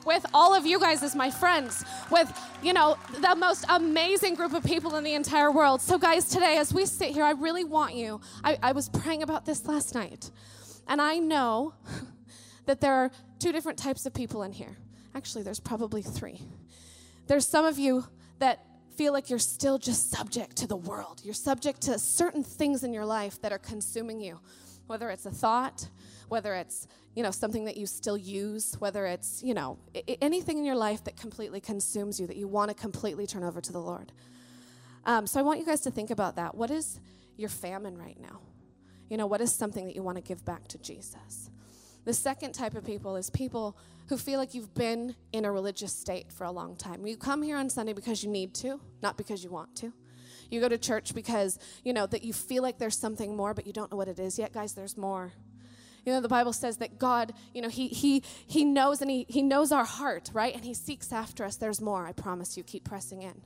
with 0.06 0.28
all 0.32 0.54
of 0.54 0.68
you 0.68 0.80
guys 0.80 1.02
as 1.02 1.16
my 1.16 1.32
friends, 1.32 1.84
with, 2.12 2.32
you 2.62 2.72
know, 2.72 3.00
the 3.20 3.36
most 3.36 3.66
amazing 3.68 4.36
group 4.36 4.54
of 4.54 4.64
people 4.64 4.96
in 4.96 5.04
the 5.04 5.16
entire 5.16 5.50
world. 5.50 5.82
So 5.82 5.98
guys, 5.98 6.26
today 6.26 6.58
as 6.58 6.72
we 6.72 6.86
sit 6.86 7.14
here, 7.14 7.24
I 7.24 7.32
really 7.32 7.64
want 7.64 7.96
you. 7.96 8.22
I, 8.44 8.60
I 8.62 8.74
was 8.74 8.90
praying 8.90 9.24
about 9.24 9.44
this 9.44 9.66
last 9.66 9.96
night. 9.96 10.30
And 10.88 11.02
I 11.02 11.18
know 11.18 11.74
that 12.68 12.80
there 12.80 12.94
are 12.94 13.12
two 13.40 13.52
different 13.52 13.80
types 13.80 14.06
of 14.06 14.14
people 14.14 14.44
in 14.44 14.52
here. 14.52 14.78
Actually, 15.16 15.42
there's 15.42 15.60
probably 15.60 16.04
three. 16.04 16.42
There's 17.26 17.48
some 17.48 17.66
of 17.66 17.80
you 17.80 18.06
that 18.42 18.66
feel 18.96 19.14
like 19.14 19.30
you're 19.30 19.40
still 19.40 19.78
just 19.78 20.12
subject 20.12 20.58
to 20.58 20.68
the 20.68 20.76
world. 20.76 21.22
You're 21.24 21.34
subject 21.34 21.82
to 21.84 21.98
certain 21.98 22.44
things 22.44 22.84
in 22.84 22.94
your 22.94 23.06
life 23.06 23.42
that 23.42 23.52
are 23.52 23.58
consuming 23.58 24.20
you, 24.20 24.40
whether 24.88 25.10
it's 25.10 25.26
a 25.26 25.32
thought, 25.32 25.88
whether 26.28 26.54
it's 26.56 26.88
you 27.16 27.24
know 27.24 27.32
something 27.32 27.66
that 27.66 27.76
you 27.76 27.86
still 27.86 28.18
use 28.18 28.76
whether 28.80 29.06
it's 29.06 29.44
you 29.44 29.54
know 29.54 29.78
I- 29.94 30.18
anything 30.22 30.58
in 30.58 30.64
your 30.64 30.76
life 30.76 31.04
that 31.04 31.18
completely 31.18 31.60
consumes 31.60 32.20
you 32.22 32.28
that 32.28 32.38
you 32.38 32.48
want 32.48 32.70
to 32.70 32.76
completely 32.76 33.28
turn 33.28 33.44
over 33.44 33.60
to 33.62 33.72
the 33.72 33.82
lord. 33.82 34.12
Um, 35.06 35.28
so 35.28 35.40
i 35.40 35.44
want 35.44 35.60
you 35.60 35.66
guys 35.66 35.82
to 35.82 35.92
think 35.92 36.10
about 36.12 36.36
that. 36.36 36.56
What 36.56 36.72
is 36.72 37.00
your 37.38 37.50
famine 37.50 37.98
right 37.98 38.20
now? 38.22 38.40
You 39.10 39.18
know 39.18 39.28
what 39.28 39.42
is 39.42 39.54
something 39.54 39.86
that 39.88 39.96
you 39.96 40.04
want 40.04 40.18
to 40.18 40.24
give 40.24 40.46
back 40.46 40.68
to 40.70 40.78
jesus? 40.78 41.50
The 42.06 42.14
second 42.14 42.54
type 42.54 42.76
of 42.76 42.86
people 42.86 43.16
is 43.16 43.30
people 43.30 43.76
who 44.12 44.18
feel 44.18 44.40
like 44.40 44.54
you've 44.54 44.74
been 44.74 45.16
in 45.32 45.46
a 45.46 45.52
religious 45.52 45.94
state 45.94 46.34
for 46.34 46.44
a 46.44 46.52
long 46.52 46.76
time. 46.76 47.08
You 47.08 47.16
come 47.16 47.42
here 47.42 47.56
on 47.56 47.70
Sunday 47.70 47.94
because 47.94 48.22
you 48.26 48.30
need 48.30 48.54
to, 48.56 48.82
not 49.02 49.16
because 49.16 49.42
you 49.42 49.50
want 49.50 49.74
to. 49.78 49.94
You 50.50 50.60
go 50.60 50.68
to 50.68 50.78
church 50.78 51.16
because, 51.16 51.58
you 51.86 51.94
know, 51.94 52.08
that 52.08 52.22
you 52.22 52.34
feel 52.34 52.62
like 52.62 52.78
there's 52.78 52.98
something 52.98 53.38
more, 53.38 53.54
but 53.54 53.66
you 53.66 53.72
don't 53.72 53.90
know 53.90 53.96
what 53.96 54.10
it 54.10 54.20
is 54.20 54.38
yet. 54.38 54.52
Guys, 54.52 54.74
there's 54.74 54.98
more. 54.98 55.32
You 56.06 56.12
know, 56.12 56.20
the 56.20 56.28
Bible 56.28 56.52
says 56.52 56.76
that 56.78 57.00
God, 57.00 57.32
you 57.54 57.62
know, 57.62 57.70
He 57.70 57.88
He 57.88 58.22
He 58.48 58.66
knows 58.66 59.02
and 59.02 59.10
He 59.10 59.26
He 59.30 59.42
knows 59.42 59.72
our 59.72 59.86
heart, 59.86 60.30
right? 60.34 60.54
And 60.54 60.66
He 60.66 60.74
seeks 60.74 61.14
after 61.14 61.46
us. 61.46 61.56
There's 61.56 61.80
more. 61.80 62.06
I 62.06 62.12
promise 62.12 62.58
you. 62.58 62.64
Keep 62.64 62.84
pressing 62.84 63.22
in. 63.22 63.44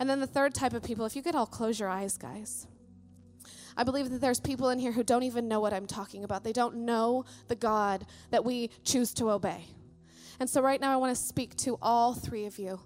And 0.00 0.10
then 0.10 0.18
the 0.18 0.26
third 0.26 0.54
type 0.54 0.72
of 0.72 0.82
people, 0.82 1.06
if 1.06 1.14
you 1.14 1.22
could 1.22 1.36
all 1.36 1.46
close 1.46 1.78
your 1.78 1.88
eyes, 1.88 2.18
guys. 2.18 2.66
I 3.76 3.84
believe 3.84 4.10
that 4.10 4.20
there's 4.20 4.40
people 4.40 4.70
in 4.70 4.80
here 4.80 4.90
who 4.90 5.04
don't 5.04 5.22
even 5.22 5.46
know 5.46 5.60
what 5.60 5.72
I'm 5.72 5.86
talking 5.86 6.24
about. 6.24 6.42
They 6.42 6.52
don't 6.52 6.78
know 6.78 7.26
the 7.46 7.54
God 7.54 8.06
that 8.32 8.44
we 8.44 8.70
choose 8.82 9.14
to 9.14 9.30
obey. 9.30 9.66
And 10.40 10.48
so, 10.48 10.60
right 10.60 10.80
now, 10.80 10.92
I 10.92 10.96
want 10.96 11.16
to 11.16 11.22
speak 11.22 11.56
to 11.58 11.78
all 11.80 12.14
three 12.14 12.46
of 12.46 12.58
you. 12.58 12.80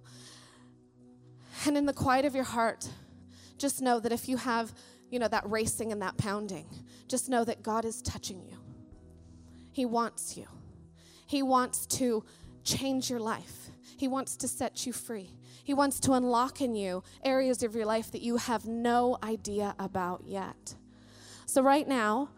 And 1.66 1.76
in 1.76 1.86
the 1.86 1.92
quiet 1.92 2.24
of 2.24 2.34
your 2.34 2.44
heart, 2.44 2.88
just 3.56 3.82
know 3.82 3.98
that 4.00 4.12
if 4.12 4.28
you 4.28 4.36
have, 4.36 4.72
you 5.10 5.18
know, 5.18 5.28
that 5.28 5.48
racing 5.48 5.92
and 5.92 6.00
that 6.02 6.16
pounding, 6.16 6.66
just 7.08 7.28
know 7.28 7.44
that 7.44 7.62
God 7.62 7.84
is 7.84 8.00
touching 8.02 8.42
you. 8.42 8.56
He 9.72 9.84
wants 9.84 10.36
you. 10.36 10.46
He 11.26 11.42
wants 11.42 11.86
to 11.86 12.24
change 12.64 13.10
your 13.10 13.20
life. 13.20 13.70
He 13.96 14.08
wants 14.08 14.36
to 14.36 14.48
set 14.48 14.86
you 14.86 14.92
free. 14.92 15.30
He 15.64 15.74
wants 15.74 16.00
to 16.00 16.12
unlock 16.12 16.60
in 16.60 16.74
you 16.74 17.02
areas 17.24 17.62
of 17.62 17.74
your 17.74 17.84
life 17.84 18.10
that 18.12 18.22
you 18.22 18.36
have 18.36 18.66
no 18.66 19.18
idea 19.22 19.74
about 19.78 20.22
yet. 20.24 20.74
So, 21.46 21.62
right 21.62 21.86
now, 21.86 22.30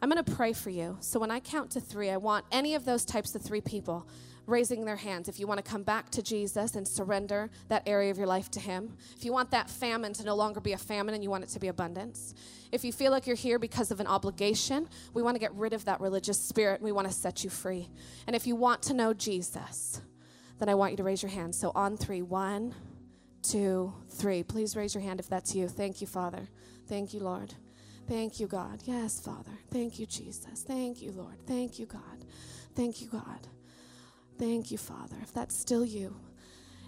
I'm 0.00 0.08
going 0.08 0.22
to 0.24 0.32
pray 0.32 0.52
for 0.52 0.70
you. 0.70 0.96
So, 1.00 1.18
when 1.18 1.30
I 1.30 1.40
count 1.40 1.70
to 1.72 1.80
three, 1.80 2.10
I 2.10 2.16
want 2.16 2.44
any 2.52 2.74
of 2.74 2.84
those 2.84 3.04
types 3.04 3.34
of 3.34 3.42
three 3.42 3.60
people 3.60 4.06
raising 4.50 4.84
their 4.84 4.96
hands. 4.96 5.28
If 5.28 5.38
you 5.38 5.46
want 5.46 5.64
to 5.64 5.70
come 5.70 5.82
back 5.82 6.10
to 6.10 6.22
Jesus 6.22 6.74
and 6.74 6.86
surrender 6.86 7.50
that 7.68 7.82
area 7.86 8.10
of 8.10 8.18
your 8.18 8.26
life 8.26 8.50
to 8.52 8.60
Him, 8.60 8.96
if 9.16 9.24
you 9.24 9.32
want 9.32 9.50
that 9.52 9.70
famine 9.70 10.12
to 10.14 10.24
no 10.24 10.34
longer 10.34 10.60
be 10.60 10.72
a 10.72 10.78
famine 10.78 11.14
and 11.14 11.22
you 11.22 11.30
want 11.30 11.44
it 11.44 11.50
to 11.50 11.60
be 11.60 11.68
abundance, 11.68 12.34
if 12.72 12.84
you 12.84 12.92
feel 12.92 13.12
like 13.12 13.26
you're 13.26 13.36
here 13.36 13.58
because 13.58 13.90
of 13.90 14.00
an 14.00 14.06
obligation, 14.06 14.88
we 15.14 15.22
want 15.22 15.34
to 15.36 15.40
get 15.40 15.54
rid 15.54 15.72
of 15.72 15.84
that 15.86 16.00
religious 16.00 16.38
spirit 16.38 16.82
we 16.82 16.92
want 16.92 17.06
to 17.06 17.14
set 17.14 17.44
you 17.44 17.50
free. 17.50 17.88
And 18.26 18.36
if 18.36 18.46
you 18.46 18.56
want 18.56 18.82
to 18.82 18.94
know 18.94 19.14
Jesus, 19.14 20.02
then 20.58 20.68
I 20.68 20.74
want 20.74 20.92
you 20.92 20.96
to 20.98 21.04
raise 21.04 21.22
your 21.22 21.30
hand. 21.30 21.54
So 21.54 21.72
on 21.74 21.96
three, 21.96 22.22
one, 22.22 22.74
two, 23.42 23.92
three. 24.08 24.42
Please 24.42 24.76
raise 24.76 24.94
your 24.94 25.02
hand 25.02 25.20
if 25.20 25.28
that's 25.28 25.54
you. 25.54 25.68
Thank 25.68 26.00
you, 26.00 26.06
Father. 26.06 26.48
Thank 26.86 27.14
you, 27.14 27.20
Lord. 27.20 27.54
Thank 28.08 28.40
you, 28.40 28.46
God. 28.46 28.82
Yes, 28.84 29.20
Father. 29.20 29.52
Thank 29.70 29.98
you, 29.98 30.06
Jesus. 30.06 30.62
Thank 30.62 31.00
you, 31.00 31.12
Lord. 31.12 31.36
Thank 31.46 31.78
you, 31.78 31.86
God. 31.86 32.24
Thank 32.74 33.00
you, 33.00 33.08
God. 33.08 33.46
Thank 34.40 34.70
you, 34.72 34.78
Father. 34.78 35.16
If 35.22 35.32
that's 35.34 35.54
still 35.54 35.84
you, 35.84 36.16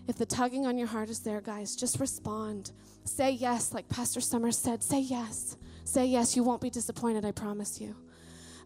If 0.09 0.17
the 0.17 0.27
tugging 0.27 0.67
on 0.67 0.79
your 0.79 0.89
heart 0.89 1.11
is 1.11 1.21
there, 1.21 1.41
guys, 1.41 1.77
just 1.77 2.01
respond. 2.01 2.73
Say 3.05 3.31
yes, 3.31 3.73
like 3.73 3.89
Pastor 3.89 4.21
Summers 4.21 4.59
said. 4.59 4.83
Say 4.83 5.01
yes. 5.01 5.57
Say 5.85 6.07
yes. 6.07 6.35
You 6.35 6.43
won't 6.43 6.61
be 6.61 6.71
disappointed, 6.71 7.25
I 7.25 7.31
promise 7.31 7.81
you. 7.81 7.95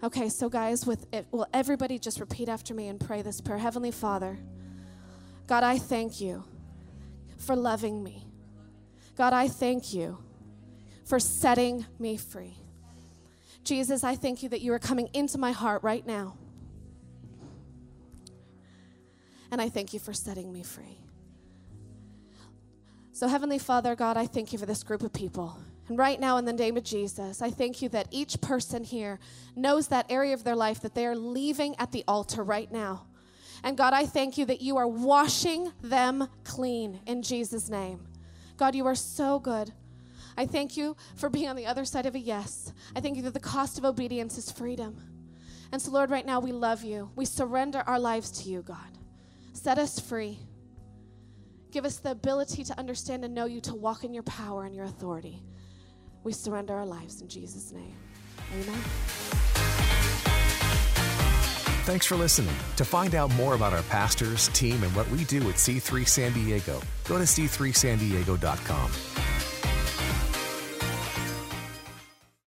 Okay, 0.02 0.28
so 0.28 0.48
guys, 0.48 0.86
with 0.86 1.06
it, 1.12 1.26
will 1.30 1.46
everybody 1.52 1.98
just 1.98 2.20
repeat 2.20 2.48
after 2.48 2.74
me 2.74 2.88
and 2.88 3.00
pray 3.00 3.22
this 3.22 3.40
prayer? 3.40 3.58
Heavenly 3.58 3.90
Father, 3.90 4.38
God, 5.46 5.62
I 5.62 5.78
thank 5.78 6.20
you 6.20 6.44
for 7.38 7.56
loving 7.56 8.02
me. 8.02 8.26
God, 9.16 9.32
I 9.32 9.48
thank 9.48 9.94
you 9.94 10.18
for 11.04 11.18
setting 11.18 11.86
me 11.98 12.16
free. 12.16 12.56
Jesus, 13.64 14.04
I 14.04 14.16
thank 14.16 14.42
you 14.42 14.48
that 14.50 14.60
you 14.60 14.72
are 14.72 14.78
coming 14.78 15.08
into 15.14 15.38
my 15.38 15.52
heart 15.52 15.82
right 15.82 16.06
now. 16.06 16.36
And 19.50 19.60
I 19.60 19.68
thank 19.68 19.92
you 19.92 20.00
for 20.00 20.12
setting 20.12 20.52
me 20.52 20.62
free. 20.62 20.98
So, 23.12 23.28
Heavenly 23.28 23.58
Father, 23.58 23.94
God, 23.94 24.16
I 24.16 24.26
thank 24.26 24.52
you 24.52 24.58
for 24.58 24.66
this 24.66 24.82
group 24.82 25.02
of 25.02 25.12
people. 25.12 25.56
And 25.88 25.96
right 25.96 26.18
now, 26.18 26.36
in 26.36 26.44
the 26.44 26.52
name 26.52 26.76
of 26.76 26.84
Jesus, 26.84 27.40
I 27.40 27.50
thank 27.50 27.80
you 27.80 27.88
that 27.90 28.08
each 28.10 28.40
person 28.40 28.84
here 28.84 29.18
knows 29.54 29.88
that 29.88 30.06
area 30.10 30.34
of 30.34 30.44
their 30.44 30.56
life 30.56 30.80
that 30.80 30.94
they 30.94 31.06
are 31.06 31.16
leaving 31.16 31.76
at 31.78 31.92
the 31.92 32.04
altar 32.08 32.42
right 32.42 32.70
now. 32.70 33.06
And 33.62 33.76
God, 33.76 33.92
I 33.92 34.04
thank 34.04 34.36
you 34.36 34.44
that 34.46 34.60
you 34.60 34.76
are 34.76 34.86
washing 34.86 35.72
them 35.80 36.28
clean 36.44 37.00
in 37.06 37.22
Jesus' 37.22 37.70
name. 37.70 38.06
God, 38.56 38.74
you 38.74 38.86
are 38.86 38.94
so 38.94 39.38
good. 39.38 39.72
I 40.36 40.44
thank 40.44 40.76
you 40.76 40.96
for 41.14 41.30
being 41.30 41.48
on 41.48 41.56
the 41.56 41.66
other 41.66 41.84
side 41.84 42.04
of 42.04 42.14
a 42.14 42.18
yes. 42.18 42.72
I 42.94 43.00
thank 43.00 43.16
you 43.16 43.22
that 43.22 43.34
the 43.34 43.40
cost 43.40 43.78
of 43.78 43.84
obedience 43.84 44.36
is 44.36 44.50
freedom. 44.50 44.96
And 45.72 45.80
so, 45.80 45.90
Lord, 45.90 46.10
right 46.10 46.26
now 46.26 46.40
we 46.40 46.52
love 46.52 46.84
you. 46.84 47.10
We 47.16 47.24
surrender 47.24 47.82
our 47.86 47.98
lives 47.98 48.30
to 48.42 48.50
you, 48.50 48.62
God. 48.62 48.95
Set 49.56 49.78
us 49.78 49.98
free. 49.98 50.38
Give 51.72 51.86
us 51.86 51.96
the 51.96 52.10
ability 52.10 52.62
to 52.64 52.78
understand 52.78 53.24
and 53.24 53.34
know 53.34 53.46
you, 53.46 53.62
to 53.62 53.74
walk 53.74 54.04
in 54.04 54.12
your 54.12 54.22
power 54.24 54.64
and 54.64 54.74
your 54.74 54.84
authority. 54.84 55.42
We 56.24 56.34
surrender 56.34 56.74
our 56.74 56.84
lives 56.84 57.22
in 57.22 57.28
Jesus' 57.28 57.72
name. 57.72 57.96
Amen. 58.52 58.78
Thanks 61.84 62.04
for 62.04 62.16
listening. 62.16 62.54
To 62.76 62.84
find 62.84 63.14
out 63.14 63.32
more 63.34 63.54
about 63.54 63.72
our 63.72 63.82
pastors, 63.84 64.48
team, 64.48 64.82
and 64.82 64.94
what 64.94 65.10
we 65.10 65.24
do 65.24 65.38
at 65.48 65.54
C3 65.54 66.06
San 66.06 66.34
Diego, 66.34 66.82
go 67.04 67.16
to 67.16 67.24
c3sandiego.com. 67.24 68.90